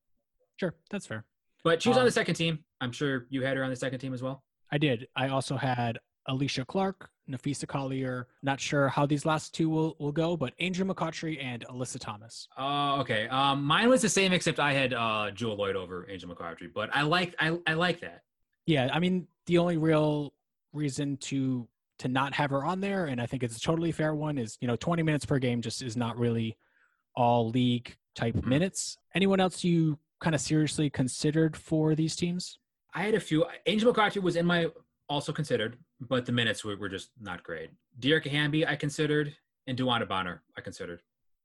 sure 0.60 0.74
that's 0.90 1.06
fair 1.06 1.26
But 1.64 1.82
she 1.82 1.90
was 1.90 1.98
on 1.98 2.02
Um, 2.04 2.08
the 2.08 2.12
second 2.14 2.36
team. 2.36 2.60
I'm 2.82 2.92
sure 2.94 3.28
you 3.30 3.44
had 3.44 3.58
her 3.58 3.64
on 3.64 3.70
the 3.70 3.76
second 3.76 4.00
team 4.00 4.14
as 4.14 4.22
well. 4.24 4.44
I 4.72 4.78
did 4.78 5.08
I 5.16 5.28
also 5.30 5.58
had 5.58 6.00
Alysha 6.30 6.66
Clark 6.66 7.10
Napheesa 7.30 7.68
Collier 7.68 8.28
not 8.42 8.60
sure 8.60 8.88
how 8.88 9.06
these 9.06 9.26
last 9.26 9.54
two 9.54 9.70
will, 9.70 9.96
will 10.00 10.12
go 10.14 10.38
but 10.38 10.54
Angel 10.60 10.88
McCoughtry 10.88 11.44
and 11.44 11.66
Alyssa 11.68 12.00
Thomas 12.00 12.48
Oh, 12.58 13.02
okay. 13.02 13.28
Um, 13.28 13.64
mine 13.64 13.90
was 13.90 14.02
the 14.02 14.10
same 14.10 14.32
except 14.34 14.60
I 14.60 14.74
had 14.74 14.94
uh, 14.94 15.30
Jewell 15.32 15.58
Loyd 15.58 15.76
over 15.76 16.08
Angel 16.10 16.30
McCoughtry, 16.34 16.72
but 16.74 16.90
I 16.96 17.02
like 17.04 17.36
I, 17.40 17.58
I 17.68 17.74
like 17.74 18.00
that. 18.02 18.22
Yeah, 18.70 18.90
I 18.94 19.00
mean 19.00 19.28
the 19.48 19.58
only 19.58 19.78
real 19.78 20.32
reason 20.74 21.18
to 21.18 21.68
to 21.98 22.08
not 22.08 22.34
have 22.36 22.52
her 22.52 22.64
on 22.64 22.80
there, 22.80 23.06
and 23.08 23.20
I 23.20 23.26
think 23.26 23.42
it's 23.44 23.58
a 23.58 23.60
totally 23.60 23.92
fair 23.92 24.14
one, 24.14 24.38
is 24.38 24.60
you 24.62 24.68
know 24.68 24.76
20 24.76 25.02
minutes 25.02 25.26
per 25.26 25.40
game 25.40 25.60
just 25.62 25.82
is 25.82 25.98
not 25.98 26.18
really 26.20 26.56
all 27.16 27.50
league 27.50 27.98
type 28.14 28.36
Mhm. 28.36 28.46
minutes. 28.46 28.98
Anyone 29.16 29.40
else 29.40 29.64
you 29.64 29.98
kind 30.20 30.36
of 30.36 30.40
seriously 30.42 30.88
considered 30.92 31.58
for 31.58 31.96
these 31.96 32.16
teams? 32.16 32.60
I 32.94 33.02
had 33.02 33.16
a 33.16 33.20
few. 33.20 33.44
Angel 33.66 33.92
McCoughtry 33.92 34.22
was 34.22 34.36
in 34.36 34.46
my 34.46 34.68
also 35.10 35.34
considered, 35.34 35.80
but 36.00 36.28
the 36.28 36.32
minutes 36.32 36.64
were, 36.64 36.76
were 36.78 36.90
just 36.90 37.10
not 37.20 37.42
great. 37.42 37.72
Dearica 38.00 38.28
Hamby 38.30 38.68
I 38.68 38.76
considered, 38.76 39.36
and 39.66 39.76
DeWanna 39.80 40.08
Bonner 40.08 40.44
I 40.56 40.62
considered. 40.62 41.02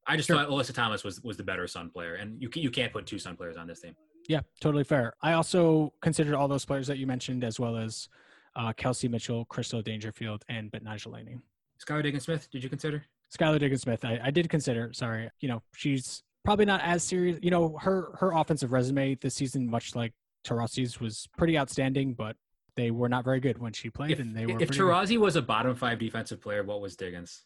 I 0.07 0.17
just 0.17 0.27
Sure. 0.27 0.37
thought 0.37 0.49
Alyssa 0.51 0.75
Thomas 0.75 1.03
was 1.03 1.23
was 1.23 1.39
the 1.39 1.43
better 1.43 1.67
Sun 1.67 1.89
player, 1.89 2.17
and 2.17 2.41
you 2.43 2.51
you 2.55 2.71
can't 2.71 2.93
put 2.93 3.07
two 3.07 3.19
Sun 3.19 3.39
players 3.39 3.57
on 3.57 3.67
this 3.67 3.81
team. 3.81 3.97
Yeah, 4.29 4.41
totally 4.61 4.85
fair. 4.85 5.15
I 5.23 5.35
also 5.35 5.93
considered 6.01 6.35
all 6.35 6.49
those 6.49 6.65
players 6.65 6.87
that 6.87 6.99
you 6.99 7.07
mentioned, 7.07 7.45
as 7.45 7.61
well 7.61 7.77
as 7.77 8.09
uh, 8.57 8.73
Kelsey 8.73 9.09
Mitchell, 9.09 9.45
Crystal 9.47 9.83
Dangerfield, 9.83 10.45
and 10.49 10.71
Betnijah 10.71 11.13
Laney. 11.13 11.39
Skylar 11.85 12.03
Diggins 12.03 12.25
Smith, 12.25 12.49
did 12.51 12.63
you 12.63 12.71
consider? 12.71 13.05
Skylar 13.37 13.59
Diggins 13.59 13.83
Smith, 13.83 14.05
I, 14.05 14.21
I 14.23 14.31
did 14.31 14.49
consider. 14.49 14.93
Sorry, 14.93 15.29
you 15.41 15.49
know 15.49 15.63
she's 15.75 16.23
probably 16.45 16.65
not 16.65 16.81
as 16.83 17.03
serious. 17.03 17.39
You 17.43 17.51
know 17.51 17.77
her 17.79 18.17
her 18.19 18.33
offensive 18.33 18.73
resume 18.73 19.17
this 19.17 19.35
season, 19.35 19.69
much 19.69 19.95
like 19.95 20.13
Taurasi's, 20.47 21.01
was 21.01 21.29
pretty 21.37 21.59
outstanding, 21.59 22.15
but 22.15 22.37
they 22.77 22.91
were 22.91 23.09
not 23.09 23.25
very 23.25 23.41
good 23.41 23.59
when 23.59 23.73
she 23.73 23.91
played, 23.91 24.13
If, 24.13 24.19
and 24.21 24.35
they 24.35 24.47
were 24.47 24.61
if 24.61 24.71
Taurasi 24.71 25.19
was 25.19 25.37
a 25.37 25.43
bottom 25.43 25.75
five 25.75 25.99
defensive 25.99 26.41
player, 26.41 26.63
what 26.63 26.81
was 26.81 26.97
Diggins? 26.97 27.45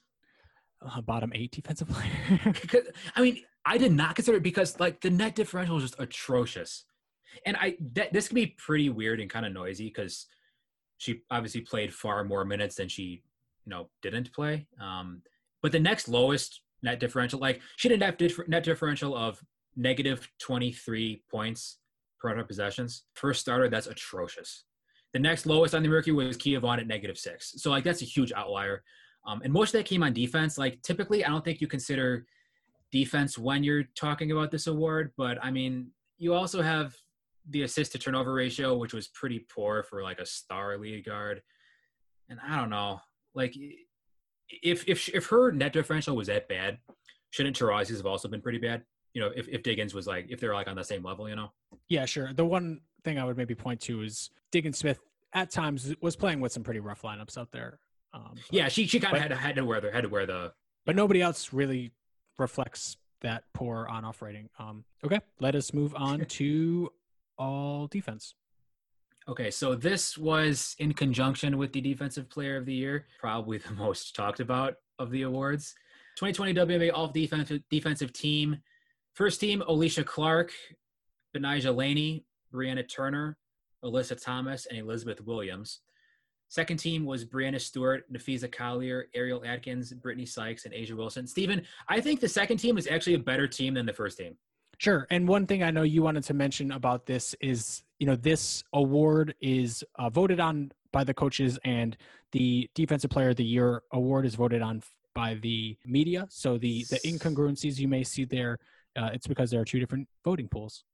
uh, 0.82 1.00
bottom 1.00 1.32
eight 1.34 1.52
defensive 1.52 1.88
player. 1.88 2.54
I 3.16 3.22
mean, 3.22 3.42
I 3.68 3.76
did 3.76 3.92
not 3.92 4.14
consider 4.14 4.38
it 4.38 4.42
because 4.42 4.80
like 4.80 5.00
the 5.00 5.10
net 5.10 5.34
differential 5.34 5.76
is 5.76 5.82
just 5.82 6.00
atrocious, 6.00 6.84
and 7.44 7.56
I 7.56 7.76
that, 7.94 8.12
this 8.12 8.28
can 8.28 8.34
be 8.34 8.46
pretty 8.46 8.88
weird 8.88 9.20
and 9.20 9.28
kind 9.28 9.44
of 9.44 9.52
noisy 9.52 9.88
because 9.88 10.26
she 10.96 11.20
obviously 11.30 11.60
played 11.60 11.92
far 11.92 12.24
more 12.24 12.44
minutes 12.44 12.76
than 12.76 12.88
she 12.88 13.22
you 13.66 13.70
know 13.70 13.90
didn't 14.00 14.32
play. 14.32 14.66
Um, 14.80 15.22
but 15.62 15.72
the 15.72 15.80
next 15.80 16.08
lowest 16.08 16.62
net 16.82 16.98
differential, 16.98 17.40
like 17.40 17.60
she 17.76 17.88
didn't 17.88 18.04
have 18.04 18.16
dif- 18.16 18.48
net 18.48 18.64
differential 18.64 19.14
of 19.14 19.38
negative 19.76 20.26
twenty 20.40 20.72
three 20.72 21.22
points 21.30 21.78
per 22.18 22.28
hundred 22.28 22.48
possessions. 22.48 23.04
First 23.14 23.40
starter, 23.42 23.68
that's 23.68 23.86
atrocious. 23.86 24.64
The 25.12 25.18
next 25.18 25.44
lowest 25.46 25.74
on 25.74 25.82
the 25.82 25.88
Mercury 25.90 26.14
was 26.14 26.36
Kia 26.36 26.58
Vaughn 26.60 26.80
at 26.80 26.86
negative 26.86 27.18
six. 27.18 27.54
So 27.58 27.70
like 27.70 27.84
that's 27.84 28.02
a 28.02 28.06
huge 28.06 28.32
outlier. 28.32 28.82
Um, 29.26 29.42
and 29.44 29.52
most 29.52 29.74
of 29.74 29.78
that 29.78 29.86
came 29.86 30.02
on 30.02 30.14
defense. 30.14 30.56
Like 30.56 30.80
typically, 30.82 31.24
I 31.24 31.28
don't 31.28 31.44
think 31.44 31.60
you 31.60 31.66
consider 31.66 32.24
defense 32.92 33.36
when 33.38 33.62
you're 33.64 33.84
talking 33.94 34.32
about 34.32 34.50
this 34.50 34.66
award, 34.66 35.12
but 35.16 35.38
I 35.42 35.50
mean, 35.50 35.88
you 36.16 36.34
also 36.34 36.62
have 36.62 36.94
the 37.50 37.62
assist 37.62 37.92
to 37.92 37.98
turnover 37.98 38.32
ratio, 38.34 38.76
which 38.76 38.92
was 38.92 39.08
pretty 39.08 39.40
poor 39.54 39.82
for 39.82 40.02
like 40.02 40.18
a 40.18 40.26
star 40.26 40.76
lead 40.78 41.04
guard. 41.04 41.42
And 42.28 42.38
I 42.46 42.56
don't 42.56 42.70
know, 42.70 43.00
like 43.34 43.54
if 44.50 44.86
if 44.88 45.08
if 45.10 45.26
her 45.26 45.50
net 45.52 45.72
differential 45.72 46.16
was 46.16 46.26
that 46.28 46.48
bad, 46.48 46.78
shouldn't 47.30 47.56
Taurasi's 47.58 47.98
have 47.98 48.06
also 48.06 48.28
been 48.28 48.40
pretty 48.42 48.58
bad? 48.58 48.82
You 49.14 49.22
know, 49.22 49.30
if 49.34 49.48
if 49.48 49.62
Diggins 49.62 49.94
was 49.94 50.06
like 50.06 50.26
if 50.28 50.40
they're 50.40 50.54
like 50.54 50.68
on 50.68 50.76
the 50.76 50.84
same 50.84 51.02
level, 51.02 51.28
you 51.28 51.36
know. 51.36 51.52
yeah, 51.88 52.04
sure. 52.04 52.32
The 52.32 52.44
one 52.44 52.80
thing 53.04 53.18
I 53.18 53.24
would 53.24 53.36
maybe 53.36 53.54
point 53.54 53.80
to 53.82 54.02
is 54.02 54.30
Diggins 54.52 54.78
Smith 54.78 54.98
at 55.34 55.50
times 55.50 55.94
was 56.00 56.16
playing 56.16 56.40
with 56.40 56.52
some 56.52 56.62
pretty 56.62 56.80
rough 56.80 57.02
lineups 57.02 57.36
out 57.38 57.50
there. 57.52 57.78
Um, 58.12 58.30
but- 58.34 58.42
Yeah, 58.50 58.68
she 58.68 58.86
she 58.86 59.00
kind 59.00 59.14
of 59.16 59.22
had 59.22 59.28
to, 59.30 59.36
had 59.36 59.56
to 59.56 59.64
wear 59.64 59.80
the 59.80 59.90
had 59.92 60.02
to 60.02 60.08
wear 60.08 60.26
the 60.26 60.52
but 60.84 60.96
nobody 60.96 61.20
else 61.22 61.52
really 61.52 61.92
reflects 62.38 62.96
that 63.20 63.44
poor 63.52 63.86
on-off 63.88 64.22
rating. 64.22 64.48
Um, 64.58 64.84
okay, 65.04 65.20
let 65.40 65.54
us 65.54 65.74
move 65.74 65.94
on 65.96 66.24
to 66.28 66.90
all 67.36 67.86
defense. 67.88 68.34
Okay, 69.28 69.50
so 69.50 69.74
this 69.74 70.16
was 70.16 70.74
in 70.78 70.94
conjunction 70.94 71.58
with 71.58 71.72
the 71.72 71.82
Defensive 71.82 72.30
Player 72.30 72.56
of 72.56 72.64
the 72.64 72.72
Year, 72.72 73.06
probably 73.20 73.58
the 73.58 73.72
most 73.76 74.16
talked 74.16 74.40
about 74.40 74.76
of 74.98 75.10
the 75.10 75.22
awards. 75.22 75.74
2020 76.16 76.54
WNBA 76.54 76.92
All 76.92 77.08
Defensive 77.08 77.60
Defensive 77.70 78.12
Team. 78.12 78.56
First 79.14 79.40
team: 79.40 79.62
Alysha 79.68 80.04
Clark, 80.04 80.52
Betnijah 81.36 81.74
Laney, 81.74 82.24
Brianna 82.52 82.88
Turner, 82.88 83.36
Alyssa 83.84 84.20
Thomas, 84.20 84.66
and 84.66 84.78
Elizabeth 84.78 85.20
Williams. 85.20 85.80
Second 86.48 86.78
team 86.78 87.04
was 87.04 87.24
Breanna 87.24 87.60
Stewart, 87.60 88.10
Napheesa 88.12 88.50
Collier, 88.50 89.08
Ariel 89.14 89.42
Atkins, 89.44 89.92
Brittany 89.92 90.24
Sykes, 90.24 90.64
and 90.64 90.72
A'ja 90.74 90.94
Wilson. 90.96 91.26
Stephen, 91.26 91.62
I 91.88 92.00
think 92.00 92.20
the 92.20 92.28
second 92.28 92.56
team 92.56 92.78
is 92.78 92.86
actually 92.86 93.14
a 93.14 93.18
better 93.18 93.46
team 93.46 93.74
than 93.74 93.84
the 93.84 93.92
first 93.92 94.16
team. 94.16 94.34
Sure. 94.78 95.06
And 95.10 95.28
one 95.28 95.46
thing 95.46 95.62
I 95.62 95.70
know 95.70 95.82
you 95.82 96.02
wanted 96.02 96.24
to 96.24 96.34
mention 96.34 96.72
about 96.72 97.04
this 97.04 97.34
is, 97.40 97.82
you 97.98 98.06
know, 98.06 98.16
this 98.16 98.64
award 98.72 99.34
is 99.40 99.84
uh, 99.98 100.08
voted 100.08 100.40
on 100.40 100.72
by 100.92 101.04
the 101.04 101.12
coaches, 101.12 101.58
and 101.64 101.96
the 102.32 102.70
Defensive 102.74 103.10
Player 103.10 103.30
of 103.30 103.36
the 103.36 103.44
Year 103.44 103.82
award 103.92 104.24
is 104.24 104.34
voted 104.34 104.62
on 104.62 104.82
by 105.14 105.34
the 105.34 105.76
media. 105.84 106.26
So 106.30 106.56
the 106.56 106.84
the 106.88 106.98
incongruencies 107.04 107.78
you 107.78 107.88
may 107.88 108.04
see 108.04 108.24
there, 108.24 108.58
uh, 108.96 109.10
it's 109.12 109.26
because 109.26 109.50
there 109.50 109.60
are 109.60 109.64
two 109.66 109.80
different 109.80 110.08
voting 110.24 110.48
pools. 110.48 110.84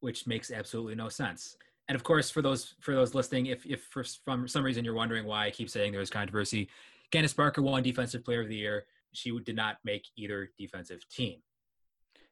which 0.00 0.26
makes 0.26 0.50
absolutely 0.50 0.94
no 0.94 1.08
sense. 1.08 1.56
And 1.88 1.94
of 1.94 2.02
course, 2.02 2.30
for 2.30 2.42
those 2.42 2.74
for 2.80 2.94
those 2.94 3.14
listening, 3.14 3.46
if 3.46 3.64
if 3.64 3.84
for 3.84 4.04
from 4.24 4.48
some 4.48 4.64
reason 4.64 4.84
you're 4.84 4.94
wondering 4.94 5.24
why 5.24 5.46
I 5.46 5.50
keep 5.50 5.70
saying 5.70 5.92
there 5.92 6.00
was 6.00 6.10
controversy, 6.10 6.68
Candace 7.10 7.32
Parker 7.32 7.62
won 7.62 7.82
Defensive 7.82 8.24
Player 8.24 8.42
of 8.42 8.48
the 8.48 8.56
Year. 8.56 8.86
She 9.12 9.36
did 9.40 9.56
not 9.56 9.78
make 9.84 10.06
either 10.16 10.50
defensive 10.58 11.08
team. 11.08 11.38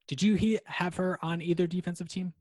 Did 0.07 0.23
you 0.23 0.35
he- 0.35 0.61
have 0.67 0.97
her 0.97 1.19
on 1.25 1.41
either 1.41 1.67
defensive 1.67 2.09
team? 2.09 2.35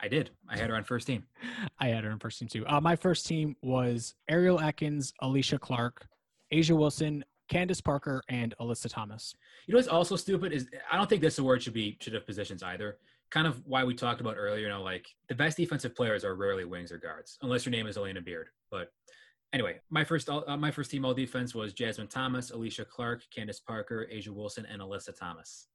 I 0.00 0.06
did. 0.06 0.30
I 0.48 0.56
had 0.56 0.70
her 0.70 0.76
on 0.76 0.84
first 0.84 1.06
team. 1.06 1.24
I 1.80 1.88
had 1.88 2.04
her 2.04 2.10
on 2.10 2.18
first 2.20 2.38
team 2.38 2.48
too. 2.48 2.64
Uh, 2.66 2.80
my 2.80 2.94
first 2.94 3.26
team 3.26 3.56
was 3.62 4.14
Ariel 4.28 4.60
Atkins, 4.60 5.12
Alysha 5.22 5.58
Clark, 5.58 6.06
A'ja 6.52 6.76
Wilson, 6.76 7.24
Candace 7.48 7.80
Parker, 7.80 8.22
and 8.28 8.54
Alyssa 8.60 8.88
Thomas. 8.88 9.34
You 9.66 9.72
know 9.72 9.78
what's 9.78 9.88
also 9.88 10.14
stupid 10.16 10.52
is 10.52 10.68
I 10.92 10.96
don't 10.96 11.08
think 11.08 11.22
this 11.22 11.38
award 11.38 11.62
should 11.62 11.72
be 11.72 11.96
should 12.00 12.12
have 12.12 12.26
positions 12.26 12.62
either. 12.62 12.98
Kind 13.30 13.46
of 13.46 13.60
why 13.66 13.84
we 13.84 13.94
talked 13.94 14.20
about 14.20 14.36
earlier. 14.38 14.62
You 14.62 14.68
know, 14.68 14.82
like 14.82 15.06
the 15.28 15.34
best 15.34 15.56
defensive 15.56 15.94
players 15.94 16.24
are 16.24 16.34
rarely 16.34 16.64
wings 16.64 16.90
or 16.92 16.98
guards, 16.98 17.36
unless 17.42 17.66
your 17.66 17.72
name 17.72 17.86
is 17.86 17.96
Alana 17.96 18.24
Beard. 18.24 18.48
But 18.70 18.90
anyway, 19.52 19.80
my 19.90 20.04
first 20.04 20.28
all- 20.30 20.44
uh, 20.48 20.56
my 20.56 20.70
first 20.70 20.90
team 20.90 21.04
all 21.04 21.14
defense 21.14 21.54
was 21.54 21.72
Jasmine 21.72 22.08
Thomas, 22.08 22.50
Alysha 22.50 22.88
Clark, 22.88 23.22
Candace 23.34 23.60
Parker, 23.60 24.06
A'ja 24.12 24.28
Wilson, 24.28 24.66
and 24.66 24.80
Alyssa 24.80 25.14
Thomas. 25.18 25.68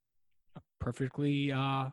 Perfectly 0.80 1.51
uh, 1.51 1.89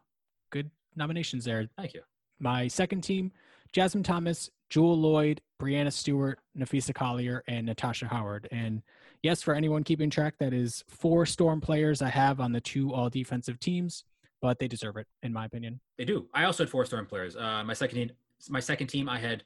good 0.51 0.71
nominations 0.97 1.45
there. 1.45 1.69
Thank 1.77 1.95
you. 1.95 2.03
My 2.39 2.67
second 2.69 3.03
team, 3.03 3.31
Jasmine 3.73 4.03
Thomas, 4.03 4.51
Jewell 4.71 4.97
Loyd, 4.99 5.39
Breanna 5.61 5.93
Stewart, 5.93 6.39
Napheesa 6.59 6.95
Collier, 6.95 7.43
and 7.47 7.67
Natasha 7.67 8.07
Howard. 8.09 8.49
And 8.51 8.83
yes, 9.23 9.43
for 9.43 9.55
anyone 9.55 9.85
keeping 9.85 10.11
track, 10.11 10.35
that 10.41 10.53
is 10.53 10.83
four 10.89 11.27
Storm 11.27 11.61
players 11.61 12.01
I 12.03 12.09
have 12.09 12.41
on 12.41 12.53
the 12.53 12.61
two 12.61 12.93
all 12.95 13.11
defensive 13.11 13.61
teams, 13.61 14.05
but 14.41 14.59
they 14.59 14.69
deserve 14.69 14.97
it, 14.97 15.07
in 15.23 15.33
my 15.33 15.45
opinion. 15.45 15.81
They 15.99 16.05
do. 16.05 16.27
I 16.35 16.45
also 16.45 16.65
had 16.65 16.71
four 16.71 16.85
Storm 16.87 17.07
players. 17.07 17.37
Uh, 17.37 17.63
my 17.65 17.75
second 17.75 17.97
team, 17.99 18.11
my 18.49 18.61
second 18.61 18.87
team, 18.89 19.09
I 19.09 19.19
had 19.19 19.43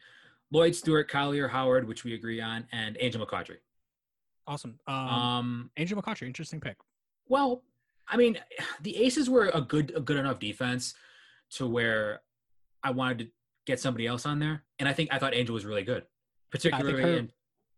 Loyd 0.53 0.75
Stewart, 0.75 1.09
Collier, 1.09 1.49
Howard, 1.49 1.87
which 1.89 2.05
we 2.05 2.15
agree 2.15 2.41
on, 2.41 2.67
and 2.73 2.97
Angel 3.01 3.25
McCoughtry. 3.25 3.57
Awesome. 4.47 4.79
Um, 4.87 4.97
Um, 4.97 5.71
Angel 5.77 6.01
McCoughtry, 6.01 6.27
interesting 6.27 6.61
pick. 6.61 6.77
well, 7.29 7.63
I 8.07 8.19
mean, 8.19 8.37
the 8.83 8.99
Aces 9.03 9.31
were 9.31 9.51
a 9.55 9.63
good, 9.63 9.93
a 9.97 10.01
good 10.01 10.19
enough 10.19 10.39
defense 10.39 10.93
to 11.53 11.67
where 11.67 12.21
I 12.83 12.91
wanted 12.91 13.19
to 13.21 13.27
get 13.65 13.81
somebody 13.81 14.07
else 14.07 14.27
on 14.27 14.39
there, 14.39 14.63
and 14.79 14.87
I 14.87 14.93
think 14.93 15.09
I 15.11 15.19
thought 15.19 15.35
Angel 15.35 15.55
was 15.55 15.65
really 15.65 15.85
good, 15.85 16.05
particularly 16.51 17.31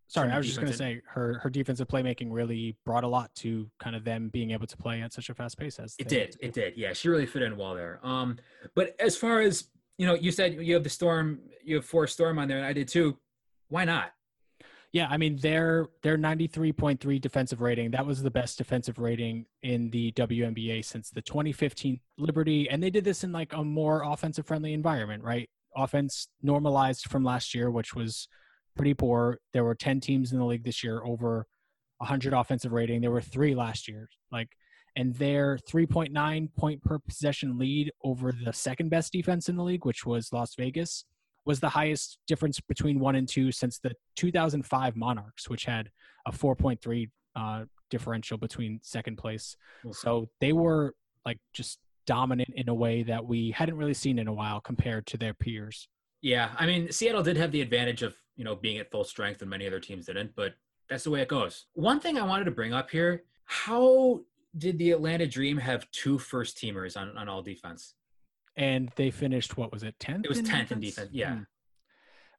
Sorry, 0.09 0.31
I 0.31 0.37
was 0.37 0.47
just 0.47 0.59
going 0.59 0.71
to 0.71 0.77
say 0.77 1.01
her 1.07 1.41
her 1.43 1.51
defensive 1.51 1.89
playmaking 1.89 2.29
really 2.31 2.77
brought 2.85 3.03
a 3.03 3.09
lot 3.09 3.35
to 3.37 3.69
kind 3.81 3.97
of 3.97 4.05
them 4.05 4.29
being 4.29 4.53
able 4.53 4.67
to 4.67 4.77
play 4.77 5.03
at 5.03 5.13
such 5.13 5.31
a 5.31 5.35
fast 5.35 5.59
pace 5.59 5.79
as 5.79 5.97
It 5.99 6.09
did. 6.09 6.37
It 6.41 6.53
did. 6.53 6.75
Yeah, 6.77 6.93
she 6.93 7.09
really 7.09 7.27
fit 7.27 7.43
in 7.43 7.57
well 7.57 7.75
there. 7.75 7.99
Um, 8.03 8.39
but 8.75 8.95
as 9.01 9.17
far 9.17 9.41
as 9.41 9.69
you 9.99 10.07
know, 10.07 10.15
you 10.15 10.31
said 10.31 10.55
you 10.55 10.75
have 10.75 10.85
the 10.85 10.91
storm, 10.91 11.41
you 11.65 11.77
have 11.77 11.85
four 11.85 12.07
storm 12.07 12.39
on 12.39 12.47
there, 12.49 12.59
and 12.59 12.67
I 12.67 12.73
did 12.73 12.89
too. 12.89 13.19
Why 13.69 13.85
not? 13.85 14.13
Yeah, 14.93 15.09
I 15.11 15.17
mean 15.17 15.37
their 15.37 15.89
their 16.03 16.17
93.3 16.17 17.21
defensive 17.21 17.61
rating, 17.61 17.91
that 17.91 18.07
was 18.07 18.23
the 18.23 18.31
best 18.31 18.59
defensive 18.59 18.99
rating 18.99 19.47
in 19.63 19.91
the 19.91 20.13
WNBA 20.13 20.85
since 20.85 21.11
the 21.11 21.21
2015 21.21 22.01
Liberty 22.17 22.71
and 22.71 22.83
they 22.83 22.91
did 22.91 23.05
this 23.05 23.23
in 23.23 23.33
like 23.33 23.53
a 23.53 23.63
more 23.63 24.03
offensive 24.05 24.47
friendly 24.47 24.73
environment, 24.73 25.23
right? 25.23 25.51
Offense 25.77 26.29
normalized 26.43 27.11
from 27.11 27.25
last 27.25 27.55
year 27.55 27.71
which 27.71 27.95
was 27.95 28.29
pretty 28.77 28.95
poor. 28.95 29.39
There 29.53 29.65
were 29.65 29.75
10 29.75 30.01
teams 30.01 30.33
in 30.33 30.39
the 30.39 30.45
league 30.45 30.65
this 30.65 30.85
year 30.85 31.03
over 31.05 31.47
100 31.99 32.33
offensive 32.33 32.73
rating. 32.73 33.01
There 33.01 33.11
were 33.11 33.21
3 33.21 33.55
last 33.55 33.89
year. 33.89 34.09
Like 34.31 34.51
and 34.97 35.15
their 35.15 35.59
3.9 35.71 36.55
point 36.57 36.83
per 36.83 36.99
possession 36.99 37.59
lead 37.59 37.93
over 38.03 38.33
the 38.33 38.53
second 38.53 38.89
best 38.89 39.13
defense 39.13 39.49
in 39.49 39.57
the 39.57 39.63
league, 39.63 39.85
which 39.85 40.07
was 40.07 40.33
Las 40.33 40.55
Vegas, 40.57 41.05
was 41.45 41.61
the 41.61 41.69
highest 41.69 42.19
difference 42.27 42.59
between 42.61 42.99
one 42.99 43.15
and 43.15 43.29
two 43.29 43.53
since 43.53 43.79
the 43.79 43.93
2005 44.17 44.97
Monarchs, 44.97 45.51
which 45.51 45.67
had 45.67 45.91
a 46.27 46.33
4.3 46.33 47.11
uh, 47.37 47.65
differential 47.91 48.39
between 48.39 48.81
second 48.83 49.17
place. 49.17 49.57
So 49.93 50.29
they 50.41 50.53
were 50.53 50.95
like 51.27 51.39
just 51.53 51.79
dominant 52.07 52.51
in 52.55 52.69
a 52.69 52.75
way 52.75 53.03
that 53.03 53.25
we 53.25 53.51
hadn't 53.51 53.77
really 53.77 53.95
seen 53.95 54.19
in 54.19 54.29
a 54.29 54.33
while 54.33 54.61
compared 54.61 55.07
to 55.09 55.19
their 55.19 55.35
peers. 55.35 55.89
Yeah, 56.23 56.51
I 56.57 56.67
mean, 56.67 56.91
Seattle 56.91 57.23
did 57.23 57.37
have 57.37 57.53
the 57.53 57.61
advantage 57.61 58.03
of 58.03 58.17
you 58.37 58.45
know 58.45 58.55
being 58.55 58.79
at 58.79 58.91
full 58.91 59.05
strength, 59.05 59.41
and 59.41 59.51
many 59.51 59.67
other 59.67 59.81
teams 59.81 60.07
didn't. 60.07 60.35
But 60.35 60.55
that's 60.89 61.05
the 61.05 61.11
way 61.11 61.21
it 61.23 61.29
goes. 61.29 61.67
One 61.75 62.01
thing 62.01 62.19
I 62.19 62.23
wanted 62.23 62.45
to 62.45 62.51
bring 62.51 62.73
up 62.73 62.91
here: 62.91 63.25
how 63.45 64.21
did 64.57 64.79
the 64.79 64.93
Atlanta 64.93 65.27
Dream 65.27 65.59
have 65.59 65.91
two 65.91 66.19
first 66.19 66.57
teamers 66.57 66.97
on 66.97 67.17
on 67.17 67.29
all 67.29 67.43
defense? 67.43 67.95
And 68.57 68.91
they 68.97 69.11
finished 69.11 69.57
what 69.59 69.71
was 69.71 69.83
it 69.83 69.99
10th? 69.99 70.25
It 70.25 70.31
was 70.31 70.41
10th 70.41 70.73
in 70.73 70.81
defense, 70.81 71.11
yeah. 71.13 71.41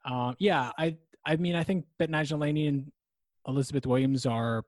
Hmm. 0.04 0.14
Uh, 0.14 0.34
yeah, 0.39 0.72
I 0.78 0.98
I 1.26 1.36
mean 1.36 1.56
I 1.56 1.64
think 1.64 1.86
Betnijah 2.00 2.39
Laney 2.39 2.68
and 2.68 2.91
Elizabeth 3.48 3.86
Williams 3.86 4.26
are 4.26 4.64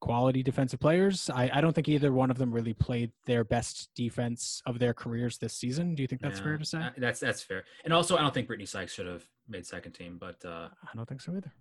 quality 0.00 0.42
defensive 0.42 0.80
players. 0.80 1.30
I, 1.30 1.50
I 1.52 1.60
don't 1.60 1.72
think 1.74 1.88
either 1.88 2.12
one 2.12 2.30
of 2.30 2.38
them 2.38 2.50
really 2.50 2.72
played 2.74 3.12
their 3.26 3.44
best 3.44 3.90
defense 3.94 4.62
of 4.66 4.78
their 4.78 4.94
careers 4.94 5.38
this 5.38 5.52
season. 5.54 5.94
Do 5.94 6.02
you 6.02 6.08
think 6.08 6.22
that's 6.22 6.38
Yeah, 6.38 6.44
fair 6.44 6.58
to 6.58 6.64
say? 6.64 6.78
uh, 6.78 6.90
That's 6.98 7.20
that's 7.20 7.42
fair. 7.42 7.64
And 7.84 7.92
also, 7.92 8.16
I 8.16 8.22
don't 8.22 8.32
think 8.34 8.46
Brittany 8.46 8.66
Sykes 8.66 8.92
should 8.94 9.06
have 9.06 9.24
made 9.48 9.66
second 9.66 9.92
team, 9.92 10.16
but 10.18 10.42
uh, 10.44 10.68
I 10.82 10.96
don't 10.96 11.08
think 11.08 11.20
so 11.20 11.32
either. 11.36 11.52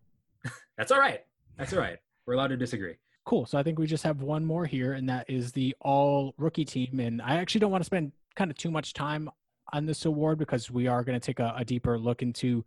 that's 0.78 0.92
all 0.92 1.00
right. 1.00 1.22
That's 1.58 1.74
all 1.74 1.80
right. 1.80 1.98
We're 2.26 2.36
allowed 2.36 2.48
to 2.48 2.58
disagree. 2.58 2.96
Cool. 3.26 3.46
So 3.46 3.58
I 3.58 3.64
think 3.64 3.78
we 3.78 3.86
just 3.86 4.04
have 4.04 4.22
one 4.22 4.46
more 4.46 4.66
here, 4.66 4.94
and 4.94 5.08
that 5.10 5.30
is 5.30 5.52
the 5.52 5.76
all 5.82 6.34
rookie 6.38 6.66
team. 6.66 7.00
And 7.00 7.22
I 7.22 7.36
actually 7.36 7.60
don't 7.60 7.72
want 7.72 7.82
to 7.82 7.86
spend 7.86 8.12
kind 8.36 8.50
of 8.50 8.58
too 8.58 8.72
much 8.72 8.94
time 8.94 9.30
on 9.74 9.86
this 9.86 10.06
award 10.06 10.40
because 10.40 10.72
we 10.72 10.88
are 10.88 11.04
going 11.04 11.20
to 11.20 11.24
take 11.24 11.40
a, 11.40 11.54
a 11.58 11.66
deeper 11.66 12.00
look 12.00 12.22
into 12.22 12.64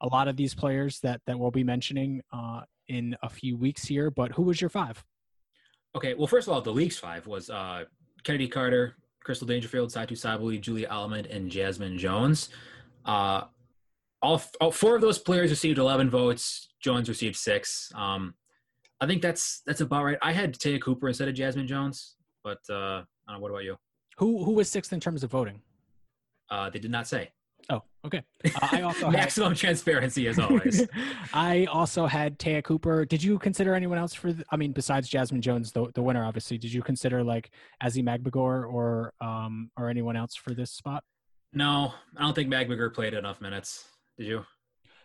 a 0.00 0.06
lot 0.06 0.28
of 0.28 0.36
these 0.36 0.54
players 0.54 1.00
that 1.00 1.20
that 1.26 1.38
we'll 1.38 1.50
be 1.50 1.64
mentioning 1.64 2.22
uh, 2.32 2.60
in 2.88 3.16
a 3.22 3.28
few 3.28 3.56
weeks 3.56 3.84
here. 3.84 4.10
But 4.10 4.32
who 4.32 4.42
was 4.42 4.60
your 4.60 4.70
five? 4.70 5.04
Okay, 5.96 6.14
well, 6.14 6.26
first 6.26 6.48
of 6.48 6.54
all, 6.54 6.60
the 6.60 6.72
league's 6.72 6.98
five 6.98 7.26
was 7.26 7.50
uh, 7.50 7.84
Chennedy 8.24 8.48
Carter, 8.48 8.96
Crystal 9.24 9.46
Dangerfield, 9.46 9.90
Satou 9.90 10.12
Sabally, 10.12 10.60
Julia 10.60 10.88
Allemand, 10.88 11.26
and 11.26 11.50
Jazmine 11.50 11.98
Jones. 11.98 12.50
Uh, 13.04 13.44
all, 14.20 14.42
all 14.60 14.70
four 14.70 14.96
of 14.96 15.00
those 15.00 15.18
players 15.18 15.50
received 15.50 15.78
11 15.78 16.10
votes. 16.10 16.68
Jones 16.80 17.08
received 17.08 17.36
six. 17.36 17.90
Um, 17.94 18.34
I 19.00 19.06
think 19.06 19.22
that's 19.22 19.62
that's 19.64 19.80
about 19.80 20.04
right. 20.04 20.18
I 20.22 20.32
had 20.32 20.58
Te'a 20.58 20.80
Cooper 20.80 21.08
instead 21.08 21.28
of 21.28 21.34
Jasmine 21.34 21.68
Jones, 21.68 22.16
but 22.42 22.58
uh, 22.68 22.74
I 22.74 23.04
don't 23.28 23.36
know, 23.36 23.38
what 23.38 23.50
about 23.50 23.64
you? 23.64 23.76
Who 24.18 24.44
who 24.44 24.52
was 24.52 24.68
sixth 24.68 24.92
in 24.92 24.98
terms 24.98 25.22
of 25.22 25.30
voting? 25.30 25.62
Uh, 26.50 26.68
they 26.70 26.80
did 26.80 26.90
not 26.90 27.06
say. 27.06 27.30
Okay. 28.08 28.22
Uh, 28.44 28.68
I 28.72 28.80
also 28.80 29.06
had 29.10 29.12
Maximum 29.12 29.54
transparency 29.54 30.26
as 30.28 30.38
always. 30.38 30.86
I 31.34 31.66
also 31.66 32.06
had 32.06 32.38
Te'a 32.38 32.62
Cooper. 32.62 33.04
Did 33.04 33.22
you 33.22 33.38
consider 33.38 33.74
anyone 33.74 33.98
else 33.98 34.14
for? 34.14 34.32
The, 34.32 34.44
I 34.50 34.56
mean, 34.56 34.72
besides 34.72 35.10
Jazmine 35.10 35.40
Jones, 35.40 35.72
the 35.72 35.90
the 35.94 36.02
winner, 36.02 36.24
obviously. 36.24 36.56
Did 36.56 36.72
you 36.72 36.82
consider 36.82 37.22
like 37.22 37.50
Ezi 37.82 38.02
Magbegor 38.02 38.72
or 38.72 39.12
um 39.20 39.70
or 39.76 39.90
anyone 39.90 40.16
else 40.16 40.34
for 40.34 40.54
this 40.54 40.70
spot? 40.70 41.04
no, 41.54 41.94
I 42.16 42.22
don't 42.22 42.34
think 42.34 42.50
Magbegor 42.50 42.94
played 42.94 43.14
enough 43.14 43.40
minutes. 43.40 43.84
Did 44.16 44.26
you? 44.26 44.44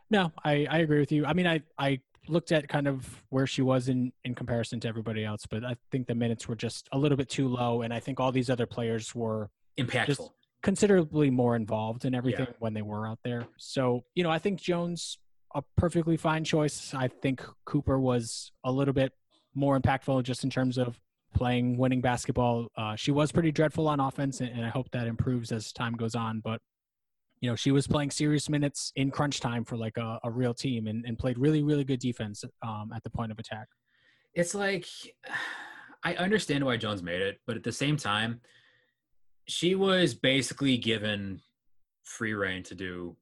No, 0.10 0.32
I 0.44 0.66
I 0.70 0.80
agree 0.80 1.00
with 1.00 1.12
you. 1.12 1.26
I 1.26 1.34
mean, 1.34 1.48
I 1.48 1.62
I 1.78 2.00
looked 2.30 2.54
at 2.54 2.70
kind 2.70 2.88
of 2.88 3.24
where 3.30 3.48
she 3.48 3.62
was 3.62 3.90
in 3.90 4.14
in 4.24 4.36
comparison 4.36 4.80
to 4.82 4.88
everybody 4.88 5.26
else, 5.26 5.46
but 5.50 5.66
I 5.66 5.76
think 5.92 6.08
the 6.08 6.16
minutes 6.16 6.48
were 6.48 6.56
just 6.56 6.88
a 6.92 6.98
little 6.98 7.18
bit 7.18 7.30
too 7.30 7.48
low, 7.48 7.82
and 7.82 7.94
I 7.94 8.00
think 8.00 8.20
all 8.20 8.32
these 8.32 8.50
other 8.50 8.66
players 8.66 9.14
were 9.14 9.50
Impactful. 9.78 10.30
Considerably 10.64 11.30
more 11.30 11.56
involved 11.56 12.06
in 12.06 12.16
everything 12.16 12.48
Yeah. 12.48 12.56
when 12.60 12.74
they 12.74 12.82
were 12.82 13.06
out 13.08 13.20
there. 13.24 13.46
So, 13.58 14.04
you 14.16 14.24
know, 14.24 14.32
I 14.32 14.40
think 14.40 14.60
Jones 14.60 15.20
a 15.56 15.62
perfectly 15.78 16.18
fine 16.18 16.44
choice. 16.44 16.94
I 16.96 17.08
think 17.10 17.44
Cooper 17.66 18.00
was 18.00 18.52
a 18.64 18.72
little 18.72 18.94
bit 18.94 19.14
more 19.54 19.80
impactful 19.80 20.24
just 20.24 20.44
in 20.44 20.50
terms 20.50 20.80
of 20.80 21.00
playing 21.36 21.78
winning 21.78 22.02
basketball. 22.02 22.70
Uh, 22.76 22.96
she 22.96 23.12
was 23.12 23.32
pretty 23.32 23.52
dreadful 23.52 23.88
on 23.88 24.00
offense, 24.00 24.40
and, 24.42 24.50
and 24.50 24.66
I 24.66 24.70
hope 24.70 24.90
that 24.92 25.06
improves 25.06 25.52
as 25.52 25.72
time 25.72 25.94
goes 25.94 26.16
on. 26.16 26.40
But 26.40 26.60
you 27.40 27.50
know, 27.50 27.56
she 27.56 27.72
was 27.72 27.86
playing 27.88 28.10
serious 28.10 28.50
minutes 28.50 28.92
in 28.96 29.12
crunch 29.12 29.42
time 29.42 29.66
for 29.66 29.76
like 29.76 29.98
a, 29.98 30.18
a 30.24 30.32
real 30.32 30.54
team, 30.54 30.88
and, 30.88 31.06
and 31.06 31.20
played 31.20 31.38
really, 31.38 31.62
really 31.62 31.84
good 31.84 32.00
defense 32.00 32.44
um, 32.66 32.92
at 32.96 33.04
the 33.04 33.10
point 33.10 33.32
of 33.32 33.38
attack. 33.38 33.68
it's 34.34 34.56
like 34.56 34.88
I 36.06 36.16
understand 36.16 36.66
why 36.66 36.78
Jones 36.78 37.04
made 37.04 37.22
it, 37.22 37.40
but 37.46 37.56
at 37.58 37.64
the 37.64 37.72
same 37.72 37.96
time, 37.96 38.42
she 39.48 39.76
was 39.76 40.14
basically 40.14 40.78
given 40.78 41.42
free 42.04 42.34
reign 42.34 42.64
to 42.64 42.76
do. 42.76 43.16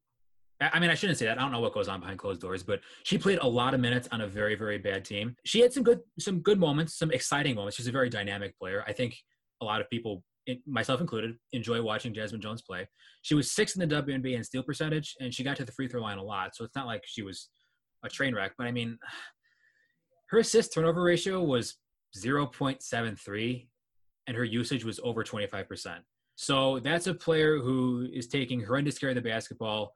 I 0.59 0.79
mean, 0.79 0.91
I 0.91 0.95
shouldn't 0.95 1.17
say 1.17 1.25
that. 1.25 1.39
I 1.39 1.41
don't 1.41 1.51
know 1.51 1.59
what 1.59 1.73
goes 1.73 1.87
on 1.87 1.99
behind 1.99 2.19
closed 2.19 2.39
doors, 2.39 2.61
but 2.61 2.81
she 3.03 3.17
played 3.17 3.39
a 3.41 3.47
lot 3.47 3.73
of 3.73 3.79
minutes 3.79 4.07
on 4.11 4.21
a 4.21 4.27
very, 4.27 4.53
very 4.53 4.77
bad 4.77 5.03
team. 5.03 5.35
She 5.43 5.59
had 5.59 5.73
some 5.73 5.81
good, 5.81 6.01
some 6.19 6.39
good 6.41 6.59
moments, 6.59 6.97
some 6.99 7.11
exciting 7.11 7.55
moments. 7.55 7.77
She's 7.77 7.87
a 7.87 7.91
very 7.91 8.09
dynamic 8.09 8.55
player. 8.59 8.83
I 8.85 8.93
think 8.93 9.17
a 9.59 9.65
lot 9.65 9.81
of 9.81 9.89
people, 9.89 10.23
myself 10.67 11.01
included, 11.01 11.35
enjoy 11.51 11.81
watching 11.81 12.13
Jazmine 12.13 12.41
Jones 12.41 12.61
play. 12.61 12.87
She 13.23 13.33
was 13.33 13.51
sixth 13.51 13.75
in 13.75 13.87
the 13.87 13.95
WNBA 14.03 14.35
in 14.35 14.43
steal 14.43 14.61
percentage, 14.61 15.15
and 15.19 15.33
she 15.33 15.43
got 15.43 15.57
to 15.57 15.65
the 15.65 15.71
free 15.71 15.87
throw 15.87 16.01
line 16.01 16.19
a 16.19 16.23
lot. 16.23 16.55
So 16.55 16.63
it's 16.63 16.75
not 16.75 16.85
like 16.85 17.01
she 17.07 17.23
was 17.23 17.49
a 18.03 18.09
train 18.09 18.35
wreck. 18.35 18.51
But 18.55 18.67
I 18.67 18.71
mean, 18.71 18.99
her 20.29 20.37
assist 20.37 20.73
turnover 20.73 21.01
ratio 21.01 21.41
was 21.41 21.75
0.73 22.15 23.67
and 24.27 24.37
her 24.37 24.43
usage 24.43 24.83
was 24.83 24.99
over 25.03 25.23
25%. 25.23 25.97
So 26.35 26.79
that's 26.79 27.07
a 27.07 27.13
player 27.13 27.59
who 27.59 28.07
is 28.11 28.27
taking 28.27 28.63
horrendous 28.63 28.97
care 28.97 29.09
of 29.09 29.15
the 29.15 29.21
basketball 29.21 29.93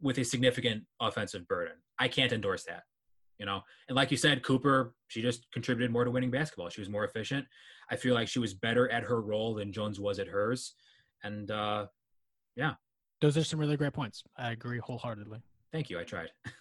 with 0.00 0.18
a 0.18 0.24
significant 0.24 0.84
offensive 1.00 1.46
burden. 1.48 1.74
I 1.98 2.08
can't 2.08 2.32
endorse 2.32 2.64
that. 2.64 2.82
You 3.38 3.46
know, 3.46 3.62
and 3.88 3.96
like 3.96 4.10
you 4.10 4.18
said, 4.18 4.42
Cooper, 4.42 4.94
she 5.08 5.22
just 5.22 5.50
contributed 5.52 5.90
more 5.90 6.04
to 6.04 6.10
winning 6.10 6.30
basketball. 6.30 6.68
She 6.68 6.82
was 6.82 6.90
more 6.90 7.04
efficient. 7.04 7.46
I 7.90 7.96
feel 7.96 8.14
like 8.14 8.28
she 8.28 8.38
was 8.38 8.52
better 8.52 8.90
at 8.92 9.02
her 9.04 9.22
role 9.22 9.54
than 9.54 9.72
Jones 9.72 9.98
was 9.98 10.18
at 10.18 10.28
hers. 10.28 10.74
And 11.24 11.50
uh, 11.50 11.86
yeah. 12.56 12.74
Those 13.22 13.38
are 13.38 13.44
some 13.44 13.58
really 13.58 13.78
great 13.78 13.94
points. 13.94 14.22
I 14.36 14.52
agree 14.52 14.78
wholeheartedly. 14.78 15.40
thank 15.72 15.88
you. 15.88 15.98
I 15.98 16.04
tried. 16.04 16.30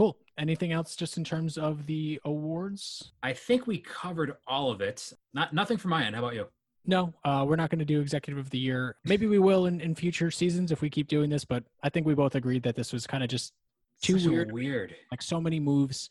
Cool. 0.00 0.16
Anything 0.38 0.72
else 0.72 0.96
just 0.96 1.18
in 1.18 1.24
terms 1.24 1.58
of 1.58 1.84
the 1.84 2.18
awards? 2.24 3.12
I 3.22 3.34
think 3.34 3.66
we 3.66 3.76
covered 3.76 4.34
all 4.46 4.70
of 4.70 4.80
it. 4.80 5.12
Not 5.34 5.52
nothing 5.52 5.76
from 5.76 5.90
my 5.90 6.06
end. 6.06 6.14
How 6.14 6.22
about 6.22 6.34
you? 6.34 6.46
No, 6.86 7.12
uh, 7.22 7.44
we're 7.46 7.56
not 7.56 7.68
going 7.68 7.80
to 7.80 7.84
do 7.84 8.00
executive 8.00 8.38
of 8.38 8.48
the 8.48 8.56
year. 8.56 8.96
Maybe 9.04 9.26
we 9.26 9.38
will 9.38 9.66
in, 9.66 9.78
in 9.82 9.94
future 9.94 10.30
seasons 10.30 10.72
if 10.72 10.80
we 10.80 10.88
keep 10.88 11.06
doing 11.08 11.28
this, 11.28 11.44
but 11.44 11.64
I 11.82 11.90
think 11.90 12.06
we 12.06 12.14
both 12.14 12.34
agreed 12.34 12.62
that 12.62 12.76
this 12.76 12.94
was 12.94 13.06
kind 13.06 13.22
of 13.22 13.28
just 13.28 13.52
Too 14.00 14.18
Such 14.18 14.30
weird. 14.30 14.52
Weird. 14.52 14.94
like 15.10 15.20
so 15.20 15.38
many 15.38 15.60
moves 15.60 16.08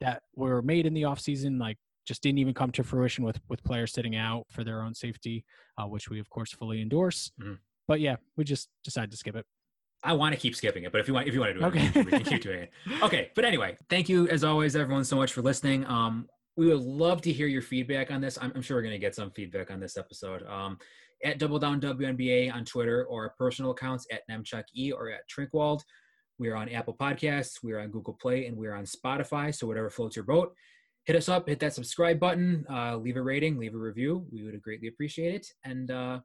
that 0.00 0.22
were 0.34 0.60
made 0.60 0.84
in 0.84 0.92
the 0.92 1.02
offseason, 1.02 1.60
like 1.60 1.76
just 2.08 2.24
didn't 2.24 2.38
even 2.40 2.54
come 2.54 2.72
to 2.72 2.82
fruition 2.82 3.22
with 3.22 3.38
with 3.48 3.62
players 3.62 3.92
sitting 3.92 4.16
out 4.16 4.46
for 4.50 4.64
their 4.64 4.82
own 4.82 4.96
safety, 4.96 5.44
uh, 5.80 5.84
which 5.86 6.10
we 6.10 6.18
of 6.18 6.28
course 6.28 6.50
fully 6.52 6.82
endorse. 6.82 7.30
Mhm. 7.40 7.58
But 7.86 8.00
yeah, 8.00 8.16
we 8.36 8.42
just 8.42 8.68
decided 8.82 9.12
to 9.12 9.16
skip 9.16 9.36
it. 9.36 9.46
I 10.04 10.12
want 10.12 10.34
to 10.34 10.40
keep 10.40 10.54
skipping 10.54 10.84
it, 10.84 10.92
but 10.92 11.00
if 11.00 11.08
you 11.08 11.14
want, 11.14 11.26
if 11.26 11.34
you 11.34 11.40
want 11.40 11.54
to 11.54 11.58
do 11.58 11.64
it, 11.64 11.68
Okay. 11.68 11.90
we 12.02 12.10
can 12.10 12.24
keep 12.24 12.42
doing 12.42 12.60
it. 12.62 12.70
Okay, 13.02 13.30
but 13.34 13.44
anyway, 13.44 13.76
thank 13.90 14.08
you 14.08 14.28
as 14.28 14.44
always, 14.44 14.76
everyone, 14.76 15.04
so 15.04 15.16
much 15.16 15.32
for 15.32 15.42
listening. 15.42 15.84
Um, 15.86 16.28
we 16.56 16.66
would 16.66 16.80
love 16.80 17.20
to 17.22 17.32
hear 17.32 17.46
your 17.46 17.62
feedback 17.62 18.10
on 18.10 18.20
this. 18.20 18.38
I'm, 18.40 18.52
I'm 18.54 18.62
sure 18.62 18.76
we're 18.76 18.82
going 18.82 18.92
to 18.94 18.98
get 18.98 19.14
some 19.14 19.30
feedback 19.32 19.70
on 19.70 19.80
this 19.80 19.96
episode. 19.96 20.44
Um, 20.46 20.78
at 21.24 21.38
Double 21.38 21.58
Down 21.58 21.80
WNBA 21.80 22.52
on 22.52 22.64
Twitter 22.64 23.04
or 23.06 23.24
our 23.24 23.34
personal 23.36 23.72
accounts 23.72 24.06
at 24.12 24.22
Nemchuk 24.30 24.64
E 24.74 24.92
or 24.92 25.10
at 25.10 25.22
Trinkwald. 25.28 25.80
We 26.38 26.48
are 26.48 26.54
on 26.56 26.68
Apple 26.68 26.94
Podcasts, 26.94 27.54
we 27.64 27.72
are 27.72 27.80
on 27.80 27.90
Google 27.90 28.14
Play, 28.22 28.46
and 28.46 28.56
we 28.56 28.68
are 28.68 28.74
on 28.74 28.84
Spotify. 28.84 29.52
So 29.52 29.66
whatever 29.66 29.90
floats 29.90 30.14
your 30.14 30.24
boat, 30.24 30.54
hit 31.06 31.16
us 31.16 31.28
up, 31.28 31.48
hit 31.48 31.58
that 31.58 31.74
subscribe 31.74 32.20
button, 32.20 32.64
uh, 32.70 32.96
leave 32.96 33.16
a 33.16 33.22
rating, 33.22 33.58
leave 33.58 33.74
a 33.74 33.78
review. 33.78 34.24
We 34.30 34.44
would 34.44 34.60
greatly 34.62 34.86
appreciate 34.86 35.34
it. 35.34 35.46
And 35.64 35.90
uh, 35.90 36.20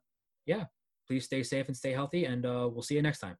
yeah, 0.46 0.66
please 1.08 1.26
stay 1.26 1.42
safe 1.42 1.68
and 1.68 1.76
stay 1.76 1.92
healthy. 1.92 2.26
And 2.26 2.46
uh, 2.46 2.70
we'll 2.72 2.84
see 2.84 2.94
you 2.96 3.02
next 3.02 3.20
time. 3.20 3.38